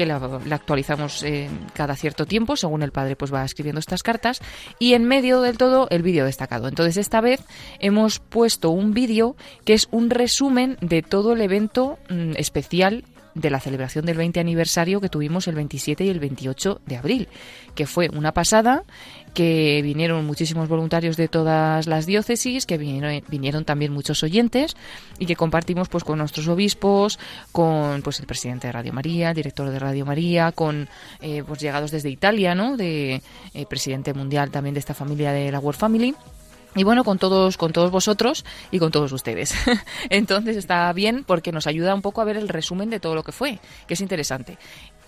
que 0.00 0.06
la, 0.06 0.16
actualizamos 0.50 1.22
eh, 1.24 1.50
cada 1.74 1.94
cierto 1.94 2.24
tiempo 2.24 2.56
según 2.56 2.82
el 2.82 2.90
padre 2.90 3.16
pues 3.16 3.34
va 3.34 3.44
escribiendo 3.44 3.80
estas 3.80 4.02
cartas 4.02 4.40
y 4.78 4.94
en 4.94 5.04
medio 5.04 5.42
del 5.42 5.58
todo 5.58 5.88
el 5.90 6.02
vídeo 6.02 6.24
destacado. 6.24 6.68
Entonces 6.68 6.96
esta 6.96 7.20
vez 7.20 7.40
hemos 7.80 8.18
puesto 8.18 8.70
un 8.70 8.94
vídeo 8.94 9.36
que 9.66 9.74
es 9.74 9.88
un 9.90 10.08
resumen 10.08 10.78
de 10.80 11.02
todo 11.02 11.34
el 11.34 11.42
evento 11.42 11.98
mm, 12.08 12.32
especial 12.36 13.04
de 13.34 13.50
la 13.50 13.60
celebración 13.60 14.04
del 14.06 14.16
20 14.16 14.40
aniversario 14.40 15.00
que 15.00 15.08
tuvimos 15.08 15.46
el 15.48 15.54
27 15.54 16.04
y 16.04 16.08
el 16.08 16.20
28 16.20 16.80
de 16.86 16.96
abril, 16.96 17.28
que 17.74 17.86
fue 17.86 18.08
una 18.08 18.32
pasada, 18.32 18.84
que 19.34 19.80
vinieron 19.82 20.26
muchísimos 20.26 20.68
voluntarios 20.68 21.16
de 21.16 21.28
todas 21.28 21.86
las 21.86 22.06
diócesis, 22.06 22.66
que 22.66 22.78
vinieron, 22.78 23.22
vinieron 23.28 23.64
también 23.64 23.92
muchos 23.92 24.22
oyentes 24.22 24.76
y 25.18 25.26
que 25.26 25.36
compartimos 25.36 25.88
pues 25.88 26.04
con 26.04 26.18
nuestros 26.18 26.48
obispos, 26.48 27.18
con 27.52 28.02
pues 28.02 28.20
el 28.20 28.26
presidente 28.26 28.66
de 28.66 28.72
Radio 28.72 28.92
María, 28.92 29.30
el 29.30 29.36
director 29.36 29.70
de 29.70 29.78
Radio 29.78 30.04
María, 30.04 30.52
con 30.52 30.88
eh, 31.20 31.44
pues 31.46 31.60
llegados 31.60 31.90
desde 31.90 32.10
Italia, 32.10 32.54
¿no? 32.54 32.76
De 32.76 33.22
eh, 33.54 33.66
presidente 33.66 34.14
mundial 34.14 34.50
también 34.50 34.74
de 34.74 34.80
esta 34.80 34.94
familia 34.94 35.32
de 35.32 35.52
la 35.52 35.60
World 35.60 35.78
Family. 35.78 36.14
Y 36.76 36.84
bueno, 36.84 37.02
con 37.02 37.18
todos, 37.18 37.56
con 37.56 37.72
todos 37.72 37.90
vosotros 37.90 38.44
y 38.70 38.78
con 38.78 38.92
todos 38.92 39.10
ustedes. 39.12 39.54
Entonces 40.10 40.56
está 40.56 40.92
bien 40.92 41.24
porque 41.24 41.50
nos 41.50 41.66
ayuda 41.66 41.94
un 41.94 42.02
poco 42.02 42.20
a 42.20 42.24
ver 42.24 42.36
el 42.36 42.48
resumen 42.48 42.90
de 42.90 43.00
todo 43.00 43.14
lo 43.14 43.24
que 43.24 43.32
fue, 43.32 43.58
que 43.86 43.94
es 43.94 44.00
interesante. 44.00 44.56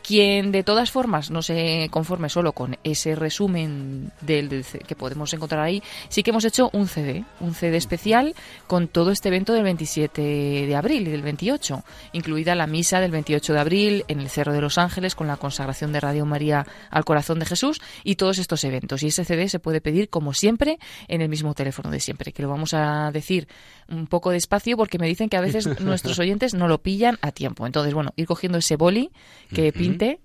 Quien 0.02 0.50
de 0.52 0.64
todas 0.64 0.90
formas 0.90 1.30
no 1.30 1.42
se 1.42 1.88
conforme 1.90 2.28
solo 2.28 2.52
con 2.52 2.76
ese 2.82 3.14
resumen 3.14 4.10
del, 4.20 4.64
que 4.86 4.96
podemos 4.96 5.32
encontrar 5.32 5.62
ahí, 5.62 5.82
sí 6.08 6.22
que 6.22 6.30
hemos 6.30 6.44
hecho 6.44 6.70
un 6.72 6.88
CD, 6.88 7.24
un 7.40 7.54
CD 7.54 7.76
especial 7.76 8.34
con 8.66 8.88
todo 8.88 9.10
este 9.10 9.28
evento 9.28 9.52
del 9.52 9.62
27 9.62 10.20
de 10.66 10.76
abril 10.76 11.06
y 11.06 11.10
del 11.10 11.22
28, 11.22 11.84
incluida 12.12 12.54
la 12.54 12.66
misa 12.66 13.00
del 13.00 13.12
28 13.12 13.52
de 13.52 13.60
abril 13.60 14.04
en 14.08 14.20
el 14.20 14.28
Cerro 14.28 14.52
de 14.52 14.60
los 14.60 14.78
Ángeles 14.78 15.14
con 15.14 15.26
la 15.26 15.36
consagración 15.36 15.92
de 15.92 16.00
Radio 16.00 16.26
María 16.26 16.66
al 16.90 17.04
Corazón 17.04 17.38
de 17.38 17.46
Jesús 17.46 17.80
y 18.02 18.16
todos 18.16 18.38
estos 18.38 18.64
eventos. 18.64 19.02
Y 19.02 19.08
ese 19.08 19.24
CD 19.24 19.48
se 19.48 19.60
puede 19.60 19.80
pedir 19.80 20.08
como 20.08 20.34
siempre 20.34 20.78
en 21.08 21.22
el 21.22 21.28
mismo 21.28 21.54
teléfono 21.54 21.90
de 21.90 22.00
siempre, 22.00 22.32
que 22.32 22.42
lo 22.42 22.48
vamos 22.48 22.74
a 22.74 23.10
decir 23.12 23.46
un 23.88 24.06
poco 24.06 24.30
despacio 24.30 24.76
porque 24.76 24.98
me 24.98 25.06
dicen 25.06 25.28
que 25.28 25.36
a 25.36 25.40
veces 25.40 25.66
nuestros 25.80 26.18
oyentes 26.18 26.54
no 26.54 26.68
lo 26.68 26.82
pillan 26.82 27.18
a 27.22 27.30
tiempo. 27.32 27.66
Entonces, 27.66 27.94
bueno, 27.94 28.12
ir 28.16 28.26
cogiendo 28.26 28.58
ese 28.58 28.76
boli 28.76 29.10
que 29.52 29.72
pinta 29.72 29.91
20. 29.98 30.20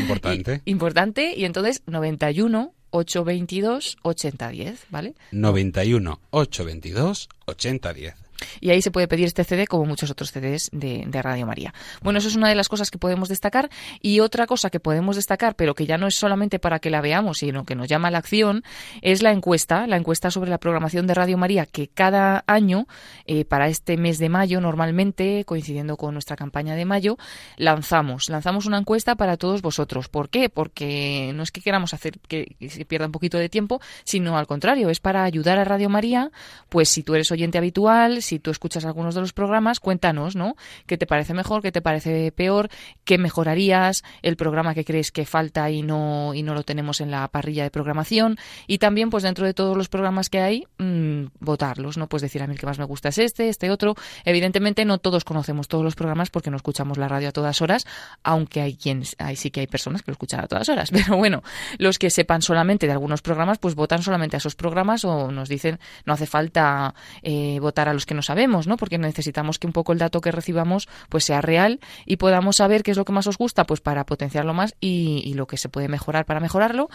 Importante. 0.00 0.62
y, 0.64 0.70
importante. 0.70 1.34
Y 1.36 1.44
entonces 1.44 1.82
91 1.86 2.72
822 2.90 3.96
8010, 4.02 4.86
¿vale? 4.90 5.14
91 5.32 6.20
822 6.30 7.28
8010. 7.46 8.23
Y 8.60 8.70
ahí 8.70 8.82
se 8.82 8.90
puede 8.90 9.08
pedir 9.08 9.26
este 9.26 9.44
CD 9.44 9.66
como 9.66 9.84
muchos 9.84 10.10
otros 10.10 10.32
CDs 10.32 10.70
de, 10.72 11.04
Radio 11.22 11.46
María. 11.46 11.72
Bueno, 12.02 12.18
eso 12.18 12.28
es 12.28 12.36
una 12.36 12.48
de 12.48 12.54
las 12.54 12.68
cosas 12.68 12.90
que 12.90 12.98
podemos 12.98 13.28
destacar. 13.28 13.70
Y 14.00 14.20
otra 14.20 14.46
cosa 14.46 14.70
que 14.70 14.80
podemos 14.80 15.16
destacar, 15.16 15.54
pero 15.56 15.74
que 15.74 15.86
ya 15.86 15.96
no 15.96 16.06
es 16.06 16.16
solamente 16.16 16.58
para 16.58 16.78
que 16.78 16.90
la 16.90 17.00
veamos, 17.00 17.38
sino 17.38 17.64
que 17.64 17.74
nos 17.74 17.88
llama 17.88 18.10
la 18.10 18.18
acción, 18.18 18.62
es 19.00 19.22
la 19.22 19.32
encuesta, 19.32 19.86
la 19.86 19.96
encuesta 19.96 20.30
sobre 20.30 20.50
la 20.50 20.58
programación 20.58 21.06
de 21.06 21.14
Radio 21.14 21.38
María, 21.38 21.66
que 21.66 21.88
cada 21.88 22.44
año, 22.46 22.86
eh, 23.26 23.44
para 23.44 23.68
este 23.68 23.96
mes 23.96 24.18
de 24.18 24.28
mayo, 24.28 24.60
normalmente, 24.60 25.44
coincidiendo 25.44 25.96
con 25.96 26.14
nuestra 26.14 26.36
campaña 26.36 26.74
de 26.74 26.84
mayo, 26.84 27.16
lanzamos. 27.56 28.28
Lanzamos 28.28 28.66
una 28.66 28.78
encuesta 28.78 29.14
para 29.14 29.36
todos 29.36 29.62
vosotros. 29.62 30.08
¿Por 30.08 30.28
qué? 30.28 30.48
Porque 30.48 31.32
no 31.34 31.42
es 31.42 31.50
que 31.50 31.60
queramos 31.60 31.94
hacer 31.94 32.18
que 32.28 32.56
se 32.68 32.84
pierda 32.84 33.06
un 33.06 33.12
poquito 33.12 33.38
de 33.38 33.48
tiempo, 33.48 33.80
sino 34.04 34.36
al 34.36 34.46
contrario, 34.46 34.90
es 34.90 35.00
para 35.00 35.24
ayudar 35.24 35.58
a 35.58 35.64
Radio 35.64 35.88
María, 35.88 36.30
pues 36.68 36.88
si 36.88 37.02
tú 37.02 37.14
eres 37.14 37.30
oyente 37.30 37.58
habitual, 37.58 38.22
si 38.22 38.33
tú 38.38 38.50
escuchas 38.50 38.84
algunos 38.84 39.14
de 39.14 39.20
los 39.20 39.32
programas, 39.32 39.80
cuéntanos, 39.80 40.36
¿no? 40.36 40.56
¿Qué 40.86 40.98
te 40.98 41.06
parece 41.06 41.34
mejor? 41.34 41.62
¿Qué 41.62 41.72
te 41.72 41.82
parece 41.82 42.32
peor? 42.32 42.68
¿Qué 43.04 43.18
mejorarías? 43.18 44.04
¿El 44.22 44.36
programa 44.36 44.74
que 44.74 44.84
crees 44.84 45.12
que 45.12 45.26
falta 45.26 45.70
y 45.70 45.82
no, 45.82 46.34
y 46.34 46.42
no 46.42 46.54
lo 46.54 46.62
tenemos 46.62 47.00
en 47.00 47.10
la 47.10 47.26
parrilla 47.28 47.64
de 47.64 47.70
programación? 47.70 48.36
Y 48.66 48.78
también, 48.78 49.10
pues 49.10 49.22
dentro 49.22 49.46
de 49.46 49.54
todos 49.54 49.76
los 49.76 49.88
programas 49.88 50.30
que 50.30 50.40
hay, 50.40 50.64
mm, 50.78 51.26
votarlos, 51.40 51.96
¿no? 51.96 52.08
Pues 52.08 52.22
decir 52.22 52.42
a 52.42 52.46
mí 52.46 52.54
el 52.54 52.60
que 52.60 52.66
más 52.66 52.78
me 52.78 52.84
gusta 52.84 53.08
es 53.08 53.18
este, 53.18 53.48
este 53.48 53.70
otro. 53.70 53.94
Evidentemente 54.24 54.84
no 54.84 54.98
todos 54.98 55.24
conocemos 55.24 55.68
todos 55.68 55.84
los 55.84 55.94
programas 55.94 56.30
porque 56.30 56.50
no 56.50 56.56
escuchamos 56.56 56.98
la 56.98 57.08
radio 57.08 57.28
a 57.28 57.32
todas 57.32 57.60
horas, 57.62 57.86
aunque 58.22 58.60
hay 58.60 58.76
quien, 58.76 59.02
hay 59.18 59.36
sí 59.36 59.50
que 59.50 59.60
hay 59.60 59.66
personas 59.66 60.02
que 60.02 60.10
lo 60.10 60.14
escuchan 60.14 60.40
a 60.40 60.46
todas 60.46 60.68
horas. 60.68 60.90
Pero 60.92 61.16
bueno, 61.16 61.42
los 61.78 61.98
que 61.98 62.10
sepan 62.10 62.42
solamente 62.42 62.86
de 62.86 62.92
algunos 62.92 63.22
programas, 63.22 63.58
pues 63.58 63.74
votan 63.74 64.02
solamente 64.02 64.36
a 64.36 64.38
esos 64.38 64.54
programas 64.54 65.04
o 65.04 65.30
nos 65.30 65.48
dicen 65.48 65.78
no 66.04 66.12
hace 66.12 66.26
falta 66.26 66.94
eh, 67.22 67.58
votar 67.60 67.88
a 67.88 67.94
los 67.94 68.06
que 68.06 68.14
no 68.14 68.22
sabemos, 68.26 68.66
¿no? 68.66 68.76
Porque 68.76 68.98
necesitamos 68.98 69.58
que 69.58 69.66
un 69.66 69.72
poco 69.72 69.92
el 69.92 69.98
dato 69.98 70.20
que 70.20 70.32
recibamos 70.32 70.88
pues 71.08 71.24
sea 71.24 71.40
real 71.40 71.80
y 72.06 72.16
podamos 72.16 72.56
saber 72.56 72.82
qué 72.82 72.90
es 72.90 72.96
lo 72.96 73.04
que 73.04 73.12
más 73.12 73.26
os 73.26 73.38
gusta, 73.38 73.64
pues 73.64 73.80
para 73.80 74.04
potenciarlo 74.06 74.54
más 74.54 74.74
y, 74.80 75.22
y 75.24 75.34
lo 75.34 75.46
que 75.46 75.56
se 75.56 75.68
puede 75.68 75.88
mejorar 75.88 76.26
para 76.26 76.40
mejorarlo 76.40 76.88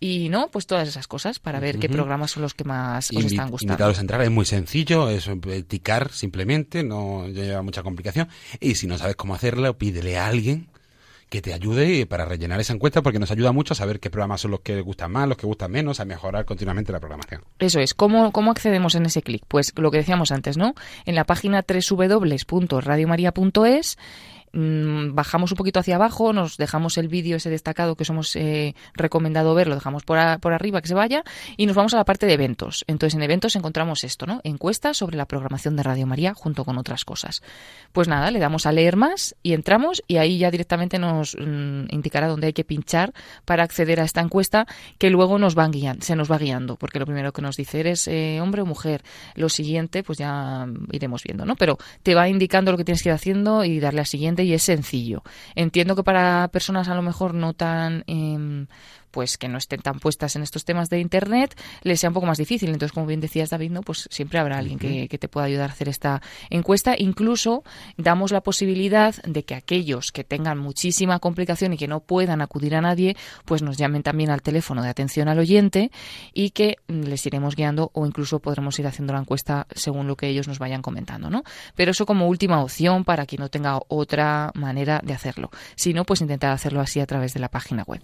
y 0.00 0.28
no, 0.28 0.48
pues 0.50 0.66
todas 0.66 0.88
esas 0.88 1.06
cosas 1.06 1.38
para 1.38 1.60
ver 1.60 1.78
qué 1.78 1.88
programas 1.88 2.32
son 2.32 2.42
los 2.42 2.54
que 2.54 2.64
más 2.64 3.10
os 3.10 3.24
están 3.24 3.50
gustando. 3.50 3.72
Invitados 3.72 3.98
a 3.98 4.00
entrar 4.00 4.22
es 4.22 4.30
muy 4.30 4.44
sencillo, 4.44 5.08
es 5.08 5.28
eh, 5.28 5.62
ticar 5.62 6.10
simplemente, 6.12 6.82
no 6.82 7.28
lleva 7.28 7.62
mucha 7.62 7.82
complicación. 7.82 8.28
Y 8.60 8.74
si 8.74 8.86
no 8.86 8.98
sabes 8.98 9.16
cómo 9.16 9.34
hacerlo, 9.34 9.76
pídele 9.78 10.18
a 10.18 10.26
alguien 10.26 10.68
que 11.28 11.42
te 11.42 11.52
ayude 11.52 12.06
para 12.06 12.24
rellenar 12.24 12.60
esa 12.60 12.72
encuesta 12.72 13.02
porque 13.02 13.18
nos 13.18 13.30
ayuda 13.30 13.52
mucho 13.52 13.74
a 13.74 13.76
saber 13.76 14.00
qué 14.00 14.08
programas 14.10 14.40
son 14.40 14.52
los 14.52 14.60
que 14.60 14.80
gustan 14.80 15.12
más, 15.12 15.28
los 15.28 15.36
que 15.36 15.46
gustan 15.46 15.72
menos, 15.72 16.00
a 16.00 16.04
mejorar 16.04 16.44
continuamente 16.44 16.92
la 16.92 17.00
programación. 17.00 17.42
Eso 17.58 17.80
es. 17.80 17.94
¿Cómo, 17.94 18.30
cómo 18.32 18.52
accedemos 18.52 18.94
en 18.94 19.06
ese 19.06 19.22
clic? 19.22 19.42
Pues 19.48 19.72
lo 19.76 19.90
que 19.90 19.96
decíamos 19.98 20.30
antes, 20.30 20.56
¿no? 20.56 20.74
En 21.04 21.14
la 21.14 21.24
página 21.24 21.64
www.radiomaria.es 21.66 23.98
mm, 24.56 25.14
bajamos 25.14 25.52
un 25.52 25.56
poquito 25.56 25.80
hacia 25.80 25.96
abajo, 25.96 26.32
nos 26.32 26.56
dejamos 26.56 26.98
el 26.98 27.08
vídeo 27.08 27.36
ese 27.36 27.50
destacado 27.50 27.94
que 27.96 28.02
os 28.02 28.10
hemos 28.10 28.34
eh, 28.36 28.74
recomendado 28.94 29.54
ver, 29.54 29.68
lo 29.68 29.74
dejamos 29.74 30.02
por, 30.04 30.18
a- 30.18 30.38
por 30.38 30.52
arriba 30.52 30.80
que 30.80 30.88
se 30.88 30.94
vaya 30.94 31.22
y 31.56 31.66
nos 31.66 31.76
vamos 31.76 31.94
a 31.94 31.98
la 31.98 32.04
parte 32.04 32.26
de 32.26 32.32
eventos. 32.32 32.84
Entonces 32.86 33.14
en 33.14 33.22
eventos 33.22 33.54
encontramos 33.56 34.04
esto, 34.04 34.26
¿no? 34.26 34.40
Encuestas 34.44 34.96
sobre 34.96 35.16
la 35.16 35.26
programación 35.26 35.76
de 35.76 35.82
Radio 35.82 36.06
María 36.06 36.34
junto 36.34 36.64
con 36.64 36.78
otras 36.78 37.04
cosas. 37.04 37.42
Pues 37.92 38.08
nada, 38.08 38.30
le 38.30 38.38
damos 38.38 38.66
a 38.66 38.72
leer 38.72 38.96
más 38.96 39.34
y 39.42 39.52
entramos 39.52 40.02
y 40.08 40.16
ahí 40.16 40.38
ya 40.38 40.50
directamente 40.50 40.98
nos 40.98 41.36
mm, 41.38 41.86
indicará 41.90 42.28
dónde 42.28 42.48
hay 42.48 42.52
que 42.52 42.64
pinchar 42.64 43.12
para 43.44 43.62
acceder 43.62 44.00
a 44.00 44.04
esta 44.04 44.20
encuesta 44.20 44.66
que 44.98 45.10
luego 45.10 45.38
nos 45.38 45.54
van 45.54 45.70
guiando, 45.70 46.04
se 46.04 46.16
nos 46.16 46.30
va 46.30 46.38
guiando, 46.38 46.76
porque 46.76 46.98
lo 46.98 47.06
primero 47.06 47.32
que 47.32 47.42
nos 47.42 47.56
dice 47.56 47.80
eres 47.80 48.08
eh, 48.08 48.38
hombre 48.40 48.62
o 48.62 48.66
mujer. 48.66 49.02
Lo 49.34 49.48
siguiente, 49.48 50.02
pues 50.02 50.18
ya 50.18 50.66
iremos 50.92 51.22
viendo, 51.22 51.44
¿no? 51.44 51.56
Pero 51.56 51.78
te 52.02 52.14
va 52.14 52.28
indicando 52.28 52.70
lo 52.72 52.78
que 52.78 52.84
tienes 52.84 53.02
que 53.02 53.08
ir 53.10 53.14
haciendo 53.14 53.64
y 53.64 53.80
darle 53.80 54.00
al 54.00 54.06
siguiente 54.06 54.45
y 54.46 54.54
es 54.54 54.62
sencillo. 54.62 55.22
Entiendo 55.54 55.96
que 55.96 56.02
para 56.02 56.48
personas 56.52 56.88
a 56.88 56.94
lo 56.94 57.02
mejor 57.02 57.34
no 57.34 57.52
tan 57.52 58.04
em, 58.06 58.66
pues 59.16 59.38
que 59.38 59.48
no 59.48 59.56
estén 59.56 59.80
tan 59.80 59.98
puestas 59.98 60.36
en 60.36 60.42
estos 60.42 60.66
temas 60.66 60.90
de 60.90 61.00
internet 61.00 61.58
les 61.80 62.00
sea 62.00 62.10
un 62.10 62.12
poco 62.12 62.26
más 62.26 62.36
difícil. 62.36 62.68
Entonces, 62.68 62.92
como 62.92 63.06
bien 63.06 63.22
decías, 63.22 63.48
David, 63.48 63.70
¿no? 63.70 63.80
pues 63.80 64.06
siempre 64.10 64.38
habrá 64.38 64.58
alguien 64.58 64.78
que, 64.78 65.08
que 65.08 65.16
te 65.16 65.26
pueda 65.26 65.46
ayudar 65.46 65.70
a 65.70 65.72
hacer 65.72 65.88
esta 65.88 66.20
encuesta. 66.50 66.94
Incluso 66.98 67.64
damos 67.96 68.30
la 68.30 68.42
posibilidad 68.42 69.14
de 69.22 69.42
que 69.42 69.54
aquellos 69.54 70.12
que 70.12 70.22
tengan 70.22 70.58
muchísima 70.58 71.18
complicación 71.18 71.72
y 71.72 71.78
que 71.78 71.88
no 71.88 72.00
puedan 72.00 72.42
acudir 72.42 72.74
a 72.74 72.82
nadie, 72.82 73.16
pues 73.46 73.62
nos 73.62 73.78
llamen 73.78 74.02
también 74.02 74.28
al 74.28 74.42
teléfono 74.42 74.82
de 74.82 74.90
atención 74.90 75.28
al 75.28 75.38
oyente 75.38 75.90
y 76.34 76.50
que 76.50 76.76
les 76.88 77.24
iremos 77.24 77.56
guiando 77.56 77.90
o 77.94 78.04
incluso 78.04 78.40
podremos 78.40 78.78
ir 78.78 78.86
haciendo 78.86 79.14
la 79.14 79.20
encuesta 79.20 79.66
según 79.74 80.08
lo 80.08 80.16
que 80.16 80.28
ellos 80.28 80.46
nos 80.46 80.58
vayan 80.58 80.82
comentando, 80.82 81.30
¿no? 81.30 81.42
Pero 81.74 81.92
eso 81.92 82.04
como 82.04 82.28
última 82.28 82.62
opción 82.62 83.04
para 83.04 83.24
quien 83.24 83.40
no 83.40 83.48
tenga 83.48 83.80
otra 83.88 84.50
manera 84.52 85.00
de 85.02 85.14
hacerlo. 85.14 85.50
Si 85.74 85.94
no, 85.94 86.04
pues 86.04 86.20
intentar 86.20 86.52
hacerlo 86.52 86.82
así 86.82 87.00
a 87.00 87.06
través 87.06 87.32
de 87.32 87.40
la 87.40 87.48
página 87.48 87.82
web. 87.84 88.02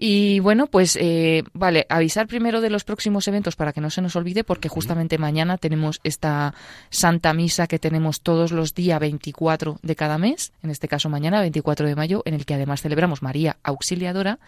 Y 0.00 0.38
bueno, 0.38 0.68
pues 0.68 0.96
eh, 1.00 1.42
vale, 1.54 1.84
avisar 1.88 2.28
primero 2.28 2.60
de 2.60 2.70
los 2.70 2.84
próximos 2.84 3.26
eventos 3.26 3.56
para 3.56 3.72
que 3.72 3.80
no 3.80 3.90
se 3.90 4.00
nos 4.00 4.14
olvide, 4.14 4.44
porque 4.44 4.68
justamente 4.68 5.18
mañana 5.18 5.58
tenemos 5.58 5.98
esta 6.04 6.54
Santa 6.88 7.34
Misa 7.34 7.66
que 7.66 7.80
tenemos 7.80 8.20
todos 8.20 8.52
los 8.52 8.76
días 8.76 9.00
24 9.00 9.80
de 9.82 9.96
cada 9.96 10.16
mes, 10.16 10.52
en 10.62 10.70
este 10.70 10.86
caso 10.86 11.08
mañana, 11.08 11.40
24 11.40 11.88
de 11.88 11.96
mayo, 11.96 12.22
en 12.26 12.34
el 12.34 12.46
que 12.46 12.54
además 12.54 12.80
celebramos 12.80 13.22
María 13.22 13.56
Auxiliadora, 13.64 14.38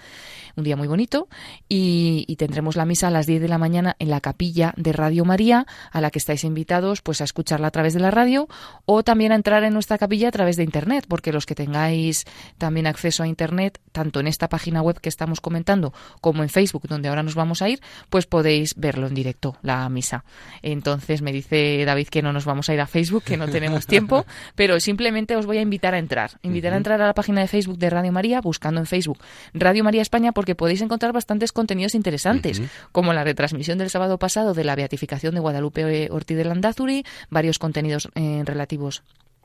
un 0.54 0.62
día 0.62 0.76
muy 0.76 0.86
bonito, 0.86 1.26
y, 1.68 2.24
y 2.28 2.36
tendremos 2.36 2.76
la 2.76 2.84
misa 2.84 3.08
a 3.08 3.10
las 3.10 3.26
10 3.26 3.42
de 3.42 3.48
la 3.48 3.58
mañana 3.58 3.96
en 3.98 4.10
la 4.10 4.20
capilla 4.20 4.72
de 4.76 4.92
Radio 4.92 5.24
María, 5.24 5.66
a 5.90 6.00
la 6.00 6.12
que 6.12 6.20
estáis 6.20 6.44
invitados 6.44 7.02
pues 7.02 7.20
a 7.22 7.24
escucharla 7.24 7.66
a 7.66 7.72
través 7.72 7.92
de 7.92 8.00
la 8.00 8.12
radio 8.12 8.46
o 8.84 9.02
también 9.02 9.32
a 9.32 9.34
entrar 9.34 9.64
en 9.64 9.74
nuestra 9.74 9.98
capilla 9.98 10.28
a 10.28 10.32
través 10.32 10.56
de 10.56 10.62
internet, 10.62 11.06
porque 11.08 11.32
los 11.32 11.44
que 11.44 11.56
tengáis 11.56 12.24
también 12.56 12.86
acceso 12.86 13.24
a 13.24 13.26
internet, 13.26 13.80
tanto 13.90 14.20
en 14.20 14.28
esta 14.28 14.48
página 14.48 14.80
web 14.80 15.00
que 15.00 15.08
estamos 15.08 15.39
comentando 15.40 15.92
como 16.20 16.42
en 16.42 16.48
Facebook, 16.48 16.88
donde 16.88 17.08
ahora 17.08 17.22
nos 17.22 17.34
vamos 17.34 17.62
a 17.62 17.68
ir, 17.68 17.80
pues 18.08 18.26
podéis 18.26 18.74
verlo 18.76 19.06
en 19.06 19.14
directo, 19.14 19.56
la 19.62 19.88
misa. 19.88 20.24
Entonces 20.62 21.22
me 21.22 21.32
dice 21.32 21.84
David 21.84 22.08
que 22.08 22.22
no 22.22 22.32
nos 22.32 22.44
vamos 22.44 22.68
a 22.68 22.74
ir 22.74 22.80
a 22.80 22.86
Facebook, 22.86 23.24
que 23.24 23.36
no 23.36 23.48
tenemos 23.48 23.86
tiempo, 23.86 24.26
pero 24.54 24.80
simplemente 24.80 25.36
os 25.36 25.46
voy 25.46 25.58
a 25.58 25.62
invitar 25.62 25.94
a 25.94 25.98
entrar. 25.98 26.32
Invitar 26.42 26.72
a 26.72 26.76
entrar 26.76 27.00
a 27.00 27.06
la 27.06 27.14
página 27.14 27.40
de 27.40 27.48
Facebook 27.48 27.78
de 27.78 27.90
Radio 27.90 28.12
María, 28.12 28.40
buscando 28.40 28.80
en 28.80 28.86
Facebook 28.86 29.18
Radio 29.54 29.84
María 29.84 30.02
España, 30.02 30.32
porque 30.32 30.54
podéis 30.54 30.80
encontrar 30.80 31.12
bastantes 31.12 31.52
contenidos 31.52 31.94
interesantes, 31.94 32.62
como 32.92 33.12
la 33.12 33.24
retransmisión 33.24 33.78
del 33.78 33.90
sábado 33.90 34.18
pasado 34.18 34.54
de 34.54 34.64
la 34.64 34.76
beatificación 34.76 35.34
de 35.34 35.40
Guadalupe 35.40 36.08
Ortiz 36.10 36.36
de 36.36 36.44
Landazuri, 36.44 37.04
varios 37.30 37.58
contenidos 37.58 38.08
eh, 38.14 38.42
relativos 38.44 39.02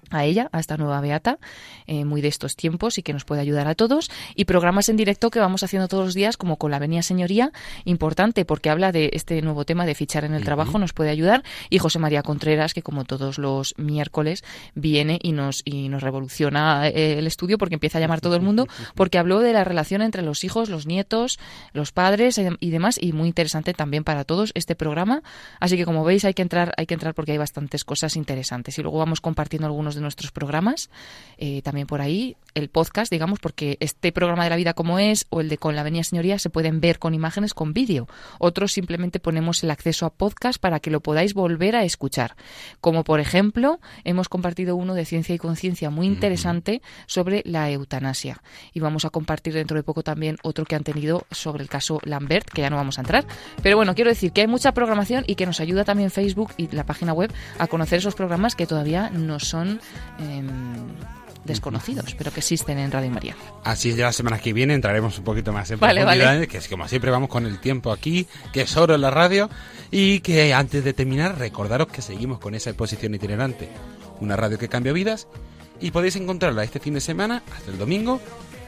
a 0.09 0.25
ella, 0.25 0.49
a 0.51 0.59
esta 0.59 0.77
nueva 0.77 1.01
beata, 1.01 1.39
eh, 1.87 2.05
muy 2.05 2.21
de 2.21 2.27
estos 2.27 2.55
tiempos 2.55 2.97
y 2.97 3.03
que 3.03 3.13
nos 3.13 3.25
puede 3.25 3.41
ayudar 3.41 3.67
a 3.67 3.75
todos. 3.75 4.09
Y 4.35 4.45
programas 4.45 4.89
en 4.89 4.97
directo 4.97 5.29
que 5.29 5.39
vamos 5.39 5.63
haciendo 5.63 5.87
todos 5.87 6.05
los 6.05 6.13
días, 6.13 6.37
como 6.37 6.57
con 6.57 6.71
la 6.71 6.79
Venia 6.79 7.03
Señoría, 7.03 7.51
importante 7.83 8.45
porque 8.45 8.69
habla 8.69 8.91
de 8.91 9.11
este 9.13 9.41
nuevo 9.41 9.65
tema 9.65 9.85
de 9.85 9.95
fichar 9.95 10.25
en 10.25 10.33
el 10.33 10.43
trabajo, 10.43 10.79
nos 10.79 10.93
puede 10.93 11.09
ayudar. 11.09 11.43
Y 11.69 11.79
José 11.79 11.99
María 11.99 12.23
Contreras, 12.23 12.73
que 12.73 12.81
como 12.81 13.05
todos 13.05 13.37
los 13.37 13.73
miércoles 13.77 14.43
viene 14.73 15.19
y 15.21 15.31
nos, 15.31 15.61
y 15.65 15.89
nos 15.89 16.03
revoluciona 16.03 16.87
eh, 16.87 17.19
el 17.19 17.27
estudio 17.27 17.57
porque 17.57 17.75
empieza 17.75 17.97
a 17.97 18.01
llamar 18.01 18.21
todo 18.21 18.35
el 18.35 18.41
mundo, 18.41 18.67
porque 18.95 19.17
habló 19.17 19.39
de 19.39 19.53
la 19.53 19.63
relación 19.63 20.01
entre 20.01 20.21
los 20.21 20.43
hijos, 20.43 20.69
los 20.69 20.85
nietos, 20.85 21.39
los 21.73 21.91
padres 21.91 22.37
eh, 22.37 22.51
y 22.59 22.69
demás, 22.69 22.97
y 23.01 23.13
muy 23.13 23.27
interesante 23.27 23.73
también 23.73 24.03
para 24.03 24.23
todos 24.23 24.51
este 24.55 24.75
programa. 24.75 25.21
Así 25.59 25.77
que 25.77 25.85
como 25.85 26.03
veis 26.03 26.25
hay 26.25 26.33
que 26.33 26.41
entrar, 26.41 26.73
hay 26.77 26.85
que 26.85 26.93
entrar 26.93 27.13
porque 27.13 27.31
hay 27.31 27.37
bastantes 27.37 27.83
cosas 27.83 28.15
interesantes. 28.15 28.77
Y 28.77 28.81
luego 28.81 28.99
vamos 28.99 29.21
compartiendo 29.21 29.67
algunos 29.67 29.94
de 29.95 30.01
nuestros 30.01 30.31
programas, 30.31 30.89
eh, 31.37 31.61
también 31.61 31.87
por 31.87 32.01
ahí, 32.01 32.37
el 32.53 32.69
podcast, 32.69 33.11
digamos, 33.11 33.39
porque 33.39 33.77
este 33.79 34.11
programa 34.11 34.45
de 34.45 34.49
la 34.49 34.55
vida 34.55 34.73
como 34.73 34.99
es, 34.99 35.25
o 35.29 35.41
el 35.41 35.49
de 35.49 35.57
con 35.57 35.75
la 35.75 35.81
Avenida 35.81 36.03
Señoría, 36.03 36.39
se 36.39 36.49
pueden 36.49 36.79
ver 36.79 36.99
con 36.99 37.13
imágenes, 37.13 37.53
con 37.53 37.73
vídeo. 37.73 38.07
Otros 38.39 38.71
simplemente 38.71 39.19
ponemos 39.19 39.63
el 39.63 39.71
acceso 39.71 40.05
a 40.05 40.09
podcast 40.09 40.59
para 40.59 40.79
que 40.79 40.91
lo 40.91 41.01
podáis 41.01 41.33
volver 41.33 41.75
a 41.75 41.83
escuchar. 41.83 42.35
Como 42.79 43.03
por 43.03 43.19
ejemplo, 43.19 43.79
hemos 44.03 44.29
compartido 44.29 44.75
uno 44.75 44.93
de 44.93 45.05
ciencia 45.05 45.35
y 45.35 45.37
conciencia 45.37 45.89
muy 45.89 46.07
interesante 46.07 46.81
sobre 47.07 47.41
la 47.45 47.69
eutanasia. 47.69 48.41
Y 48.73 48.79
vamos 48.79 49.05
a 49.05 49.09
compartir 49.09 49.53
dentro 49.53 49.77
de 49.77 49.83
poco 49.83 50.03
también 50.03 50.37
otro 50.43 50.65
que 50.65 50.75
han 50.75 50.83
tenido 50.83 51.25
sobre 51.31 51.63
el 51.63 51.69
caso 51.69 51.99
Lambert, 52.03 52.49
que 52.49 52.61
ya 52.61 52.69
no 52.69 52.77
vamos 52.77 52.97
a 52.97 53.01
entrar. 53.01 53.25
Pero 53.61 53.77
bueno, 53.77 53.95
quiero 53.95 54.09
decir 54.09 54.31
que 54.31 54.41
hay 54.41 54.47
mucha 54.47 54.73
programación 54.73 55.23
y 55.27 55.35
que 55.35 55.45
nos 55.45 55.59
ayuda 55.59 55.83
también 55.83 56.11
Facebook 56.11 56.53
y 56.57 56.67
la 56.69 56.85
página 56.85 57.13
web 57.13 57.31
a 57.59 57.67
conocer 57.67 57.99
esos 57.99 58.15
programas 58.15 58.55
que 58.55 58.67
todavía 58.67 59.09
no 59.09 59.39
son 59.39 59.79
em, 60.19 60.87
desconocidos, 61.45 62.15
pero 62.17 62.31
que 62.31 62.39
existen 62.39 62.79
en 62.79 62.91
Radio 62.91 63.11
María. 63.11 63.35
Así 63.63 63.91
es, 63.91 63.95
ya 63.95 64.05
la 64.05 64.13
semana 64.13 64.39
que 64.39 64.51
viene 64.51 64.73
entraremos 64.73 65.17
un 65.17 65.23
poquito 65.23 65.53
más 65.53 65.69
en 65.71 65.79
Vale, 65.79 66.03
vale. 66.03 66.47
que 66.47 66.57
es 66.57 66.67
como 66.67 66.87
siempre 66.87 67.11
vamos 67.11 67.29
con 67.29 67.45
el 67.45 67.59
tiempo 67.59 67.91
aquí, 67.91 68.27
que 68.51 68.61
es 68.61 68.77
oro 68.77 68.95
en 68.95 69.01
la 69.01 69.11
radio, 69.11 69.49
y 69.91 70.19
que 70.21 70.53
antes 70.53 70.83
de 70.83 70.93
terminar 70.93 71.37
recordaros 71.37 71.87
que 71.87 72.01
seguimos 72.01 72.39
con 72.39 72.55
esa 72.55 72.71
exposición 72.71 73.13
itinerante, 73.13 73.69
una 74.19 74.35
radio 74.35 74.57
que 74.57 74.67
cambia 74.67 74.91
vidas, 74.91 75.27
y 75.79 75.91
podéis 75.91 76.15
encontrarla 76.15 76.63
este 76.63 76.79
fin 76.79 76.93
de 76.93 77.01
semana, 77.01 77.43
hasta 77.55 77.71
el 77.71 77.77
domingo, 77.77 78.19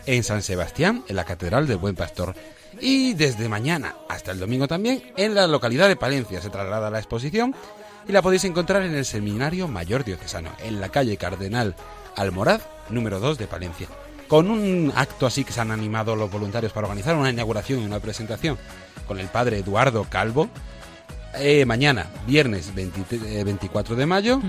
en 0.05 0.23
San 0.23 0.41
Sebastián, 0.41 1.03
en 1.07 1.15
la 1.15 1.25
Catedral 1.25 1.67
del 1.67 1.77
Buen 1.77 1.95
Pastor. 1.95 2.35
Y 2.79 3.13
desde 3.13 3.49
mañana 3.49 3.95
hasta 4.07 4.31
el 4.31 4.39
domingo 4.39 4.67
también, 4.67 5.03
en 5.17 5.33
la 5.33 5.47
localidad 5.47 5.87
de 5.87 5.95
Palencia 5.95 6.41
se 6.41 6.49
traslada 6.49 6.89
la 6.89 6.99
exposición 6.99 7.55
y 8.07 8.11
la 8.11 8.21
podéis 8.21 8.45
encontrar 8.45 8.83
en 8.83 8.95
el 8.95 9.05
Seminario 9.05 9.67
Mayor 9.67 10.03
Diocesano, 10.03 10.51
en 10.63 10.79
la 10.79 10.89
calle 10.89 11.17
Cardenal 11.17 11.75
Almoraz, 12.15 12.61
número 12.89 13.19
2 13.19 13.37
de 13.37 13.47
Palencia. 13.47 13.87
Con 14.27 14.49
un 14.49 14.91
acto 14.95 15.25
así 15.25 15.43
que 15.43 15.53
se 15.53 15.61
han 15.61 15.71
animado 15.71 16.15
los 16.15 16.31
voluntarios 16.31 16.73
para 16.73 16.87
organizar 16.87 17.15
una 17.15 17.29
inauguración 17.29 17.81
y 17.81 17.85
una 17.85 17.99
presentación 17.99 18.57
con 19.07 19.19
el 19.19 19.27
padre 19.27 19.59
Eduardo 19.59 20.05
Calvo. 20.09 20.49
eh, 21.35 21.65
mañana, 21.65 22.07
viernes 22.25 22.73
20 22.73 23.39
eh, 23.39 23.43
24 23.43 23.95
de 23.95 24.05
mayo, 24.05 24.41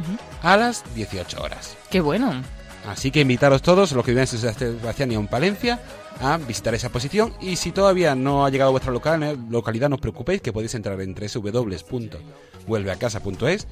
a 0.43 0.57
las 0.57 0.83
18 0.95 1.43
horas. 1.43 1.77
Qué 1.91 2.01
bueno. 2.01 2.43
Así 2.87 3.11
que 3.11 3.21
invitaros 3.21 3.61
todos, 3.61 3.93
los 3.93 4.05
que 4.05 4.13
viven 4.13 4.23
en 4.23 4.39
San 4.39 4.55
Sebastián 4.55 5.13
y 5.13 5.17
en 5.17 5.27
Palencia, 5.27 5.81
a 6.21 6.37
visitar 6.39 6.75
esa 6.75 6.89
exposición. 6.89 7.33
Y 7.41 7.57
si 7.57 7.73
todavía 7.73 8.15
no 8.15 8.45
ha 8.45 8.51
llegado 8.51 8.69
a 8.69 8.73
vuestra 8.73 8.93
local- 8.93 9.39
localidad, 9.51 9.89
no 9.89 9.95
os 9.97 10.01
preocupéis, 10.01 10.41
que 10.43 10.53
podéis 10.53 10.75
entrar 10.75 11.01
en 11.01 11.15
www.vuelveacasa.es, 11.15 13.67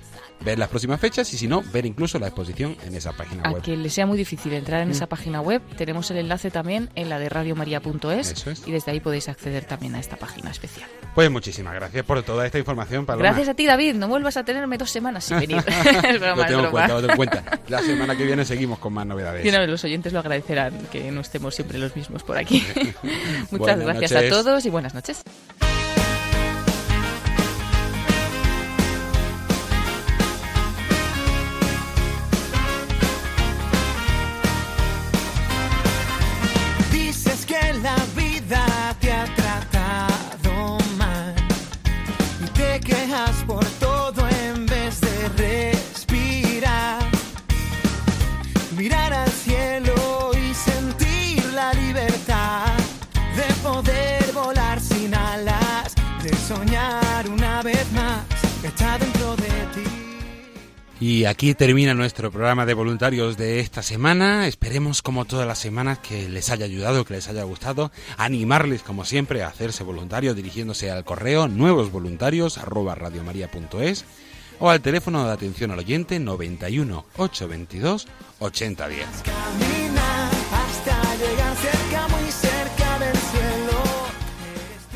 ver 0.44 0.58
las 0.58 0.68
próximas 0.68 1.00
fechas 1.00 1.32
y 1.32 1.38
si 1.38 1.48
no, 1.48 1.62
ver 1.72 1.86
incluso 1.86 2.18
la 2.18 2.26
exposición 2.28 2.76
en 2.86 2.94
esa 2.94 3.12
página 3.12 3.42
A 3.44 3.52
web. 3.52 3.62
que 3.62 3.76
le 3.76 3.88
sea 3.90 4.06
muy 4.06 4.18
difícil 4.18 4.52
entrar 4.52 4.82
en 4.82 4.88
Mm. 4.88 4.92
esa 4.92 5.06
página 5.08 5.40
web, 5.40 5.62
tenemos 5.76 6.10
el 6.10 6.18
enlace 6.18 6.50
también 6.50 6.90
en 6.94 7.08
la 7.08 7.18
de 7.18 7.28
radiomaria.es 7.28 8.46
es. 8.46 8.62
y 8.66 8.72
desde 8.72 8.92
ahí 8.92 9.00
podéis 9.00 9.28
acceder 9.28 9.64
también 9.64 9.94
a 9.94 10.00
esta 10.00 10.16
página 10.16 10.50
especial. 10.50 10.88
Pues 11.14 11.30
muchísimas 11.30 11.74
gracias 11.74 12.04
por 12.04 12.22
toda 12.22 12.44
esta 12.46 12.58
información, 12.58 13.06
Paloma. 13.06 13.24
Gracias 13.28 13.48
a 13.48 13.54
ti, 13.54 13.66
David. 13.66 13.94
No 13.94 14.08
vuelvas 14.08 14.36
a 14.36 14.44
tenerme 14.44 14.76
dos 14.78 14.90
semanas 14.90 15.24
sin 15.24 15.38
venir. 15.40 15.56
es 16.08 16.20
broma, 16.20 16.42
lo 16.42 16.48
tengo 16.48 16.64
en 16.64 16.70
cuenta, 16.70 16.94
lo 16.94 17.00
tengo 17.00 17.12
en 17.12 17.16
cuenta. 17.16 17.60
La 17.68 17.80
semana 17.80 18.16
que 18.16 18.24
viene 18.24 18.44
seguimos 18.44 18.78
con 18.78 18.92
más 18.92 19.06
novedades. 19.06 19.44
Y 19.44 19.50
los 19.50 19.82
oyentes 19.84 20.12
lo 20.12 20.20
agradecerán 20.20 20.74
que 20.92 21.10
no 21.10 21.20
estemos 21.22 21.54
siempre 21.54 21.78
los 21.78 21.96
mismos 21.96 22.22
por 22.22 22.35
aquí. 22.36 22.64
Muchas 23.50 23.76
Buenas 23.78 23.78
gracias 23.84 24.12
noches. 24.12 24.32
a 24.32 24.34
todos 24.36 24.66
y 24.66 24.70
buenas 24.70 24.94
noches. 24.94 25.22
Que 58.66 58.68
está 58.68 58.98
dentro 58.98 59.36
de 59.36 59.44
ti. 59.44 59.90
Y 60.98 61.24
aquí 61.26 61.54
termina 61.54 61.94
nuestro 61.94 62.32
programa 62.32 62.66
de 62.66 62.74
voluntarios 62.74 63.36
de 63.36 63.60
esta 63.60 63.82
semana. 63.82 64.48
Esperemos, 64.48 65.02
como 65.02 65.24
todas 65.24 65.46
las 65.46 65.58
semanas, 65.58 65.98
que 65.98 66.28
les 66.28 66.50
haya 66.50 66.64
ayudado, 66.64 67.04
que 67.04 67.14
les 67.14 67.28
haya 67.28 67.44
gustado. 67.44 67.92
Animarles, 68.16 68.82
como 68.82 69.04
siempre, 69.04 69.42
a 69.42 69.48
hacerse 69.48 69.84
voluntarios 69.84 70.34
dirigiéndose 70.34 70.90
al 70.90 71.04
correo 71.04 71.48
nuevosvoluntarios 71.48 72.58
arroba 72.58 72.94
radiomaria.es 72.94 74.04
o 74.58 74.70
al 74.70 74.80
teléfono 74.80 75.26
de 75.26 75.32
atención 75.32 75.70
al 75.70 75.80
oyente 75.80 76.18
91 76.18 77.04
822 77.18 78.08
8010. 78.38 79.75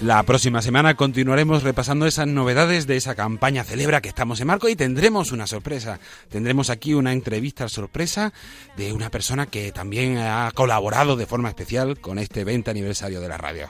La 0.03 0.23
próxima 0.23 0.63
semana 0.63 0.97
continuaremos 0.97 1.63
repasando 1.63 2.07
esas 2.07 2.27
novedades 2.27 2.87
de 2.87 2.97
esa 2.97 3.15
campaña 3.15 3.65
Celebra 3.65 4.01
que 4.01 4.09
estamos 4.09 4.41
en 4.41 4.47
marco 4.47 4.71
y 4.71 4.75
tendremos 4.75 5.31
una 5.31 5.47
sorpresa. 5.47 6.01
Tendremos 6.31 6.71
aquí 6.71 6.95
una 6.95 7.13
entrevista 7.13 7.69
sorpresa 7.69 8.33
de 8.79 8.95
una 8.95 9.11
persona 9.11 9.45
que 9.45 9.73
también 9.73 10.17
ha 10.17 10.51
colaborado 10.55 11.17
de 11.17 11.27
forma 11.27 11.51
especial 11.51 12.01
con 12.01 12.19
este 12.19 12.45
20 12.45 12.71
aniversario 12.71 13.21
de 13.21 13.29
la 13.29 13.37
radio. 13.37 13.67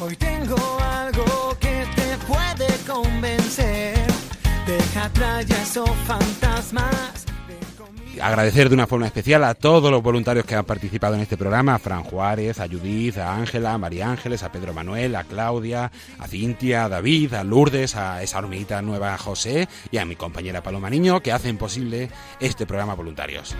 Hoy 0.00 0.16
tengo 0.16 0.56
algo 0.80 1.54
que 1.60 1.84
te 1.94 2.16
puede 2.26 2.66
convencer. 2.86 3.98
Deja 4.66 5.04
atrás 5.04 5.46
fantasmas. 6.06 7.23
Agradecer 8.20 8.68
de 8.68 8.74
una 8.74 8.86
forma 8.86 9.06
especial 9.06 9.44
a 9.44 9.54
todos 9.54 9.90
los 9.90 10.02
voluntarios 10.02 10.44
que 10.44 10.54
han 10.54 10.64
participado 10.64 11.14
en 11.14 11.20
este 11.20 11.36
programa, 11.36 11.74
a 11.74 11.78
Fran 11.78 12.04
Juárez, 12.04 12.60
a 12.60 12.68
Judith, 12.68 13.18
a 13.18 13.34
Ángela, 13.34 13.74
a 13.74 13.78
María 13.78 14.10
Ángeles, 14.10 14.42
a 14.42 14.52
Pedro 14.52 14.72
Manuel, 14.72 15.16
a 15.16 15.24
Claudia, 15.24 15.90
a 16.18 16.28
Cintia, 16.28 16.84
a 16.84 16.88
David, 16.88 17.34
a 17.34 17.44
Lourdes, 17.44 17.96
a 17.96 18.22
esa 18.22 18.38
hormiguita 18.38 18.80
nueva 18.82 19.16
José 19.18 19.68
y 19.90 19.98
a 19.98 20.04
mi 20.04 20.16
compañera 20.16 20.62
Paloma 20.62 20.90
Niño 20.90 21.20
que 21.20 21.32
hacen 21.32 21.56
posible 21.56 22.10
este 22.40 22.66
programa 22.66 22.94
Voluntarios. 22.94 23.54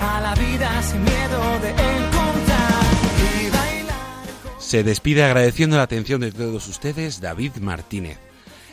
A 0.00 0.20
la 0.20 0.34
vida 0.34 0.82
sin 0.82 1.02
miedo 1.02 1.58
de 1.60 1.70
encontrar 1.70 2.84
y 3.40 3.50
bailar. 3.50 3.96
Se 4.58 4.84
despide 4.84 5.24
agradeciendo 5.24 5.76
la 5.76 5.82
atención 5.82 6.20
de 6.20 6.32
todos 6.32 6.68
ustedes 6.68 7.20
David 7.20 7.56
Martínez. 7.60 8.27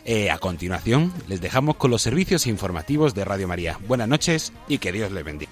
Eh, 0.08 0.30
a 0.30 0.38
continuación, 0.38 1.12
les 1.28 1.42
dejamos 1.42 1.78
con 1.78 1.90
los 1.90 2.04
servicios 2.04 2.46
informativos 2.46 3.16
de 3.16 3.26
Radio 3.26 3.48
María. 3.48 3.80
Buenas 3.88 4.08
noches 4.08 4.54
y 4.68 4.78
que 4.78 4.92
Dios 4.92 5.12
les 5.12 5.24
bendiga. 5.24 5.52